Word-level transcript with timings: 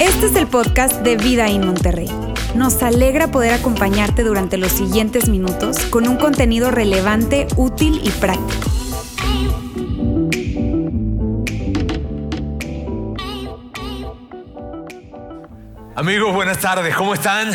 Este 0.00 0.26
es 0.26 0.36
el 0.36 0.46
podcast 0.46 1.00
de 1.02 1.16
Vida 1.16 1.48
en 1.48 1.66
Monterrey. 1.66 2.10
Nos 2.54 2.82
alegra 2.82 3.28
poder 3.28 3.54
acompañarte 3.54 4.22
durante 4.22 4.56
los 4.58 4.72
siguientes 4.72 5.28
minutos 5.28 5.78
con 5.86 6.08
un 6.08 6.16
contenido 6.16 6.70
relevante, 6.70 7.46
útil 7.56 8.00
y 8.02 8.10
práctico. 8.10 8.70
Amigos, 15.96 16.34
buenas 16.34 16.58
tardes, 16.58 16.94
¿cómo 16.96 17.14
están? 17.14 17.50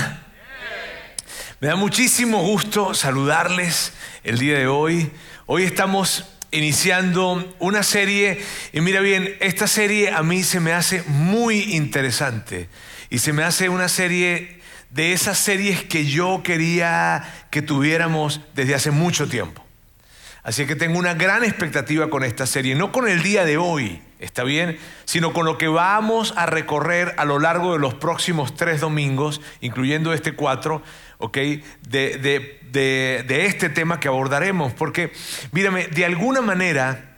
Me 1.60 1.68
da 1.68 1.76
muchísimo 1.76 2.42
gusto 2.42 2.94
saludarles 2.94 3.94
el 4.24 4.40
día 4.40 4.58
de 4.58 4.68
hoy. 4.68 5.12
Hoy 5.46 5.64
estamos 5.64 6.26
iniciando 6.52 7.56
una 7.60 7.84
serie 7.84 8.42
y 8.74 8.82
mira 8.82 9.02
bien, 9.02 9.36
esta 9.40 9.68
serie 9.68 10.12
a 10.12 10.24
mí 10.24 10.44
se 10.44 10.60
me 10.60 10.74
hace 10.74 11.04
muy 11.08 11.76
interesante 11.76 12.70
y 13.10 13.20
se 13.20 13.34
me 13.34 13.44
hace 13.44 13.70
una 13.70 13.90
serie 13.90 14.60
de 14.90 15.14
esas 15.14 15.38
series 15.38 15.84
que 15.84 16.06
yo 16.06 16.42
quería 16.44 17.46
que 17.52 17.62
tuviéramos 17.62 18.42
desde 18.56 18.76
hace 18.76 18.92
mucho 18.92 19.28
tiempo. 19.28 19.64
Así 20.42 20.66
que 20.66 20.76
tengo 20.76 20.98
una 20.98 21.14
gran 21.14 21.44
expectativa 21.44 22.10
con 22.10 22.24
esta 22.24 22.48
serie, 22.48 22.74
no 22.74 22.92
con 22.92 23.08
el 23.08 23.22
día 23.22 23.46
de 23.46 23.58
hoy, 23.58 24.02
¿está 24.20 24.44
bien? 24.44 24.80
Sino 25.06 25.34
con 25.34 25.46
lo 25.46 25.58
que 25.58 25.68
vamos 25.68 26.34
a 26.38 26.46
recorrer 26.46 27.14
a 27.18 27.26
lo 27.26 27.40
largo 27.40 27.74
de 27.74 27.80
los 27.80 27.94
próximos 27.94 28.56
tres 28.56 28.80
domingos, 28.80 29.42
incluyendo 29.60 30.14
este 30.14 30.34
cuatro, 30.34 30.82
¿ok? 31.18 31.38
De, 31.88 32.18
de 32.18 32.59
este 33.46 33.70
tema 33.70 34.00
que 34.00 34.08
abordaremos. 34.08 34.74
Porque, 34.74 35.12
mírame, 35.52 35.88
de 35.88 36.06
alguna 36.06 36.42
manera 36.42 37.09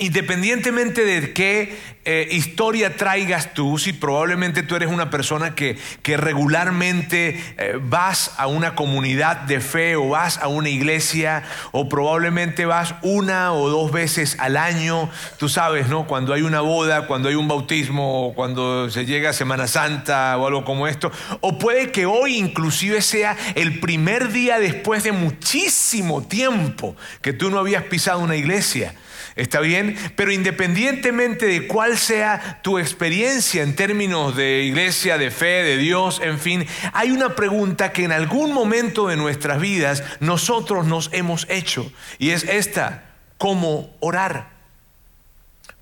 Independientemente 0.00 1.04
de 1.04 1.34
qué 1.34 1.78
eh, 2.06 2.26
historia 2.30 2.96
traigas 2.96 3.52
tú, 3.52 3.76
si 3.76 3.92
probablemente 3.92 4.62
tú 4.62 4.74
eres 4.74 4.88
una 4.88 5.10
persona 5.10 5.54
que, 5.54 5.76
que 6.02 6.16
regularmente 6.16 7.38
eh, 7.58 7.78
vas 7.78 8.32
a 8.38 8.46
una 8.46 8.74
comunidad 8.74 9.42
de 9.42 9.60
fe 9.60 9.96
o 9.96 10.08
vas 10.08 10.38
a 10.38 10.48
una 10.48 10.70
iglesia 10.70 11.42
o 11.72 11.90
probablemente 11.90 12.64
vas 12.64 12.94
una 13.02 13.52
o 13.52 13.68
dos 13.68 13.92
veces 13.92 14.36
al 14.38 14.56
año, 14.56 15.10
tú 15.36 15.50
sabes, 15.50 15.88
¿no? 15.88 16.06
Cuando 16.06 16.32
hay 16.32 16.40
una 16.40 16.62
boda, 16.62 17.06
cuando 17.06 17.28
hay 17.28 17.34
un 17.34 17.46
bautismo 17.46 18.32
cuando 18.34 18.88
se 18.88 19.04
llega 19.04 19.28
a 19.28 19.32
Semana 19.34 19.66
Santa 19.66 20.38
o 20.38 20.46
algo 20.46 20.64
como 20.64 20.88
esto. 20.88 21.12
O 21.42 21.58
puede 21.58 21.92
que 21.92 22.06
hoy 22.06 22.36
inclusive 22.36 23.02
sea 23.02 23.36
el 23.54 23.80
primer 23.80 24.32
día 24.32 24.58
después 24.58 25.04
de 25.04 25.12
muchísimo 25.12 26.22
tiempo 26.22 26.96
que 27.20 27.34
tú 27.34 27.50
no 27.50 27.58
habías 27.58 27.84
pisado 27.84 28.20
una 28.20 28.36
iglesia. 28.36 28.94
¿Está 29.40 29.60
bien? 29.60 29.96
Pero 30.16 30.32
independientemente 30.32 31.46
de 31.46 31.66
cuál 31.66 31.96
sea 31.96 32.60
tu 32.60 32.78
experiencia 32.78 33.62
en 33.62 33.74
términos 33.74 34.36
de 34.36 34.64
iglesia, 34.64 35.16
de 35.16 35.30
fe, 35.30 35.62
de 35.62 35.78
Dios, 35.78 36.20
en 36.22 36.38
fin, 36.38 36.66
hay 36.92 37.10
una 37.10 37.34
pregunta 37.34 37.90
que 37.90 38.04
en 38.04 38.12
algún 38.12 38.52
momento 38.52 39.08
de 39.08 39.16
nuestras 39.16 39.58
vidas 39.58 40.04
nosotros 40.20 40.86
nos 40.86 41.08
hemos 41.14 41.46
hecho. 41.48 41.90
Y 42.18 42.30
es 42.30 42.44
esta, 42.44 43.04
¿cómo 43.38 43.96
orar? 44.00 44.50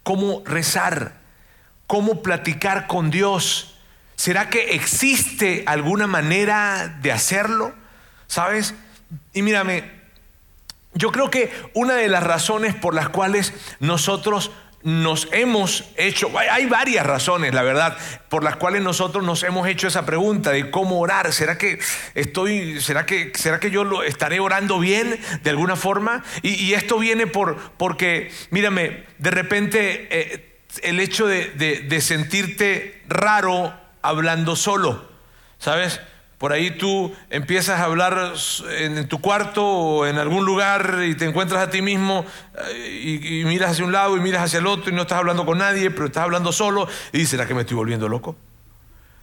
¿Cómo 0.04 0.44
rezar? 0.46 1.14
¿Cómo 1.88 2.22
platicar 2.22 2.86
con 2.86 3.10
Dios? 3.10 3.74
¿Será 4.14 4.50
que 4.50 4.76
existe 4.76 5.64
alguna 5.66 6.06
manera 6.06 6.96
de 7.02 7.10
hacerlo? 7.10 7.74
¿Sabes? 8.28 8.76
Y 9.32 9.42
mírame, 9.42 9.97
yo 10.98 11.12
creo 11.12 11.30
que 11.30 11.50
una 11.74 11.94
de 11.94 12.08
las 12.08 12.24
razones 12.24 12.74
por 12.74 12.92
las 12.92 13.08
cuales 13.08 13.54
nosotros 13.78 14.50
nos 14.82 15.28
hemos 15.32 15.84
hecho, 15.96 16.30
hay 16.36 16.66
varias 16.66 17.06
razones, 17.06 17.54
la 17.54 17.62
verdad, 17.62 17.96
por 18.28 18.42
las 18.44 18.56
cuales 18.56 18.82
nosotros 18.82 19.24
nos 19.24 19.42
hemos 19.44 19.66
hecho 19.68 19.86
esa 19.88 20.04
pregunta 20.06 20.50
de 20.50 20.70
cómo 20.70 20.98
orar. 20.98 21.32
¿Será 21.32 21.56
que 21.56 21.78
estoy, 22.14 22.80
será 22.80 23.06
que, 23.06 23.32
será 23.34 23.60
que 23.60 23.70
yo 23.70 24.02
estaré 24.02 24.40
orando 24.40 24.78
bien 24.80 25.18
de 25.42 25.50
alguna 25.50 25.76
forma? 25.76 26.24
Y, 26.42 26.74
esto 26.74 26.98
viene 26.98 27.26
por, 27.26 27.56
porque, 27.76 28.32
mírame, 28.50 29.04
de 29.18 29.30
repente 29.30 30.08
eh, 30.10 30.58
el 30.82 31.00
hecho 31.00 31.26
de 31.26 32.00
sentirte 32.00 33.02
raro 33.08 33.72
hablando 34.02 34.56
solo, 34.56 35.08
¿sabes? 35.58 36.00
Por 36.38 36.52
ahí 36.52 36.70
tú 36.70 37.12
empiezas 37.30 37.80
a 37.80 37.84
hablar 37.84 38.34
en 38.78 39.08
tu 39.08 39.20
cuarto 39.20 39.66
o 39.66 40.06
en 40.06 40.18
algún 40.18 40.46
lugar 40.46 41.00
y 41.04 41.16
te 41.16 41.24
encuentras 41.24 41.60
a 41.60 41.70
ti 41.70 41.82
mismo 41.82 42.24
eh, 42.68 43.42
y, 43.42 43.44
miras 43.44 43.72
hacia 43.72 43.84
un 43.84 43.90
lado 43.90 44.16
y 44.16 44.20
miras 44.20 44.44
hacia 44.44 44.60
el 44.60 44.68
otro 44.68 44.92
y 44.92 44.94
no 44.94 45.02
estás 45.02 45.18
hablando 45.18 45.44
con 45.44 45.58
nadie, 45.58 45.90
pero 45.90 46.06
estás 46.06 46.22
hablando 46.22 46.52
solo 46.52 46.88
y 47.12 47.18
dices, 47.18 47.30
¿será 47.30 47.46
que 47.46 47.54
me 47.54 47.62
estoy 47.62 47.76
volviendo 47.76 48.08
loco? 48.08 48.36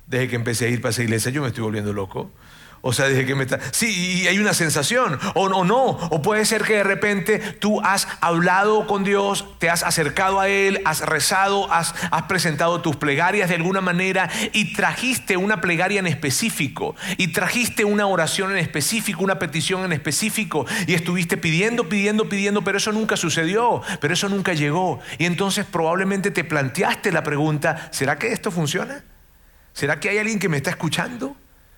Desde 0.08 0.28
que 0.28 0.36
empecé 0.36 0.66
a 0.66 0.68
ir 0.68 0.82
para 0.82 0.90
esa 0.90 1.04
iglesia 1.04 1.32
yo 1.32 1.42
me 1.42 1.48
estoy 1.48 1.64
volviendo 1.64 1.94
loco. 1.94 2.32
O 2.88 2.94
sea, 2.94 3.08
dije 3.08 3.26
que 3.26 3.34
me 3.34 3.46
está... 3.46 3.60
Sí, 3.72 4.22
y 4.22 4.28
hay 4.28 4.38
una 4.38 4.54
sensación, 4.54 5.18
o, 5.34 5.50
no, 5.50 5.86
o 5.86 6.22
puede 6.22 6.46
ser 6.46 6.62
que 6.62 6.74
de 6.76 6.84
repente 6.84 7.40
tú 7.40 7.82
has 7.82 8.08
hablado 8.22 8.86
con 8.86 9.04
Dios, 9.04 9.44
te 9.58 9.72
has 9.72 9.82
acercado 9.82 10.40
a 10.40 10.50
Él, 10.50 10.80
has 10.86 11.02
rezado, 11.02 11.74
has, 11.74 11.96
has 12.12 12.22
presentado 12.28 12.82
tus 12.82 12.96
plegarias 12.96 13.50
de 13.50 13.56
alguna 13.56 13.82
manera 13.82 14.30
y 14.54 14.76
trajiste 14.76 15.36
una 15.36 15.62
plegaria 15.62 16.00
en 16.00 16.06
específico, 16.06 16.96
y 17.18 17.30
trajiste 17.30 17.86
una 17.86 18.06
oración 18.06 18.52
en 18.52 18.58
específico, 18.58 19.24
una 19.24 19.40
petición 19.40 19.84
en 19.84 19.92
específico, 19.92 20.68
y 20.86 20.94
estuviste 20.94 21.38
pidiendo, 21.38 21.90
pidiendo, 21.90 22.30
pidiendo, 22.30 22.64
pero 22.64 22.78
eso 22.78 22.92
nunca 22.92 23.18
sucedió, 23.18 23.82
pero 24.00 24.14
eso 24.14 24.30
nunca 24.30 24.54
llegó. 24.54 25.00
Y 25.18 25.26
entonces 25.26 25.66
probablemente 25.66 26.30
te 26.30 26.44
planteaste 26.44 27.12
la 27.12 27.24
pregunta, 27.24 27.90
¿será 27.92 28.20
que 28.20 28.32
esto 28.32 28.52
funciona? 28.52 29.04
¿Será 29.74 30.00
que 30.00 30.10
hay 30.10 30.20
alguien 30.20 30.38
que 30.38 30.50
me 30.50 30.58
está 30.58 30.70
escuchando? 30.70 31.36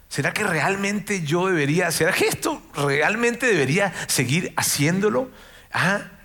¿Será 0.10 0.34
que 0.34 0.44
realmente 0.44 1.22
yo 1.22 1.48
debería, 1.48 1.92
será 1.92 2.14
que 2.14 2.28
esto 2.28 2.62
realmente 2.76 3.46
debería 3.46 3.94
seguir 4.08 4.54
haciéndolo? 4.56 5.30
¿Ah? 5.72 6.17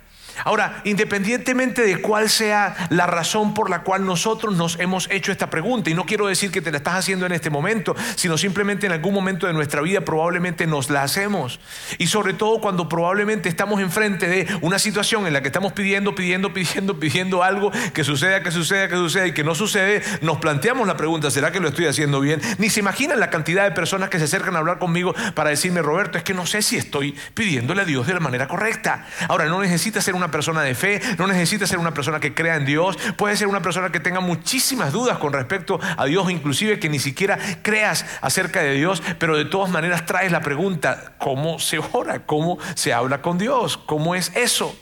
Ahora, 0.45 0.81
independientemente 0.83 1.83
de 1.83 2.01
cuál 2.01 2.29
sea 2.29 2.75
la 2.89 3.07
razón 3.07 3.53
por 3.53 3.69
la 3.69 3.83
cual 3.83 4.05
nosotros 4.05 4.55
nos 4.55 4.79
hemos 4.79 5.09
hecho 5.11 5.31
esta 5.31 5.49
pregunta, 5.49 5.89
y 5.89 5.93
no 5.93 6.05
quiero 6.05 6.27
decir 6.27 6.51
que 6.51 6.61
te 6.61 6.71
la 6.71 6.77
estás 6.77 6.95
haciendo 6.95 7.25
en 7.25 7.31
este 7.31 7.49
momento, 7.49 7.95
sino 8.15 8.37
simplemente 8.37 8.85
en 8.85 8.91
algún 8.91 9.13
momento 9.13 9.47
de 9.47 9.53
nuestra 9.53 9.81
vida 9.81 10.01
probablemente 10.01 10.67
nos 10.67 10.89
la 10.89 11.03
hacemos. 11.03 11.59
Y 11.97 12.07
sobre 12.07 12.33
todo 12.33 12.59
cuando 12.59 12.89
probablemente 12.89 13.49
estamos 13.49 13.81
enfrente 13.81 14.27
de 14.27 14.47
una 14.61 14.79
situación 14.79 15.27
en 15.27 15.33
la 15.33 15.41
que 15.41 15.47
estamos 15.47 15.73
pidiendo, 15.73 16.15
pidiendo, 16.15 16.53
pidiendo, 16.53 16.99
pidiendo 16.99 17.43
algo 17.43 17.71
que 17.93 18.03
suceda, 18.03 18.43
que 18.43 18.51
suceda, 18.51 18.87
que 18.87 18.95
suceda 18.95 19.27
y 19.27 19.33
que 19.33 19.43
no 19.43 19.55
sucede, 19.55 20.01
nos 20.21 20.37
planteamos 20.37 20.87
la 20.87 20.97
pregunta, 20.97 21.31
¿será 21.31 21.51
que 21.51 21.59
lo 21.59 21.69
estoy 21.69 21.85
haciendo 21.85 22.19
bien? 22.19 22.41
Ni 22.57 22.69
se 22.69 22.79
imaginan 22.79 23.19
la 23.19 23.29
cantidad 23.29 23.63
de 23.63 23.71
personas 23.71 24.09
que 24.09 24.19
se 24.19 24.25
acercan 24.25 24.55
a 24.55 24.59
hablar 24.59 24.79
conmigo 24.79 25.13
para 25.35 25.49
decirme, 25.49 25.81
Roberto, 25.81 26.17
es 26.17 26.23
que 26.23 26.33
no 26.33 26.45
sé 26.45 26.61
si 26.61 26.77
estoy 26.77 27.15
pidiéndole 27.33 27.81
a 27.81 27.85
Dios 27.85 28.07
de 28.07 28.13
la 28.13 28.19
manera 28.19 28.47
correcta. 28.47 29.05
Ahora, 29.27 29.45
no 29.45 29.61
necesita 29.61 30.01
ser 30.01 30.15
una 30.15 30.22
una 30.23 30.31
persona 30.31 30.61
de 30.61 30.73
fe, 30.73 31.01
no 31.17 31.27
necesita 31.27 31.67
ser 31.67 31.79
una 31.79 31.93
persona 31.93 32.19
que 32.21 32.33
crea 32.33 32.55
en 32.55 32.65
Dios, 32.65 32.97
puede 33.17 33.35
ser 33.35 33.47
una 33.47 33.61
persona 33.61 33.91
que 33.91 33.99
tenga 33.99 34.21
muchísimas 34.21 34.93
dudas 34.93 35.17
con 35.17 35.33
respecto 35.33 35.79
a 35.97 36.05
Dios, 36.05 36.31
inclusive 36.31 36.79
que 36.79 36.87
ni 36.87 36.99
siquiera 36.99 37.37
creas 37.61 38.05
acerca 38.21 38.61
de 38.61 38.73
Dios, 38.73 39.03
pero 39.19 39.37
de 39.37 39.45
todas 39.45 39.69
maneras 39.69 40.05
traes 40.05 40.31
la 40.31 40.41
pregunta, 40.41 41.13
¿cómo 41.17 41.59
se 41.59 41.79
ora? 41.91 42.25
¿Cómo 42.25 42.57
se 42.75 42.93
habla 42.93 43.21
con 43.21 43.37
Dios? 43.37 43.77
¿Cómo 43.77 44.15
es 44.15 44.31
eso? 44.35 44.73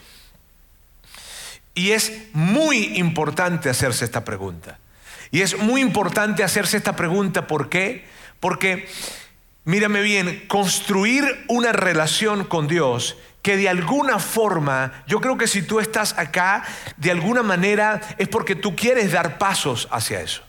Y 1.73 1.91
es 1.91 2.13
muy 2.33 2.97
importante 2.97 3.69
hacerse 3.69 4.05
esta 4.05 4.23
pregunta. 4.23 4.77
Y 5.31 5.41
es 5.41 5.57
muy 5.57 5.81
importante 5.81 6.43
hacerse 6.43 6.77
esta 6.77 6.95
pregunta, 6.95 7.47
¿por 7.47 7.69
qué? 7.69 8.05
Porque, 8.39 8.87
mírame 9.63 10.01
bien, 10.01 10.43
construir 10.47 11.23
una 11.47 11.71
relación 11.71 12.43
con 12.43 12.67
Dios 12.67 13.17
que 13.41 13.57
de 13.57 13.69
alguna 13.69 14.19
forma, 14.19 15.03
yo 15.07 15.19
creo 15.19 15.37
que 15.37 15.47
si 15.47 15.61
tú 15.63 15.79
estás 15.79 16.17
acá, 16.17 16.63
de 16.97 17.11
alguna 17.11 17.43
manera 17.43 18.01
es 18.17 18.27
porque 18.27 18.55
tú 18.55 18.75
quieres 18.75 19.11
dar 19.11 19.37
pasos 19.37 19.87
hacia 19.91 20.21
eso. 20.21 20.43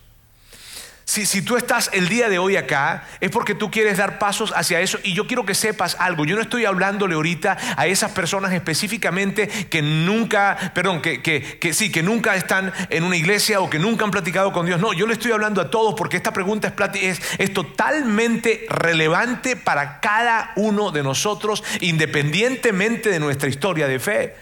Si, 1.04 1.42
tú 1.42 1.56
estás 1.56 1.90
el 1.92 2.08
día 2.08 2.28
de 2.28 2.38
hoy 2.38 2.56
acá, 2.56 3.04
es 3.20 3.30
porque 3.30 3.54
tú 3.54 3.70
quieres 3.70 3.98
dar 3.98 4.18
pasos 4.18 4.52
hacia 4.56 4.80
eso. 4.80 4.98
Y 5.02 5.14
yo 5.14 5.26
quiero 5.26 5.44
que 5.44 5.54
sepas 5.54 5.96
algo. 5.98 6.24
Yo 6.24 6.36
no 6.36 6.42
estoy 6.42 6.64
hablándole 6.64 7.14
ahorita 7.14 7.58
a 7.76 7.86
esas 7.86 8.12
personas 8.12 8.52
específicamente 8.52 9.48
que 9.48 9.82
nunca, 9.82 10.72
perdón, 10.74 11.02
que, 11.02 11.20
que, 11.20 11.74
sí, 11.74 11.90
que 11.90 12.02
nunca 12.02 12.36
están 12.36 12.72
en 12.88 13.04
una 13.04 13.16
iglesia 13.16 13.60
o 13.60 13.68
que 13.68 13.78
nunca 13.78 14.04
han 14.04 14.10
platicado 14.10 14.52
con 14.52 14.64
Dios. 14.64 14.80
No, 14.80 14.92
yo 14.92 15.06
le 15.06 15.14
estoy 15.14 15.32
hablando 15.32 15.60
a 15.60 15.70
todos 15.70 15.94
porque 15.94 16.16
esta 16.16 16.32
pregunta 16.32 16.72
es, 16.94 17.02
es, 17.02 17.20
es 17.38 17.52
totalmente 17.52 18.64
relevante 18.68 19.56
para 19.56 20.00
cada 20.00 20.52
uno 20.56 20.92
de 20.92 21.02
nosotros, 21.02 21.64
independientemente 21.80 23.10
de 23.10 23.18
nuestra 23.18 23.48
historia 23.48 23.88
de 23.88 23.98
fe. 23.98 24.36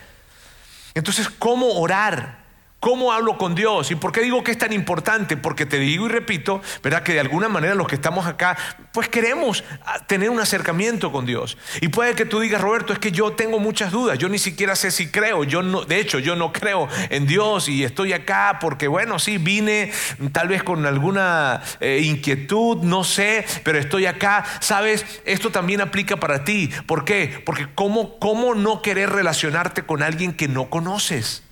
Entonces, 0.95 1.29
¿cómo 1.31 1.81
orar? 1.81 2.40
¿Cómo 2.81 3.13
hablo 3.13 3.37
con 3.37 3.55
Dios? 3.55 3.91
¿Y 3.91 3.95
por 3.95 4.11
qué 4.11 4.23
digo 4.23 4.43
que 4.43 4.53
es 4.53 4.59
tan 4.59 4.73
importante? 4.73 5.37
Porque 5.37 5.67
te 5.67 5.79
digo 5.79 6.07
y 6.07 6.09
repito, 6.09 6.63
¿verdad? 6.83 7.03
Que 7.03 7.13
de 7.13 7.21
alguna 7.21 7.51
manera 7.51 7.75
los 7.75 7.87
que 7.87 7.95
estamos 7.95 8.25
acá, 8.25 8.57
pues 8.95 9.07
queremos 9.07 9.65
ah, 9.85 9.99
tener 10.07 10.31
un 10.31 10.41
acercamiento 10.41 11.13
con 11.13 11.27
Dios. 11.27 11.59
Y 11.83 11.89
puede 11.89 12.15
que 12.15 12.25
tú 12.25 12.41
digas, 12.41 12.63
Roberto, 12.63 12.95
es 12.95 12.99
que 12.99 13.13
yo 13.13 13.33
tengo 13.33 13.59
muchas 13.59 13.93
dudas, 13.93 14.19
yo 14.19 14.31
ni 14.31 14.39
siquiera 14.39 14.75
sé 14.77 14.91
si 14.91 15.11
creo, 15.11 15.45
yo 15.45 15.61
no, 15.61 15.85
de 15.85 16.01
hecho, 16.01 16.21
yo 16.21 16.37
no 16.37 16.55
creo 16.55 16.89
en 17.11 17.27
Dios 17.27 17.69
y 17.69 17.85
estoy 17.85 18.15
acá 18.15 18.57
porque, 18.63 18.89
bueno, 18.89 19.19
sí, 19.19 19.37
vine 19.37 19.93
tal 20.33 20.49
vez 20.49 20.63
con 20.63 20.87
alguna 20.87 21.61
eh, 21.81 22.01
inquietud, 22.03 22.79
no 22.79 23.05
sé, 23.05 23.45
pero 23.63 23.79
estoy 23.79 24.07
acá. 24.07 24.43
Sabes, 24.61 25.05
esto 25.27 25.51
también 25.51 25.83
aplica 25.83 26.17
para 26.17 26.45
ti. 26.45 26.71
¿Por 26.87 27.05
qué? 27.05 27.43
Porque 27.45 27.69
¿cómo, 27.75 28.19
cómo 28.19 28.55
no 28.55 28.81
querer 28.81 29.11
relacionarte 29.11 29.83
con 29.83 30.03
alguien 30.03 30.33
que 30.33 30.49
no 30.49 30.71
conoces? 30.71 31.43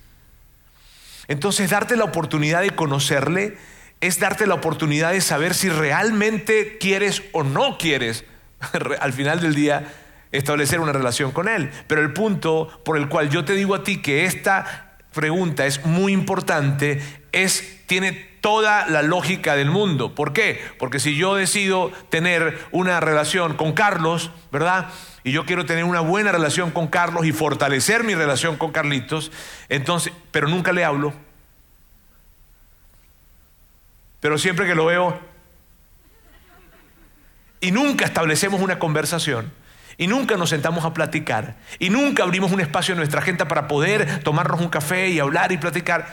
Entonces, 1.29 1.69
darte 1.69 1.95
la 1.95 2.03
oportunidad 2.03 2.61
de 2.61 2.71
conocerle 2.71 3.55
es 4.01 4.19
darte 4.19 4.47
la 4.47 4.55
oportunidad 4.55 5.11
de 5.11 5.21
saber 5.21 5.53
si 5.53 5.69
realmente 5.69 6.77
quieres 6.77 7.23
o 7.31 7.43
no 7.43 7.77
quieres, 7.77 8.25
al 8.99 9.13
final 9.13 9.39
del 9.39 9.55
día, 9.55 9.93
establecer 10.31 10.79
una 10.79 10.91
relación 10.91 11.31
con 11.31 11.47
Él. 11.47 11.71
Pero 11.87 12.01
el 12.01 12.13
punto 12.13 12.81
por 12.83 12.97
el 12.97 13.07
cual 13.07 13.29
yo 13.29 13.45
te 13.45 13.53
digo 13.53 13.75
a 13.75 13.83
ti 13.83 14.01
que 14.01 14.25
esta 14.25 14.97
pregunta 15.13 15.65
es 15.65 15.85
muy 15.85 16.13
importante 16.13 17.01
es, 17.31 17.85
tiene 17.87 18.28
toda 18.41 18.87
la 18.87 19.01
lógica 19.01 19.55
del 19.55 19.69
mundo. 19.69 20.15
¿Por 20.15 20.33
qué? 20.33 20.61
Porque 20.77 20.99
si 20.99 21.15
yo 21.15 21.35
decido 21.35 21.91
tener 22.09 22.59
una 22.71 22.99
relación 22.99 23.55
con 23.55 23.73
Carlos, 23.73 24.31
¿verdad? 24.51 24.89
Y 25.23 25.31
yo 25.31 25.45
quiero 25.45 25.65
tener 25.65 25.83
una 25.83 25.99
buena 25.99 26.31
relación 26.31 26.71
con 26.71 26.87
Carlos 26.87 27.25
y 27.25 27.31
fortalecer 27.31 28.03
mi 28.03 28.15
relación 28.15 28.55
con 28.57 28.71
Carlitos, 28.71 29.31
entonces, 29.67 30.13
pero 30.31 30.47
nunca 30.47 30.71
le 30.71 30.85
hablo. 30.85 31.13
Pero 34.19 34.37
siempre 34.37 34.65
que 34.65 34.75
lo 34.75 34.85
veo 34.85 35.19
y 37.61 37.71
nunca 37.71 38.05
establecemos 38.05 38.61
una 38.61 38.79
conversación 38.79 39.51
y 39.97 40.07
nunca 40.07 40.37
nos 40.37 40.49
sentamos 40.49 40.85
a 40.85 40.93
platicar 40.93 41.57
y 41.77 41.89
nunca 41.89 42.23
abrimos 42.23 42.51
un 42.51 42.61
espacio 42.61 42.93
en 42.93 42.99
nuestra 42.99 43.21
agenda 43.21 43.47
para 43.47 43.67
poder 43.67 44.23
tomarnos 44.23 44.61
un 44.61 44.69
café 44.69 45.09
y 45.09 45.19
hablar 45.19 45.51
y 45.51 45.57
platicar, 45.57 46.07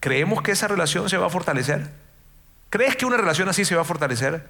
¿creemos 0.00 0.42
que 0.42 0.52
esa 0.52 0.68
relación 0.68 1.08
se 1.08 1.16
va 1.16 1.26
a 1.26 1.30
fortalecer? 1.30 1.90
¿Crees 2.70 2.96
que 2.96 3.06
una 3.06 3.16
relación 3.16 3.48
así 3.48 3.64
se 3.64 3.74
va 3.74 3.82
a 3.82 3.84
fortalecer? 3.84 4.46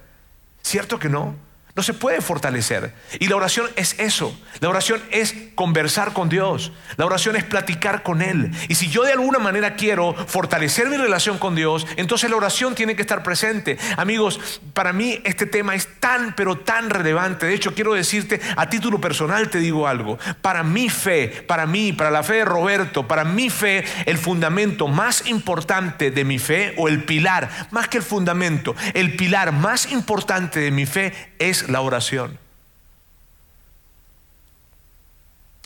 ¿Cierto 0.61 0.99
que 0.99 1.09
no? 1.09 1.35
No 1.77 1.83
se 1.83 1.93
puede 1.93 2.21
fortalecer. 2.21 2.91
Y 3.19 3.27
la 3.27 3.35
oración 3.35 3.67
es 3.75 3.99
eso. 3.99 4.35
La 4.61 4.69
oración 4.69 4.99
es 5.11 5.35
conversar 5.53 6.11
con 6.11 6.27
Dios. 6.27 6.71
La 6.95 7.05
oración 7.05 7.35
es 7.35 7.43
platicar 7.43 8.01
con 8.01 8.23
Él. 8.23 8.51
Y 8.67 8.73
si 8.73 8.89
yo 8.89 9.03
de 9.03 9.11
alguna 9.11 9.37
manera 9.37 9.75
quiero 9.75 10.15
fortalecer 10.15 10.89
mi 10.89 10.97
relación 10.97 11.37
con 11.37 11.53
Dios, 11.53 11.85
entonces 11.95 12.31
la 12.31 12.35
oración 12.35 12.73
tiene 12.73 12.95
que 12.95 13.03
estar 13.03 13.21
presente. 13.21 13.77
Amigos, 13.95 14.59
para 14.73 14.91
mí 14.91 15.21
este 15.23 15.45
tema 15.45 15.75
es 15.75 15.87
tan, 15.99 16.33
pero 16.35 16.57
tan 16.57 16.89
relevante. 16.89 17.45
De 17.45 17.53
hecho, 17.53 17.75
quiero 17.75 17.93
decirte, 17.93 18.41
a 18.55 18.67
título 18.69 18.99
personal 18.99 19.49
te 19.49 19.59
digo 19.59 19.87
algo. 19.87 20.17
Para 20.41 20.63
mi 20.63 20.89
fe, 20.89 21.27
para 21.47 21.67
mí, 21.67 21.93
para 21.93 22.09
la 22.09 22.23
fe 22.23 22.37
de 22.37 22.45
Roberto, 22.45 23.07
para 23.07 23.23
mi 23.23 23.51
fe, 23.51 23.83
el 24.07 24.17
fundamento 24.17 24.87
más 24.87 25.27
importante 25.27 26.09
de 26.09 26.25
mi 26.25 26.39
fe, 26.39 26.73
o 26.77 26.87
el 26.87 27.03
pilar, 27.03 27.67
más 27.69 27.87
que 27.87 27.97
el 27.97 28.03
fundamento, 28.03 28.75
el 28.95 29.15
pilar 29.15 29.51
más 29.51 29.91
importante 29.91 30.59
de 30.59 30.71
mi 30.71 30.87
fe 30.87 31.13
es 31.37 31.66
la 31.67 31.81
oración. 31.81 32.39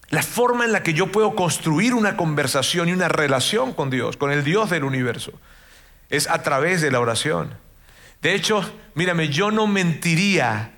La 0.09 0.23
forma 0.23 0.65
en 0.65 0.73
la 0.73 0.83
que 0.83 0.93
yo 0.93 1.11
puedo 1.11 1.35
construir 1.35 1.93
una 1.93 2.17
conversación 2.17 2.89
y 2.89 2.91
una 2.91 3.07
relación 3.07 3.73
con 3.73 3.89
Dios, 3.89 4.17
con 4.17 4.31
el 4.31 4.43
Dios 4.43 4.69
del 4.69 4.83
universo, 4.83 5.31
es 6.09 6.29
a 6.29 6.43
través 6.43 6.81
de 6.81 6.91
la 6.91 6.99
oración. 6.99 7.53
De 8.21 8.35
hecho, 8.35 8.69
mírame, 8.93 9.29
yo 9.29 9.51
no 9.51 9.67
mentiría 9.67 10.73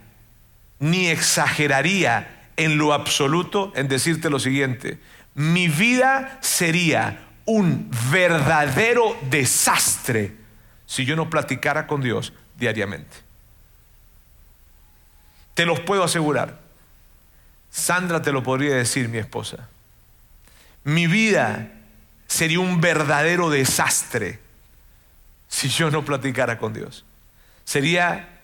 ni 0.79 1.07
exageraría 1.07 2.49
en 2.57 2.77
lo 2.77 2.93
absoluto 2.93 3.71
en 3.75 3.87
decirte 3.87 4.29
lo 4.29 4.39
siguiente. 4.39 4.99
Mi 5.33 5.67
vida 5.67 6.37
sería 6.41 7.27
un 7.45 7.89
verdadero 8.11 9.17
desastre 9.29 10.35
si 10.85 11.05
yo 11.05 11.15
no 11.15 11.29
platicara 11.29 11.87
con 11.87 12.01
Dios 12.01 12.33
diariamente. 12.57 13.17
Te 15.53 15.65
los 15.65 15.79
puedo 15.79 16.03
asegurar. 16.03 16.59
Sandra 17.71 18.21
te 18.21 18.31
lo 18.31 18.43
podría 18.43 18.75
decir, 18.75 19.09
mi 19.09 19.17
esposa. 19.17 19.69
Mi 20.83 21.07
vida 21.07 21.71
sería 22.27 22.59
un 22.59 22.81
verdadero 22.81 23.49
desastre 23.49 24.39
si 25.47 25.69
yo 25.69 25.91
no 25.91 26.03
platicara 26.03 26.57
con 26.57 26.73
Dios. 26.73 27.05
Sería, 27.63 28.39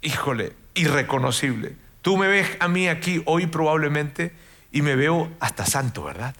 híjole, 0.00 0.54
irreconocible. 0.74 1.76
Tú 2.02 2.16
me 2.16 2.28
ves 2.28 2.56
a 2.60 2.68
mí 2.68 2.88
aquí 2.88 3.22
hoy 3.26 3.46
probablemente 3.46 4.32
y 4.72 4.82
me 4.82 4.96
veo 4.96 5.30
hasta 5.40 5.66
santo, 5.66 6.04
¿verdad? 6.04 6.34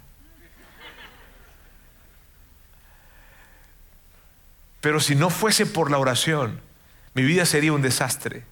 Pero 4.81 5.01
si 5.01 5.15
no 5.15 5.31
fuese 5.31 5.67
por 5.67 5.91
la 5.91 5.99
oración, 5.99 6.61
mi 7.15 7.23
vida 7.23 7.45
sería 7.45 7.73
un 7.73 7.83
desastre. 7.83 8.45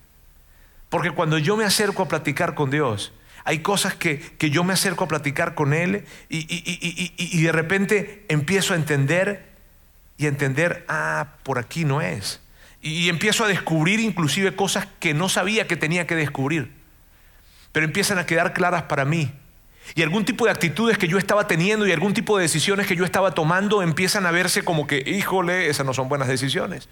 Porque 0.95 1.11
cuando 1.11 1.39
yo 1.39 1.57
me 1.57 1.65
acerco 1.65 2.05
a 2.05 2.09
platicar 2.09 2.55
con 2.55 2.71
Dios, 2.71 3.13
hay 3.43 3.59
cosas 3.59 3.97
que, 3.97 4.23
yo 4.39 4.63
me 4.63 4.75
acerco 4.75 5.03
a 5.03 5.09
platicar 5.09 5.57
con 5.57 5.75
Él 5.75 6.05
y, 6.29 6.47
y, 6.49 7.43
de 7.43 7.51
repente 7.51 8.25
empiezo 8.29 8.75
a 8.75 8.77
entender 8.77 9.45
y 10.19 10.27
a 10.27 10.29
entender, 10.29 10.85
ah, 10.87 11.31
por 11.43 11.59
aquí 11.59 11.85
no 11.85 12.01
es. 12.01 12.41
Y 12.81 13.09
empiezo 13.09 13.45
a 13.45 13.49
descubrir 13.49 13.99
inclusive 13.99 14.55
cosas 14.55 14.87
que 15.01 15.15
no 15.15 15.29
sabía 15.29 15.67
que 15.67 15.77
tenía 15.77 16.07
que 16.07 16.15
descubrir. 16.15 16.71
Pero 17.73 17.87
empiezan 17.87 18.21
a 18.21 18.27
quedar 18.27 18.53
claras 18.53 18.85
para 18.85 19.05
mí. 19.05 19.33
Y 19.97 20.03
algún 20.03 20.25
tipo 20.25 20.45
de 20.45 20.53
actitudes 20.53 20.97
que 20.97 21.09
yo 21.09 21.19
estaba 21.19 21.49
teniendo 21.49 21.89
y 21.89 21.91
algún 21.91 22.15
tipo 22.15 22.37
de 22.37 22.43
decisiones 22.43 22.87
que 22.87 22.95
yo 22.95 23.05
estaba 23.05 23.33
tomando 23.33 23.83
empiezan 23.83 24.27
a 24.27 24.31
verse 24.31 24.63
como 24.63 24.87
que, 24.87 25.03
híjole, 25.05 25.69
esas 25.69 25.85
no 25.85 25.93
son 25.93 26.09
buenas 26.09 26.29
decisiones 26.29 26.89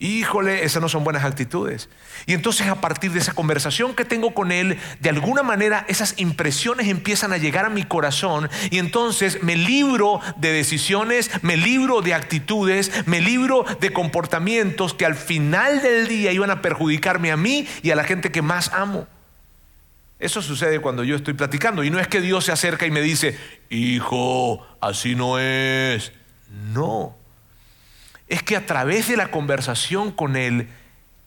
híjole, 0.00 0.64
esas 0.64 0.80
no 0.80 0.88
son 0.88 1.04
buenas 1.04 1.24
actitudes. 1.24 1.90
Y 2.24 2.32
entonces 2.32 2.66
a 2.66 2.80
partir 2.80 3.12
de 3.12 3.18
esa 3.18 3.34
conversación 3.34 3.94
que 3.94 4.06
tengo 4.06 4.32
con 4.32 4.50
él, 4.50 4.78
de 4.98 5.10
alguna 5.10 5.42
manera 5.42 5.84
esas 5.88 6.14
impresiones 6.16 6.88
empiezan 6.88 7.32
a 7.34 7.36
llegar 7.36 7.66
a 7.66 7.70
mi 7.70 7.84
corazón 7.84 8.48
y 8.70 8.78
entonces 8.78 9.42
me 9.42 9.56
libro 9.56 10.20
de 10.38 10.52
decisiones, 10.52 11.30
me 11.42 11.58
libro 11.58 12.00
de 12.00 12.14
actitudes, 12.14 13.06
me 13.06 13.20
libro 13.20 13.64
de 13.80 13.92
comportamientos 13.92 14.94
que 14.94 15.04
al 15.04 15.14
final 15.14 15.82
del 15.82 16.08
día 16.08 16.32
iban 16.32 16.50
a 16.50 16.62
perjudicarme 16.62 17.30
a 17.30 17.36
mí 17.36 17.68
y 17.82 17.90
a 17.90 17.96
la 17.96 18.04
gente 18.04 18.32
que 18.32 18.40
más 18.40 18.72
amo. 18.72 19.06
Eso 20.18 20.40
sucede 20.40 20.80
cuando 20.80 21.04
yo 21.04 21.14
estoy 21.14 21.34
platicando 21.34 21.84
y 21.84 21.90
no 21.90 21.98
es 21.98 22.08
que 22.08 22.22
Dios 22.22 22.46
se 22.46 22.52
acerca 22.52 22.86
y 22.86 22.90
me 22.90 23.02
dice, 23.02 23.38
hijo, 23.68 24.66
así 24.80 25.14
no 25.14 25.38
es. 25.38 26.12
No 26.72 27.19
es 28.30 28.44
que 28.44 28.56
a 28.56 28.64
través 28.64 29.08
de 29.08 29.16
la 29.16 29.32
conversación 29.32 30.12
con 30.12 30.36
Él, 30.36 30.68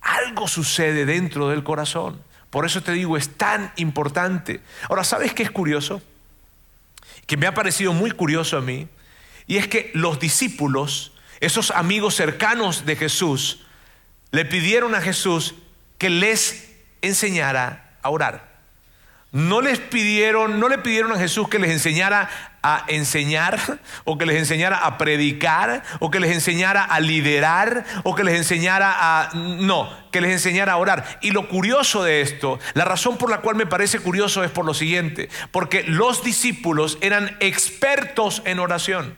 algo 0.01 0.48
sucede 0.48 1.05
dentro 1.05 1.50
del 1.50 1.63
corazón. 1.63 2.24
Por 2.50 2.65
eso 2.65 2.81
te 2.81 2.93
digo, 2.93 3.17
es 3.17 3.36
tan 3.38 3.74
importante. 3.75 4.62
Ahora, 4.88 5.03
¿sabes 5.03 5.33
qué 5.33 5.43
es 5.43 5.51
curioso? 5.51 6.01
Que 7.27 7.36
me 7.36 7.45
ha 7.45 7.53
parecido 7.53 7.91
muy 7.91 8.12
curioso 8.12 8.57
a 8.57 8.62
mí. 8.62 8.88
Y 9.48 9.57
es 9.57 9.67
que 9.67 9.91
los 9.93 10.17
discípulos, 10.19 11.12
esos 11.41 11.72
amigos 11.72 12.15
cercanos 12.15 12.86
de 12.86 12.95
Jesús, 12.95 13.65
le 14.31 14.45
pidieron 14.45 14.95
a 14.95 15.01
Jesús 15.01 15.55
que 15.98 16.10
les 16.10 16.72
enseñara 17.01 17.98
a 18.01 18.10
orar. 18.12 18.53
No 19.33 19.60
les 19.60 19.79
pidieron, 19.79 20.57
no 20.57 20.69
le 20.69 20.77
pidieron 20.77 21.12
a 21.12 21.19
Jesús 21.19 21.50
que 21.50 21.60
les 21.60 21.72
enseñara 21.72 22.29
a 22.63 22.86
enseñar 22.88 23.60
o 24.05 24.17
que 24.17 24.25
les 24.25 24.38
enseñara 24.38 24.77
a 24.77 24.98
predicar 24.98 25.84
o 26.00 26.10
que 26.10 26.20
les 26.20 26.32
enseñara 26.32 26.84
a 26.84 27.00
liderar 27.00 27.86
o 28.03 28.15
que 28.15 28.24
les 28.24 28.36
enseñara 28.36 28.96
a 28.98 29.29
no, 29.34 29.89
que 30.12 30.22
les 30.22 30.32
enseñara 30.32 30.74
a 30.74 30.77
orar. 30.77 31.20
Y 31.22 31.32
lo 31.32 31.50
curioso 31.50 32.03
de 32.03 32.22
esto, 32.22 32.60
la 32.74 32.86
razón 32.86 33.17
por 33.17 33.29
la 33.29 33.41
cual 33.41 33.55
me 33.55 33.65
parece 33.65 34.00
curioso 34.00 34.43
es 34.43 34.51
por 34.51 34.65
lo 34.65 34.74
siguiente, 34.74 35.29
porque 35.51 35.84
los 35.84 36.24
discípulos 36.24 36.98
eran 37.01 37.36
expertos 37.41 38.41
en 38.46 38.60
oración. 38.60 39.17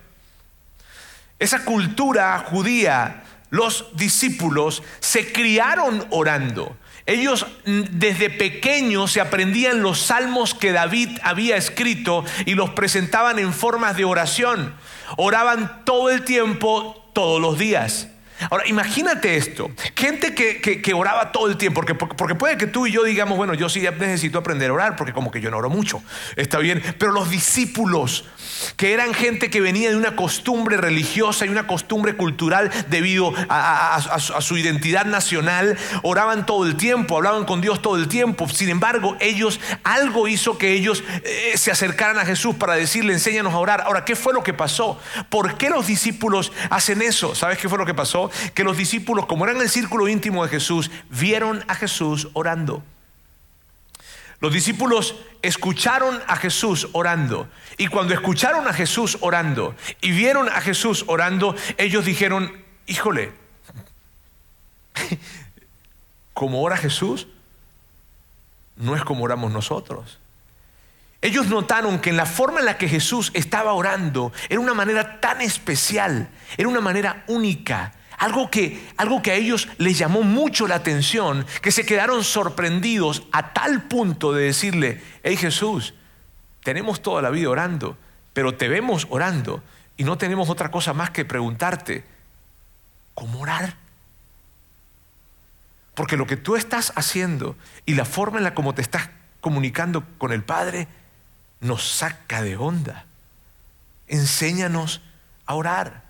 Esa 1.38 1.64
cultura 1.66 2.40
judía, 2.50 3.24
los 3.50 3.96
discípulos 3.96 4.84
se 5.00 5.32
criaron 5.32 6.06
orando. 6.10 6.76
Ellos 7.06 7.46
mm, 7.66 7.82
desde 7.92 8.30
pequeños 8.30 9.12
se 9.12 9.22
aprendían 9.22 9.82
los 9.82 10.02
salmos 10.02 10.54
que 10.54 10.72
David 10.72 11.10
había 11.24 11.56
escrito 11.56 12.26
y 12.46 12.56
los 12.56 12.72
presentaban 12.72 13.38
en 13.40 13.54
formas 13.54 13.96
de 13.96 14.06
oración. 14.06 14.74
Oraban 15.18 15.84
todo 15.86 16.10
el 16.10 16.24
tiempo, 16.24 17.10
todos 17.14 17.40
los 17.40 17.60
días. 17.60 18.10
Ahora, 18.50 18.68
imagínate 18.68 19.38
esto, 19.38 19.72
gente 19.96 20.36
que, 20.36 20.94
oraba 20.94 21.32
todo 21.32 21.48
el 21.48 21.58
tiempo, 21.58 21.76
porque, 21.76 21.96
porque, 21.96 22.36
puede 22.36 22.58
que 22.58 22.68
tú 22.68 22.86
y 22.86 22.92
yo 22.92 23.04
digamos, 23.04 23.38
bueno, 23.38 23.54
yo 23.54 23.70
sí 23.70 23.82
necesito 23.82 24.40
aprender 24.40 24.70
a 24.70 24.74
orar, 24.74 24.96
porque 24.96 25.14
como 25.14 25.32
que 25.32 25.42
yo 25.42 25.50
no 25.52 25.58
oro 25.58 25.70
mucho, 25.70 26.02
está 26.36 26.60
bien, 26.60 26.84
pero 26.98 27.12
los 27.12 27.30
discípulos, 27.30 28.26
que 28.78 28.94
eran 28.94 29.14
gente 29.14 29.50
que 29.50 29.62
venía 29.62 29.90
de 29.90 29.96
una 29.96 30.16
costumbre 30.16 30.78
religiosa 30.78 31.46
y 31.46 31.50
una 31.50 31.68
costumbre 31.68 32.16
cultural 32.16 32.72
debido 32.90 33.34
a, 33.50 34.00
su 34.20 34.58
identidad 34.58 35.06
nacional, 35.06 35.78
oraban 36.04 36.46
todo 36.46 36.66
el 36.66 36.76
tiempo, 36.76 37.18
hablaban 37.18 37.46
con 37.46 37.62
Dios 37.62 37.82
todo 37.82 37.96
el 37.96 38.08
tiempo, 38.08 38.48
sin 38.50 38.70
embargo, 38.70 39.16
ellos, 39.20 39.60
algo 39.84 40.28
hizo 40.28 40.58
que 40.58 40.74
ellos 40.74 41.04
eh, 41.24 41.54
se 41.56 41.72
acercaran 41.72 42.18
a 42.20 42.26
Jesús 42.26 42.56
para 42.56 42.76
decirle, 42.76 43.14
enséñanos 43.14 43.54
a 43.54 43.58
orar. 43.58 43.82
Ahora, 43.82 44.06
¿qué 44.06 44.16
fue 44.16 44.34
lo 44.34 44.44
que 44.44 44.54
pasó? 44.54 45.00
¿Por 45.30 45.58
qué 45.58 45.70
los 45.70 45.88
discípulos 45.88 46.52
hacen 46.70 47.02
eso? 47.02 47.36
¿Sabes 47.36 47.58
qué 47.58 47.70
fue 47.70 47.78
lo 47.78 47.86
que 47.86 47.94
pasó? 47.94 48.25
Que 48.54 48.64
los 48.64 48.78
discípulos, 48.78 49.26
como 49.26 49.46
eran 49.46 49.62
el 49.62 49.70
círculo 49.70 50.08
íntimo 50.08 50.44
de 50.44 50.50
Jesús, 50.50 50.92
vieron 51.10 51.64
a 51.68 51.76
Jesús 51.76 52.30
orando. 52.34 52.84
Los 54.40 54.54
discípulos 54.54 55.16
escucharon 55.42 56.22
a 56.28 56.36
Jesús 56.36 56.90
orando. 56.92 57.48
Y 57.78 57.88
cuando 57.88 58.14
escucharon 58.14 58.68
a 58.68 58.74
Jesús 58.74 59.18
orando 59.22 59.76
y 60.02 60.12
vieron 60.12 60.50
a 60.50 60.62
Jesús 60.62 61.06
orando, 61.08 61.56
ellos 61.78 62.06
dijeron, 62.06 62.52
híjole, 62.86 63.32
como 66.34 66.62
ora 66.62 66.78
Jesús, 66.78 67.28
no 68.76 68.96
es 68.96 69.04
como 69.04 69.24
oramos 69.24 69.52
nosotros. 69.52 70.20
Ellos 71.22 71.48
notaron 71.48 72.00
que 72.00 72.12
en 72.12 72.18
la 72.18 72.26
forma 72.26 72.60
en 72.60 72.66
la 72.66 72.78
que 72.78 72.88
Jesús 72.88 73.32
estaba 73.34 73.74
orando 73.74 74.32
era 74.50 74.60
una 74.60 74.74
manera 74.74 75.20
tan 75.22 75.42
especial, 75.42 76.30
era 76.56 76.68
una 76.68 76.82
manera 76.82 77.24
única, 77.28 77.94
algo 78.18 78.50
que, 78.50 78.88
algo 78.98 79.22
que 79.22 79.32
a 79.32 79.36
ellos 79.36 79.68
les 79.78 79.98
llamó 79.98 80.22
mucho 80.22 80.68
la 80.68 80.76
atención, 80.76 81.46
que 81.62 81.72
se 81.72 81.86
quedaron 81.86 82.24
sorprendidos 82.24 83.24
a 83.32 83.54
tal 83.54 83.84
punto 83.84 84.34
de 84.34 84.46
decirle, 84.46 85.02
hey 85.24 85.38
Jesús, 85.38 85.94
tenemos 86.64 87.02
toda 87.02 87.22
la 87.22 87.30
vida 87.30 87.50
orando, 87.50 87.98
pero 88.34 88.56
te 88.56 88.68
vemos 88.68 89.08
orando 89.10 89.64
y 89.98 90.04
no 90.04 90.18
tenemos 90.18 90.50
otra 90.50 90.72
cosa 90.72 90.94
más 90.94 91.12
que 91.12 91.26
preguntarte, 91.26 92.04
¿cómo 93.14 93.42
orar? 93.42 93.76
Porque 95.94 96.18
lo 96.18 96.28
que 96.28 96.38
tú 96.38 96.56
estás 96.56 96.92
haciendo 96.96 97.56
y 97.86 97.94
la 97.94 98.06
forma 98.06 98.38
en 98.38 98.44
la 98.44 98.54
como 98.54 98.76
te 98.76 98.82
estás 98.82 99.10
comunicando 99.40 100.04
con 100.18 100.34
el 100.34 100.44
Padre 100.44 100.88
nos 101.62 101.88
saca 101.88 102.42
de 102.42 102.58
onda. 102.58 103.06
Enséñanos 104.08 105.02
a 105.46 105.56
orar. 105.56 106.05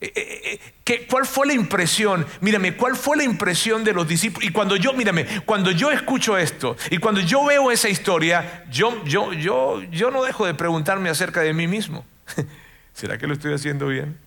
Eh, 0.00 0.12
eh, 0.14 0.60
eh, 0.86 1.06
¿Cuál 1.10 1.26
fue 1.26 1.46
la 1.46 1.54
impresión? 1.54 2.24
Mírame, 2.40 2.76
¿cuál 2.76 2.94
fue 2.96 3.16
la 3.16 3.24
impresión 3.24 3.82
de 3.82 3.92
los 3.92 4.06
discípulos? 4.06 4.48
Y 4.48 4.52
cuando 4.52 4.76
yo, 4.76 4.92
mírame, 4.92 5.26
cuando 5.44 5.70
yo 5.70 5.90
escucho 5.90 6.38
esto 6.38 6.76
y 6.90 6.98
cuando 6.98 7.20
yo 7.20 7.44
veo 7.44 7.70
esa 7.70 7.88
historia, 7.88 8.64
yo, 8.70 9.04
yo, 9.04 9.32
yo, 9.32 9.82
yo 9.90 10.10
no 10.10 10.22
dejo 10.22 10.46
de 10.46 10.54
preguntarme 10.54 11.10
acerca 11.10 11.40
de 11.40 11.52
mí 11.52 11.66
mismo. 11.66 12.06
¿Será 12.94 13.18
que 13.18 13.26
lo 13.26 13.34
estoy 13.34 13.54
haciendo 13.54 13.88
bien? 13.88 14.18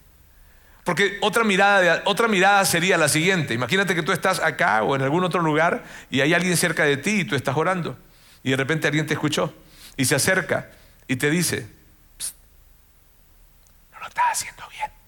Porque 0.84 1.18
otra 1.22 1.44
mirada, 1.44 2.02
otra 2.06 2.28
mirada 2.28 2.66
sería 2.66 2.98
la 2.98 3.08
siguiente. 3.08 3.54
Imagínate 3.54 3.96
que 3.96 4.04
tú 4.04 4.12
estás 4.12 4.40
acá 4.40 4.84
o 4.84 4.96
en 4.96 5.02
algún 5.04 5.24
otro 5.24 5.42
lugar 5.42 5.84
y 6.10 6.22
hay 6.22 6.34
alguien 6.34 6.58
cerca 6.58 6.84
de 6.84 6.98
ti 6.98 7.22
y 7.22 7.24
tú 7.24 7.36
estás 7.36 7.56
orando. 7.56 7.98
Y 8.44 8.52
de 8.52 8.58
repente 8.58 8.88
alguien 8.88 9.06
te 9.06 9.14
escuchó 9.14 9.54
y 9.96 10.06
se 10.06 10.16
acerca 10.16 10.72
y 11.08 11.18
te 11.18 11.30
dice, 11.30 11.68
no 13.92 14.00
lo 14.00 14.08
estás 14.08 14.26
haciendo 14.32 14.64
bien. 14.70 15.01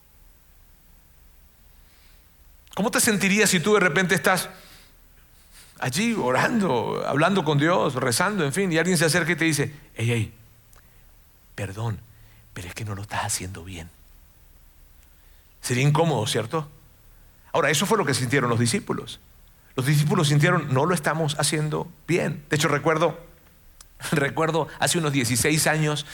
¿Cómo 2.75 2.89
te 2.89 2.99
sentirías 2.99 3.49
si 3.49 3.59
tú 3.59 3.75
de 3.75 3.79
repente 3.79 4.15
estás 4.15 4.49
allí 5.79 6.13
orando, 6.13 7.03
hablando 7.05 7.43
con 7.43 7.57
Dios, 7.57 7.95
rezando, 7.95 8.43
en 8.45 8.53
fin, 8.53 8.71
y 8.71 8.77
alguien 8.77 8.97
se 8.97 9.05
acerca 9.05 9.33
y 9.33 9.35
te 9.35 9.45
dice, 9.45 9.73
hey, 9.95 10.07
hey, 10.09 10.33
perdón, 11.55 11.99
pero 12.53 12.67
es 12.67 12.73
que 12.73 12.85
no 12.85 12.95
lo 12.95 13.03
estás 13.03 13.25
haciendo 13.25 13.63
bien? 13.63 13.89
Sería 15.61 15.83
incómodo, 15.83 16.25
¿cierto? 16.25 16.67
Ahora, 17.51 17.69
eso 17.69 17.85
fue 17.85 17.97
lo 17.97 18.05
que 18.05 18.13
sintieron 18.13 18.49
los 18.49 18.59
discípulos. 18.59 19.19
Los 19.75 19.85
discípulos 19.85 20.27
sintieron, 20.27 20.73
no 20.73 20.85
lo 20.85 20.95
estamos 20.95 21.39
haciendo 21.39 21.87
bien. 22.07 22.43
De 22.49 22.55
hecho, 22.55 22.67
recuerdo, 22.67 23.19
recuerdo 24.11 24.67
hace 24.79 24.97
unos 24.97 25.13
16 25.13 25.67
años, 25.67 26.05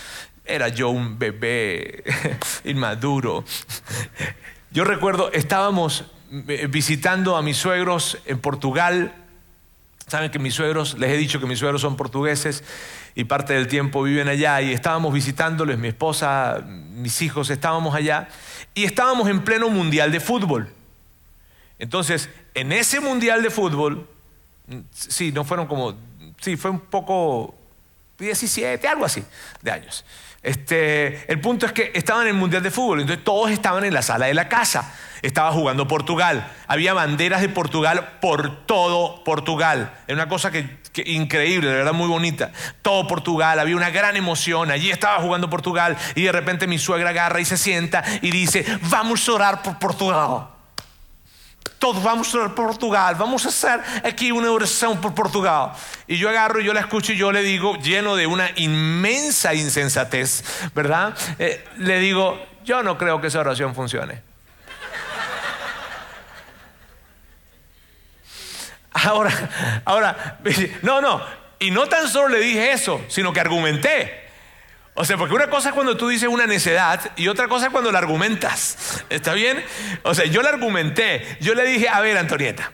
era 0.46 0.68
yo 0.68 0.90
un 0.90 1.18
bebé 1.18 2.04
inmaduro. 2.66 3.46
Yo 4.72 4.84
recuerdo, 4.84 5.32
estábamos 5.32 6.06
visitando 6.30 7.36
a 7.36 7.42
mis 7.42 7.58
suegros 7.58 8.20
en 8.26 8.40
Portugal. 8.40 9.14
Saben 10.08 10.32
que 10.32 10.40
mis 10.40 10.56
suegros, 10.56 10.98
les 10.98 11.12
he 11.12 11.18
dicho 11.18 11.40
que 11.40 11.46
mis 11.46 11.60
suegros 11.60 11.82
son 11.82 11.96
portugueses 11.96 12.64
y 13.16 13.26
parte 13.26 13.54
del 13.54 13.68
tiempo 13.68 14.02
viven 14.04 14.28
allá 14.28 14.62
y 14.62 14.74
estábamos 14.74 15.14
visitándoles, 15.14 15.78
mi 15.78 15.90
esposa, 15.90 16.64
mis 16.66 17.22
hijos, 17.22 17.50
estábamos 17.50 17.94
allá 17.94 18.28
y 18.74 18.86
estábamos 18.86 19.30
en 19.30 19.44
pleno 19.44 19.70
mundial 19.70 20.12
de 20.12 20.20
fútbol. 20.20 20.74
Entonces, 21.78 22.30
en 22.54 22.72
ese 22.72 23.00
mundial 23.00 23.44
de 23.44 23.50
fútbol, 23.50 24.08
sí, 24.92 25.32
no 25.32 25.44
fueron 25.44 25.68
como, 25.68 25.96
sí, 26.40 26.58
fue 26.58 26.72
un 26.72 26.80
poco 26.80 27.59
17, 28.20 28.88
algo 28.88 29.06
así, 29.06 29.24
de 29.62 29.72
años. 29.72 30.06
Este, 30.42 31.30
el 31.32 31.42
punto 31.42 31.66
es 31.66 31.74
que 31.74 31.92
estaban 31.94 32.24
en 32.24 32.30
el 32.30 32.34
Mundial 32.36 32.64
de 32.64 32.72
Fútbol, 32.72 33.02
entonces 33.02 33.24
todos 33.26 33.52
estaban 33.52 33.84
en 33.84 33.94
la 33.94 34.02
sala 34.02 34.28
de 34.28 34.34
la 34.34 34.48
casa. 34.48 34.94
Estaba 35.22 35.52
jugando 35.52 35.86
Portugal. 35.86 36.50
Había 36.68 36.94
banderas 36.94 37.42
de 37.42 37.50
Portugal 37.50 38.20
por 38.22 38.66
todo 38.66 39.22
Portugal. 39.26 39.94
Era 40.08 40.16
una 40.16 40.30
cosa 40.30 40.50
que, 40.50 40.80
increíble, 41.06 41.68
de 41.70 41.76
verdad 41.76 41.92
muy 41.92 42.08
bonita. 42.08 42.52
Todo 42.82 43.06
Portugal, 43.06 43.60
había 43.60 43.76
una 43.76 43.90
gran 43.90 44.16
emoción. 44.16 44.72
Allí 44.72 44.90
estaba 44.90 45.20
jugando 45.22 45.50
Portugal 45.50 45.98
y 46.16 46.24
de 46.24 46.32
repente 46.32 46.68
mi 46.68 46.80
suegra 46.80 47.10
agarra 47.10 47.42
y 47.42 47.46
se 47.46 47.58
sienta 47.58 48.02
y 48.22 48.32
dice, 48.32 48.66
vamos 48.84 49.28
a 49.28 49.34
orar 49.34 49.62
por 49.62 49.78
Portugal. 49.78 50.59
Todos 51.80 52.04
vamos 52.04 52.36
a 52.36 52.54
Portugal, 52.54 53.16
vamos 53.16 53.46
a 53.46 53.50
hacer 53.50 53.80
aquí 54.04 54.32
una 54.34 54.52
oración 54.52 55.00
por 55.00 55.16
Portugal. 55.16 55.72
Y 56.08 56.18
yo 56.18 56.30
agarro 56.30 56.60
y 56.60 56.66
yo 56.66 56.74
la 56.74 56.82
escucho 56.82 57.14
y 57.14 57.18
yo 57.18 57.32
le 57.32 57.42
digo, 57.42 57.78
lleno 57.78 58.18
de 58.18 58.28
una 58.28 58.52
inmensa 58.58 59.54
insensatez, 59.54 60.44
¿verdad? 60.76 61.16
Eh, 61.40 61.66
le 61.78 62.00
digo, 62.00 62.38
yo 62.66 62.84
no 62.84 62.98
creo 62.98 63.22
que 63.22 63.28
esa 63.28 63.40
oración 63.40 63.74
funcione. 63.74 64.22
Ahora, 68.92 69.32
ahora, 69.86 70.40
no, 70.82 71.00
no. 71.00 71.22
Y 71.60 71.72
no 71.72 71.88
tan 71.88 72.10
solo 72.10 72.28
le 72.28 72.40
dije 72.40 72.74
eso, 72.74 73.02
sino 73.08 73.32
que 73.32 73.40
argumenté. 73.40 74.19
O 75.02 75.06
sea, 75.06 75.16
porque 75.16 75.34
una 75.34 75.50
cosa 75.50 75.70
es 75.70 75.76
cuando 75.76 75.96
tú 75.96 76.10
dices 76.10 76.28
una 76.28 76.46
necedad 76.46 77.14
y 77.16 77.30
otra 77.30 77.48
cosa 77.48 77.68
es 77.68 77.72
cuando 77.72 77.90
la 77.90 78.00
argumentas. 78.00 79.02
¿Está 79.10 79.34
bien? 79.34 79.64
O 80.04 80.14
sea, 80.14 80.26
yo 80.26 80.42
la 80.42 80.50
argumenté. 80.50 81.38
Yo 81.40 81.56
le 81.56 81.64
dije, 81.64 81.88
a 81.88 82.02
ver, 82.02 82.18
Antonieta. 82.18 82.74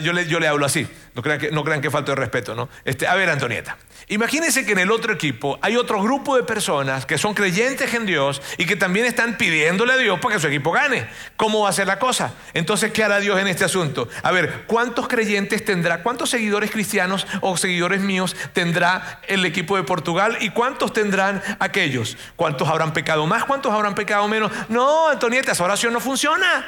yo, 0.00 0.12
le, 0.12 0.28
yo 0.28 0.38
le 0.38 0.46
hablo 0.46 0.64
así. 0.64 0.86
No 1.14 1.22
crean 1.22 1.40
que, 1.40 1.50
no 1.50 1.64
crean 1.64 1.80
que 1.80 1.90
falta 1.90 2.12
de 2.12 2.14
respeto, 2.14 2.54
¿no? 2.54 2.68
Este, 2.84 3.08
a 3.08 3.16
ver, 3.16 3.28
Antonieta. 3.28 3.76
Imagínense 4.10 4.64
que 4.64 4.72
en 4.72 4.78
el 4.78 4.90
otro 4.90 5.12
equipo 5.12 5.58
hay 5.60 5.76
otro 5.76 6.02
grupo 6.02 6.34
de 6.34 6.42
personas 6.42 7.04
que 7.04 7.18
son 7.18 7.34
creyentes 7.34 7.92
en 7.92 8.06
Dios 8.06 8.40
y 8.56 8.64
que 8.64 8.74
también 8.74 9.04
están 9.04 9.36
pidiéndole 9.36 9.92
a 9.92 9.96
Dios 9.98 10.18
para 10.18 10.34
que 10.34 10.40
su 10.40 10.46
equipo 10.46 10.72
gane. 10.72 11.06
¿Cómo 11.36 11.60
va 11.60 11.68
a 11.68 11.72
ser 11.74 11.86
la 11.86 11.98
cosa? 11.98 12.32
Entonces, 12.54 12.90
¿qué 12.90 13.04
hará 13.04 13.20
Dios 13.20 13.38
en 13.38 13.48
este 13.48 13.66
asunto? 13.66 14.08
A 14.22 14.32
ver, 14.32 14.64
¿cuántos 14.66 15.08
creyentes 15.08 15.62
tendrá, 15.62 16.02
cuántos 16.02 16.30
seguidores 16.30 16.70
cristianos 16.70 17.26
o 17.42 17.58
seguidores 17.58 18.00
míos 18.00 18.34
tendrá 18.54 19.20
el 19.28 19.44
equipo 19.44 19.76
de 19.76 19.82
Portugal 19.82 20.38
y 20.40 20.50
cuántos 20.50 20.94
tendrán 20.94 21.42
aquellos? 21.58 22.16
¿Cuántos 22.34 22.66
habrán 22.66 22.94
pecado 22.94 23.26
más? 23.26 23.44
¿Cuántos 23.44 23.74
habrán 23.74 23.94
pecado 23.94 24.26
menos? 24.26 24.50
No, 24.70 25.08
Antonieta, 25.08 25.52
esa 25.52 25.64
oración 25.64 25.92
no 25.92 26.00
funciona. 26.00 26.66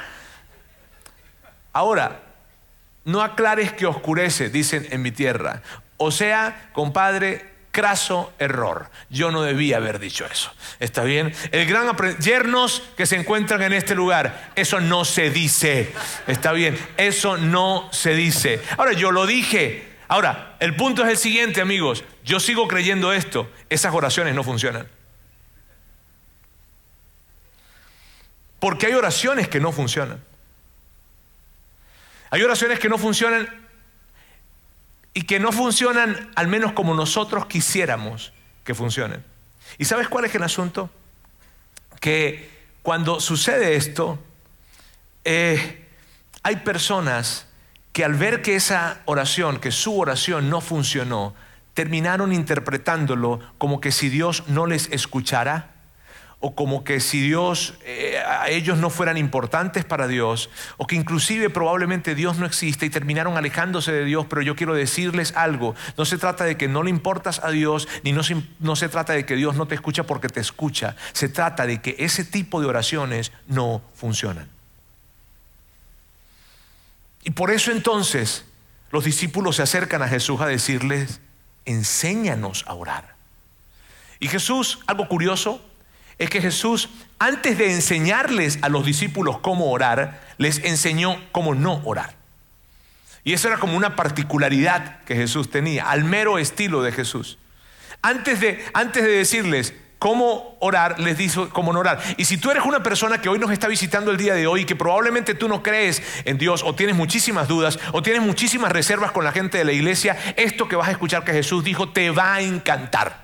Ahora, 1.73 2.19
no 3.03 3.21
aclares 3.21 3.73
que 3.73 3.87
oscurece, 3.87 4.49
dicen 4.49 4.87
en 4.91 5.01
mi 5.01 5.11
tierra. 5.11 5.63
O 6.03 6.09
sea, 6.09 6.71
compadre, 6.73 7.45
craso 7.69 8.33
error. 8.39 8.89
Yo 9.11 9.29
no 9.29 9.43
debía 9.43 9.77
haber 9.77 9.99
dicho 9.99 10.25
eso. 10.25 10.51
¿Está 10.79 11.03
bien? 11.03 11.31
El 11.51 11.67
gran 11.67 11.95
yernos 12.17 12.81
que 12.97 13.05
se 13.05 13.17
encuentran 13.17 13.61
en 13.61 13.73
este 13.73 13.93
lugar, 13.93 14.51
eso 14.55 14.81
no 14.81 15.05
se 15.05 15.29
dice. 15.29 15.93
¿Está 16.25 16.53
bien? 16.53 16.75
Eso 16.97 17.37
no 17.37 17.87
se 17.91 18.15
dice. 18.15 18.59
Ahora, 18.77 18.93
yo 18.93 19.11
lo 19.11 19.27
dije. 19.27 19.89
Ahora, 20.07 20.55
el 20.59 20.75
punto 20.75 21.03
es 21.03 21.09
el 21.09 21.17
siguiente, 21.17 21.61
amigos. 21.61 22.03
Yo 22.25 22.39
sigo 22.39 22.67
creyendo 22.67 23.13
esto. 23.13 23.47
Esas 23.69 23.93
oraciones 23.93 24.33
no 24.33 24.43
funcionan. 24.43 24.87
Porque 28.59 28.87
hay 28.87 28.93
oraciones 28.93 29.47
que 29.47 29.59
no 29.59 29.71
funcionan. 29.71 30.19
Hay 32.31 32.41
oraciones 32.41 32.79
que 32.79 32.89
no 32.89 32.97
funcionan 32.97 33.61
y 35.13 35.23
que 35.23 35.39
no 35.39 35.51
funcionan 35.51 36.31
al 36.35 36.47
menos 36.47 36.73
como 36.73 36.93
nosotros 36.93 37.45
quisiéramos 37.47 38.33
que 38.63 38.73
funcionen. 38.73 39.23
¿Y 39.77 39.85
sabes 39.85 40.07
cuál 40.07 40.25
es 40.25 40.35
el 40.35 40.43
asunto? 40.43 40.89
Que 41.99 42.49
cuando 42.81 43.19
sucede 43.19 43.75
esto, 43.75 44.19
eh, 45.23 45.87
hay 46.43 46.55
personas 46.57 47.47
que 47.93 48.05
al 48.05 48.15
ver 48.15 48.41
que 48.41 48.55
esa 48.55 49.01
oración, 49.05 49.59
que 49.59 49.71
su 49.71 49.99
oración 49.99 50.49
no 50.49 50.61
funcionó, 50.61 51.35
terminaron 51.73 52.33
interpretándolo 52.33 53.39
como 53.57 53.81
que 53.81 53.91
si 53.91 54.09
Dios 54.09 54.43
no 54.47 54.65
les 54.65 54.89
escuchara 54.91 55.70
o 56.41 56.55
como 56.55 56.83
que 56.83 56.99
si 56.99 57.21
Dios, 57.21 57.75
eh, 57.85 58.17
a 58.17 58.49
ellos 58.49 58.79
no 58.79 58.89
fueran 58.89 59.15
importantes 59.15 59.85
para 59.85 60.07
Dios, 60.07 60.49
o 60.77 60.87
que 60.87 60.95
inclusive 60.95 61.51
probablemente 61.51 62.15
Dios 62.15 62.37
no 62.37 62.47
existe 62.47 62.87
y 62.87 62.89
terminaron 62.89 63.37
alejándose 63.37 63.91
de 63.91 64.05
Dios, 64.05 64.25
pero 64.27 64.41
yo 64.41 64.55
quiero 64.55 64.73
decirles 64.73 65.33
algo, 65.35 65.75
no 65.97 66.05
se 66.05 66.17
trata 66.17 66.43
de 66.43 66.57
que 66.57 66.67
no 66.67 66.81
le 66.81 66.89
importas 66.89 67.39
a 67.43 67.51
Dios, 67.51 67.87
ni 68.03 68.11
no 68.11 68.23
se, 68.23 68.41
no 68.59 68.75
se 68.75 68.89
trata 68.89 69.13
de 69.13 69.25
que 69.25 69.35
Dios 69.35 69.55
no 69.55 69.67
te 69.67 69.75
escucha 69.75 70.03
porque 70.03 70.29
te 70.29 70.39
escucha, 70.39 70.95
se 71.13 71.29
trata 71.29 71.67
de 71.67 71.79
que 71.79 71.95
ese 71.99 72.25
tipo 72.25 72.59
de 72.59 72.67
oraciones 72.67 73.31
no 73.47 73.83
funcionan. 73.93 74.49
Y 77.23 77.31
por 77.31 77.51
eso 77.51 77.71
entonces 77.71 78.45
los 78.89 79.03
discípulos 79.05 79.57
se 79.57 79.61
acercan 79.61 80.01
a 80.01 80.07
Jesús 80.07 80.41
a 80.41 80.47
decirles, 80.47 81.21
enséñanos 81.65 82.65
a 82.67 82.73
orar. 82.73 83.15
Y 84.19 84.27
Jesús, 84.27 84.79
algo 84.87 85.07
curioso, 85.07 85.63
es 86.21 86.29
que 86.29 86.39
Jesús, 86.39 86.87
antes 87.17 87.57
de 87.57 87.73
enseñarles 87.73 88.59
a 88.61 88.69
los 88.69 88.85
discípulos 88.85 89.39
cómo 89.39 89.71
orar, 89.71 90.21
les 90.37 90.59
enseñó 90.59 91.19
cómo 91.31 91.55
no 91.55 91.81
orar. 91.83 92.13
Y 93.23 93.33
eso 93.33 93.47
era 93.47 93.57
como 93.57 93.75
una 93.75 93.95
particularidad 93.95 95.03
que 95.05 95.15
Jesús 95.15 95.49
tenía, 95.49 95.89
al 95.89 96.03
mero 96.03 96.37
estilo 96.37 96.83
de 96.83 96.91
Jesús. 96.91 97.39
Antes 98.03 98.39
de, 98.39 98.63
antes 98.75 99.03
de 99.03 99.09
decirles 99.09 99.73
cómo 99.97 100.57
orar, 100.59 100.99
les 100.99 101.17
dijo 101.17 101.49
cómo 101.49 101.73
no 101.73 101.79
orar. 101.79 101.99
Y 102.17 102.25
si 102.25 102.37
tú 102.37 102.51
eres 102.51 102.65
una 102.65 102.83
persona 102.83 103.19
que 103.19 103.29
hoy 103.29 103.39
nos 103.39 103.49
está 103.49 103.67
visitando 103.67 104.11
el 104.11 104.17
día 104.17 104.35
de 104.35 104.45
hoy 104.45 104.65
que 104.65 104.75
probablemente 104.75 105.33
tú 105.33 105.47
no 105.47 105.63
crees 105.63 106.03
en 106.25 106.37
Dios 106.37 106.61
o 106.63 106.75
tienes 106.75 106.95
muchísimas 106.95 107.47
dudas 107.47 107.79
o 107.93 108.03
tienes 108.03 108.21
muchísimas 108.21 108.71
reservas 108.71 109.11
con 109.11 109.23
la 109.23 109.31
gente 109.31 109.57
de 109.57 109.65
la 109.65 109.71
iglesia, 109.71 110.17
esto 110.37 110.67
que 110.67 110.75
vas 110.75 110.87
a 110.87 110.91
escuchar 110.91 111.23
que 111.23 111.33
Jesús 111.33 111.63
dijo 111.63 111.89
te 111.89 112.11
va 112.11 112.35
a 112.35 112.41
encantar. 112.41 113.20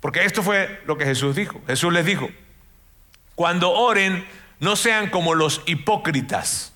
Porque 0.00 0.24
esto 0.24 0.42
fue 0.42 0.80
lo 0.86 0.96
que 0.96 1.04
Jesús 1.04 1.34
dijo. 1.34 1.60
Jesús 1.66 1.92
les 1.92 2.04
dijo, 2.04 2.28
cuando 3.34 3.70
oren, 3.70 4.26
no 4.60 4.76
sean 4.76 5.10
como 5.10 5.34
los 5.34 5.62
hipócritas, 5.66 6.72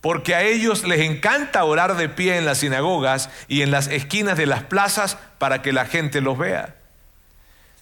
porque 0.00 0.34
a 0.34 0.42
ellos 0.42 0.84
les 0.84 1.00
encanta 1.00 1.64
orar 1.64 1.96
de 1.96 2.08
pie 2.08 2.36
en 2.36 2.44
las 2.44 2.58
sinagogas 2.58 3.30
y 3.48 3.62
en 3.62 3.70
las 3.70 3.88
esquinas 3.88 4.36
de 4.36 4.46
las 4.46 4.62
plazas 4.64 5.18
para 5.38 5.62
que 5.62 5.72
la 5.72 5.86
gente 5.86 6.20
los 6.20 6.38
vea. 6.38 6.76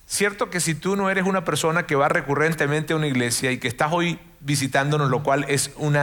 Cierto 0.06 0.50
que 0.50 0.60
si 0.60 0.74
tú 0.74 0.96
no 0.96 1.08
eres 1.08 1.24
una 1.24 1.44
persona 1.44 1.86
que 1.86 1.94
va 1.94 2.08
recurrentemente 2.08 2.92
a 2.92 2.96
una 2.96 3.06
iglesia 3.06 3.50
y 3.52 3.58
que 3.58 3.68
estás 3.68 3.90
hoy 3.90 4.18
visitándonos, 4.40 5.08
lo 5.08 5.22
cual 5.22 5.46
es 5.48 5.72
un 5.76 5.96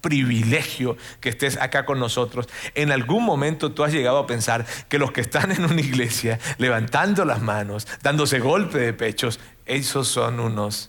privilegio 0.00 0.96
que 1.20 1.28
estés 1.28 1.58
acá 1.58 1.84
con 1.84 2.00
nosotros, 2.00 2.48
en 2.74 2.90
algún 2.90 3.24
momento 3.24 3.72
tú 3.72 3.84
has 3.84 3.92
llegado 3.92 4.18
a 4.18 4.26
pensar 4.26 4.64
que 4.88 4.98
los 4.98 5.12
que 5.12 5.20
están 5.20 5.52
en 5.52 5.66
una 5.66 5.80
iglesia 5.80 6.38
levantando 6.56 7.26
las 7.26 7.42
manos, 7.42 7.86
dándose 8.02 8.40
golpe 8.40 8.78
de 8.78 8.94
pechos, 8.94 9.38
esos 9.66 10.08
son 10.08 10.40
unos... 10.40 10.88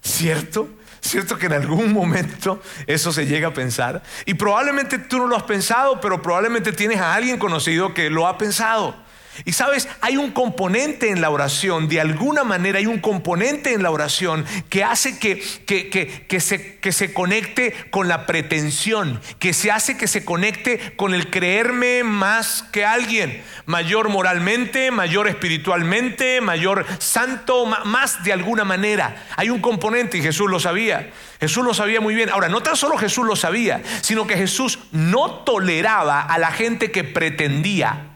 ¿Cierto? 0.00 0.68
¿Cierto 1.00 1.38
que 1.38 1.46
en 1.46 1.52
algún 1.54 1.92
momento 1.92 2.60
eso 2.86 3.12
se 3.12 3.26
llega 3.26 3.48
a 3.48 3.54
pensar? 3.54 4.02
Y 4.26 4.34
probablemente 4.34 4.98
tú 4.98 5.18
no 5.18 5.26
lo 5.26 5.36
has 5.36 5.44
pensado, 5.44 6.00
pero 6.00 6.20
probablemente 6.22 6.72
tienes 6.72 7.00
a 7.00 7.14
alguien 7.14 7.38
conocido 7.38 7.94
que 7.94 8.10
lo 8.10 8.26
ha 8.26 8.38
pensado. 8.38 9.07
Y 9.44 9.52
sabes, 9.52 9.88
hay 10.00 10.16
un 10.16 10.32
componente 10.32 11.10
en 11.10 11.20
la 11.20 11.30
oración, 11.30 11.88
de 11.88 12.00
alguna 12.00 12.44
manera 12.44 12.78
hay 12.78 12.86
un 12.86 12.98
componente 12.98 13.72
en 13.72 13.82
la 13.82 13.90
oración 13.90 14.44
que 14.68 14.84
hace 14.84 15.18
que, 15.18 15.42
que, 15.66 16.40
se, 16.40 16.78
que 16.78 16.92
se 16.92 17.12
conecte 17.12 17.74
con 17.90 18.08
la 18.08 18.26
pretensión, 18.26 19.20
que 19.38 19.52
se 19.52 19.70
hace 19.70 19.96
que 19.96 20.08
se 20.08 20.24
conecte 20.24 20.94
con 20.96 21.14
el 21.14 21.30
creerme 21.30 22.04
más 22.04 22.64
que 22.72 22.84
alguien, 22.84 23.42
mayor 23.66 24.08
moralmente, 24.08 24.90
mayor 24.90 25.28
espiritualmente, 25.28 26.40
mayor 26.40 26.84
santo, 26.98 27.66
más 27.66 28.24
de 28.24 28.32
alguna 28.32 28.64
manera. 28.64 29.26
Hay 29.36 29.50
un 29.50 29.60
componente 29.60 30.18
y 30.18 30.22
Jesús 30.22 30.50
lo 30.50 30.60
sabía. 30.60 31.10
Jesús 31.40 31.64
lo 31.64 31.74
sabía 31.74 32.00
muy 32.00 32.14
bien. 32.14 32.30
Ahora, 32.30 32.48
no 32.48 32.62
tan 32.62 32.76
solo 32.76 32.98
Jesús 32.98 33.24
lo 33.26 33.36
sabía, 33.36 33.82
sino 34.00 34.26
que 34.26 34.36
Jesús 34.36 34.80
no 34.90 35.30
toleraba 35.44 36.20
a 36.20 36.38
la 36.38 36.50
gente 36.50 36.90
que 36.90 37.04
pretendía 37.04 38.07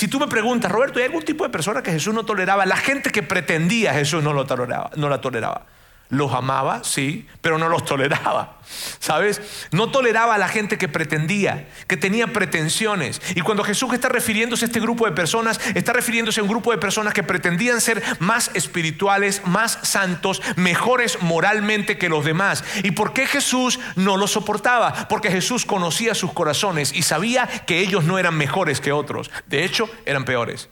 si 0.00 0.08
tú 0.08 0.18
me 0.18 0.28
preguntas, 0.28 0.72
Roberto, 0.72 0.98
¿hay 0.98 1.04
algún 1.04 1.22
tipo 1.22 1.44
de 1.44 1.50
persona 1.50 1.82
que 1.82 1.90
Jesús 1.90 2.14
no 2.14 2.24
toleraba? 2.24 2.64
La 2.64 2.78
gente 2.78 3.10
que 3.10 3.22
pretendía 3.22 3.92
Jesús 3.92 4.22
no, 4.24 4.32
lo 4.32 4.46
toleraba, 4.46 4.90
no 4.96 5.10
la 5.10 5.20
toleraba. 5.20 5.66
Los 6.10 6.32
amaba, 6.32 6.82
sí, 6.82 7.26
pero 7.40 7.56
no 7.56 7.68
los 7.68 7.84
toleraba. 7.86 8.58
¿Sabes? 8.98 9.40
No 9.72 9.90
toleraba 9.90 10.34
a 10.34 10.38
la 10.38 10.48
gente 10.48 10.78
que 10.78 10.88
pretendía, 10.88 11.68
que 11.88 11.96
tenía 11.96 12.28
pretensiones. 12.28 13.20
Y 13.34 13.40
cuando 13.40 13.64
Jesús 13.64 13.92
está 13.92 14.08
refiriéndose 14.08 14.64
a 14.64 14.68
este 14.68 14.80
grupo 14.80 15.06
de 15.06 15.12
personas, 15.12 15.60
está 15.74 15.92
refiriéndose 15.92 16.40
a 16.40 16.42
un 16.44 16.48
grupo 16.48 16.70
de 16.70 16.78
personas 16.78 17.14
que 17.14 17.22
pretendían 17.22 17.80
ser 17.80 18.02
más 18.20 18.50
espirituales, 18.54 19.42
más 19.44 19.78
santos, 19.82 20.40
mejores 20.56 21.20
moralmente 21.22 21.98
que 21.98 22.08
los 22.08 22.24
demás. 22.24 22.64
¿Y 22.82 22.92
por 22.92 23.12
qué 23.12 23.26
Jesús 23.26 23.80
no 23.96 24.16
los 24.16 24.32
soportaba? 24.32 25.08
Porque 25.08 25.30
Jesús 25.30 25.66
conocía 25.66 26.14
sus 26.14 26.32
corazones 26.32 26.92
y 26.92 27.02
sabía 27.02 27.46
que 27.46 27.80
ellos 27.80 28.04
no 28.04 28.18
eran 28.18 28.36
mejores 28.36 28.80
que 28.80 28.92
otros. 28.92 29.30
De 29.46 29.64
hecho, 29.64 29.90
eran 30.06 30.24
peores. 30.24 30.68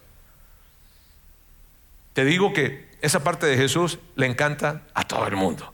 Te 2.12 2.24
digo 2.24 2.52
que 2.52 2.87
esa 3.00 3.22
parte 3.22 3.46
de 3.46 3.56
Jesús 3.56 3.98
le 4.16 4.26
encanta 4.26 4.82
a 4.94 5.04
todo 5.04 5.26
el 5.26 5.36
mundo. 5.36 5.72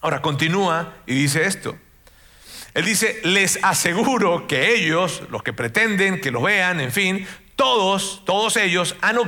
Ahora 0.00 0.20
continúa 0.20 0.94
y 1.06 1.14
dice 1.14 1.46
esto. 1.46 1.76
Él 2.74 2.84
dice, 2.84 3.20
les 3.24 3.62
aseguro 3.62 4.46
que 4.46 4.74
ellos, 4.74 5.22
los 5.30 5.42
que 5.42 5.52
pretenden 5.52 6.20
que 6.20 6.30
lo 6.30 6.42
vean, 6.42 6.80
en 6.80 6.90
fin, 6.90 7.26
todos, 7.54 8.22
todos 8.24 8.56
ellos 8.56 8.96
han, 9.02 9.18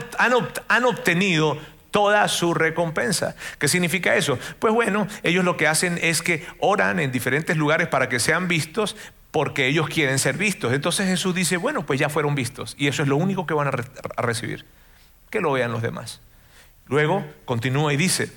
han 0.68 0.84
obtenido 0.84 1.58
toda 1.90 2.26
su 2.26 2.54
recompensa. 2.54 3.36
¿Qué 3.58 3.68
significa 3.68 4.16
eso? 4.16 4.38
Pues 4.58 4.74
bueno, 4.74 5.06
ellos 5.22 5.44
lo 5.44 5.56
que 5.56 5.68
hacen 5.68 5.98
es 6.02 6.22
que 6.22 6.44
oran 6.58 6.98
en 6.98 7.12
diferentes 7.12 7.56
lugares 7.56 7.86
para 7.86 8.08
que 8.08 8.18
sean 8.18 8.48
vistos 8.48 8.96
porque 9.30 9.66
ellos 9.66 9.88
quieren 9.88 10.18
ser 10.18 10.36
vistos. 10.36 10.72
Entonces 10.72 11.06
Jesús 11.06 11.34
dice, 11.34 11.56
bueno, 11.56 11.86
pues 11.86 12.00
ya 12.00 12.08
fueron 12.08 12.34
vistos 12.34 12.74
y 12.78 12.88
eso 12.88 13.02
es 13.02 13.08
lo 13.08 13.16
único 13.16 13.46
que 13.46 13.54
van 13.54 13.68
a 13.68 14.22
recibir. 14.22 14.64
Que 15.30 15.40
lo 15.40 15.52
vean 15.52 15.70
los 15.70 15.82
demás. 15.82 16.20
Luego 16.86 17.24
continúa 17.44 17.92
y 17.92 17.96
dice, 17.96 18.30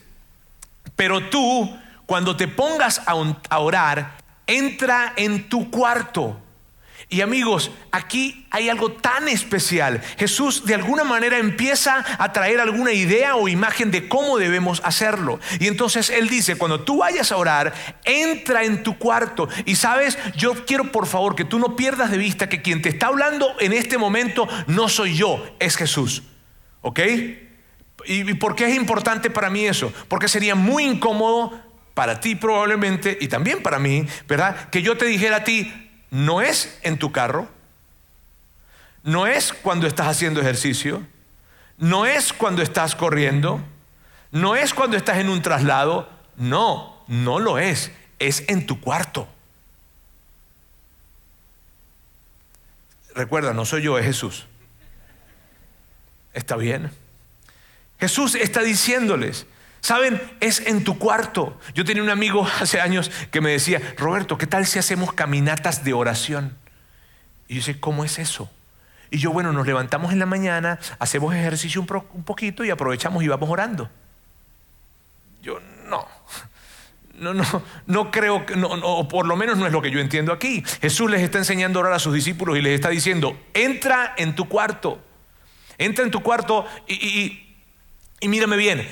pero 0.95 1.29
tú, 1.29 1.77
cuando 2.05 2.35
te 2.35 2.47
pongas 2.47 3.01
a 3.05 3.59
orar, 3.59 4.17
entra 4.47 5.13
en 5.15 5.49
tu 5.49 5.69
cuarto. 5.69 6.41
Y 7.09 7.21
amigos, 7.21 7.71
aquí 7.91 8.45
hay 8.51 8.67
algo 8.67 8.91
tan 8.91 9.29
especial. 9.29 10.01
Jesús 10.17 10.65
de 10.65 10.75
alguna 10.75 11.05
manera 11.05 11.37
empieza 11.37 12.03
a 12.17 12.33
traer 12.33 12.59
alguna 12.59 12.91
idea 12.91 13.37
o 13.37 13.47
imagen 13.47 13.91
de 13.91 14.09
cómo 14.09 14.37
debemos 14.37 14.81
hacerlo. 14.83 15.39
Y 15.59 15.67
entonces 15.67 16.09
Él 16.09 16.27
dice, 16.27 16.57
cuando 16.57 16.81
tú 16.81 16.97
vayas 16.97 17.31
a 17.31 17.37
orar, 17.37 17.73
entra 18.03 18.65
en 18.65 18.83
tu 18.83 18.97
cuarto. 18.97 19.47
Y 19.63 19.75
sabes, 19.75 20.17
yo 20.35 20.65
quiero 20.65 20.91
por 20.91 21.07
favor 21.07 21.35
que 21.35 21.45
tú 21.45 21.59
no 21.59 21.77
pierdas 21.77 22.11
de 22.11 22.17
vista 22.17 22.49
que 22.49 22.61
quien 22.61 22.81
te 22.81 22.89
está 22.89 23.07
hablando 23.07 23.55
en 23.61 23.71
este 23.71 23.97
momento 23.97 24.45
no 24.67 24.89
soy 24.89 25.15
yo, 25.15 25.45
es 25.59 25.77
Jesús. 25.77 26.23
¿Ok? 26.81 26.99
¿Y 28.07 28.33
por 28.35 28.55
qué 28.55 28.69
es 28.69 28.75
importante 28.75 29.29
para 29.29 29.49
mí 29.49 29.65
eso? 29.65 29.93
Porque 30.07 30.29
sería 30.29 30.55
muy 30.55 30.85
incómodo 30.85 31.51
para 31.93 32.19
ti 32.19 32.35
probablemente 32.35 33.17
y 33.19 33.27
también 33.27 33.61
para 33.61 33.79
mí, 33.79 34.07
¿verdad? 34.27 34.69
Que 34.69 34.81
yo 34.81 34.97
te 34.97 35.05
dijera 35.05 35.37
a 35.37 35.43
ti, 35.43 35.91
no 36.09 36.41
es 36.41 36.79
en 36.83 36.97
tu 36.97 37.11
carro, 37.11 37.49
no 39.03 39.27
es 39.27 39.51
cuando 39.51 39.87
estás 39.87 40.07
haciendo 40.07 40.39
ejercicio, 40.39 41.05
no 41.77 42.05
es 42.05 42.33
cuando 42.33 42.61
estás 42.61 42.95
corriendo, 42.95 43.61
no 44.31 44.55
es 44.55 44.73
cuando 44.73 44.95
estás 44.95 45.17
en 45.17 45.29
un 45.29 45.41
traslado, 45.41 46.09
no, 46.37 47.03
no 47.07 47.39
lo 47.39 47.57
es, 47.57 47.91
es 48.19 48.43
en 48.47 48.65
tu 48.65 48.79
cuarto. 48.79 49.27
Recuerda, 53.15 53.53
no 53.53 53.65
soy 53.65 53.81
yo, 53.81 53.97
es 53.97 54.05
Jesús. 54.05 54.45
¿Está 56.33 56.55
bien? 56.55 56.91
Jesús 57.99 58.35
está 58.35 58.61
diciéndoles, 58.61 59.47
saben, 59.81 60.21
es 60.39 60.59
en 60.59 60.83
tu 60.83 60.99
cuarto. 60.99 61.59
Yo 61.73 61.83
tenía 61.85 62.03
un 62.03 62.09
amigo 62.09 62.47
hace 62.59 62.79
años 62.79 63.11
que 63.31 63.41
me 63.41 63.51
decía, 63.51 63.81
Roberto, 63.97 64.37
¿qué 64.37 64.47
tal 64.47 64.65
si 64.65 64.79
hacemos 64.79 65.13
caminatas 65.13 65.83
de 65.83 65.93
oración? 65.93 66.55
Y 67.47 67.55
yo 67.55 67.61
sé, 67.61 67.79
¿cómo 67.79 68.03
es 68.03 68.19
eso? 68.19 68.49
Y 69.09 69.19
yo, 69.19 69.31
bueno, 69.31 69.53
nos 69.53 69.65
levantamos 69.65 70.11
en 70.11 70.19
la 70.19 70.25
mañana, 70.25 70.79
hacemos 70.99 71.33
ejercicio 71.33 71.81
un, 71.81 72.23
poquito 72.23 72.65
y 72.65 72.69
aprovechamos 72.69 73.23
y 73.23 73.27
vamos 73.27 73.49
orando. 73.49 73.89
Yo, 75.41 75.59
no. 75.89 76.07
No, 77.17 77.33
no, 77.33 77.43
no 77.87 78.11
creo 78.11 78.45
que, 78.45 78.55
no, 78.55 78.67
o 78.67 79.07
por 79.07 79.25
lo 79.25 79.35
menos 79.35 79.57
no 79.57 79.65
es 79.65 79.73
lo 79.73 79.81
que 79.81 79.89
yo 79.89 79.99
entiendo 79.99 80.31
aquí. 80.31 80.63
Jesús 80.81 81.09
les 81.09 81.21
está 81.21 81.39
enseñando 81.39 81.79
a 81.79 81.81
orar 81.81 81.93
a 81.93 81.97
sus 81.97 82.13
discípulos 82.13 82.55
y 82.59 82.61
les 82.61 82.75
está 82.75 82.89
diciendo, 82.89 83.35
entra 83.55 84.13
en 84.17 84.35
tu 84.35 84.47
cuarto, 84.47 85.03
entra 85.79 86.05
en 86.05 86.11
tu 86.11 86.21
cuarto 86.21 86.67
Y 86.87 87.46
mírame 88.21 88.57
bien, 88.57 88.87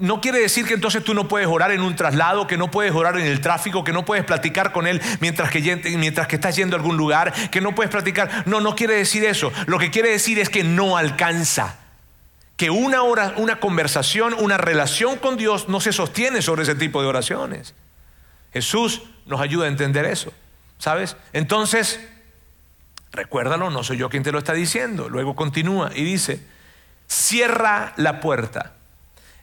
no 0.00 0.20
quiere 0.20 0.40
decir 0.40 0.66
que 0.66 0.74
entonces 0.74 1.04
tú 1.04 1.14
no 1.14 1.28
puedes 1.28 1.46
orar 1.46 1.70
en 1.70 1.80
un 1.80 1.94
traslado, 1.94 2.48
que 2.48 2.56
no 2.56 2.72
puedes 2.72 2.92
orar 2.92 3.16
en 3.16 3.26
el 3.26 3.40
tráfico, 3.40 3.84
que 3.84 3.92
no 3.92 4.04
puedes 4.04 4.24
platicar 4.24 4.72
con 4.72 4.88
Él 4.88 5.00
mientras 5.20 5.48
que, 5.50 5.60
mientras 5.96 6.26
que 6.26 6.34
estás 6.36 6.56
yendo 6.56 6.74
a 6.74 6.80
algún 6.80 6.96
lugar, 6.96 7.32
que 7.50 7.60
no 7.60 7.74
puedes 7.74 7.90
platicar. 7.90 8.42
No, 8.46 8.60
no 8.60 8.74
quiere 8.74 8.94
decir 8.94 9.24
eso. 9.24 9.52
Lo 9.66 9.78
que 9.78 9.92
quiere 9.92 10.10
decir 10.10 10.40
es 10.40 10.48
que 10.48 10.64
no 10.64 10.96
alcanza. 10.96 11.78
Que 12.56 12.70
una, 12.70 13.02
hora, 13.04 13.34
una 13.36 13.60
conversación, 13.60 14.34
una 14.34 14.58
relación 14.58 15.18
con 15.18 15.36
Dios 15.36 15.68
no 15.68 15.80
se 15.80 15.92
sostiene 15.92 16.42
sobre 16.42 16.64
ese 16.64 16.74
tipo 16.74 17.00
de 17.00 17.08
oraciones. 17.08 17.74
Jesús 18.52 19.02
nos 19.26 19.40
ayuda 19.40 19.66
a 19.66 19.68
entender 19.68 20.04
eso. 20.04 20.32
¿Sabes? 20.78 21.16
Entonces, 21.32 22.00
recuérdalo, 23.12 23.70
no 23.70 23.84
soy 23.84 23.98
yo 23.98 24.10
quien 24.10 24.24
te 24.24 24.32
lo 24.32 24.38
está 24.38 24.52
diciendo. 24.52 25.08
Luego 25.08 25.36
continúa 25.36 25.92
y 25.94 26.02
dice, 26.02 26.40
cierra 27.12 27.92
la 27.96 28.20
puerta. 28.20 28.72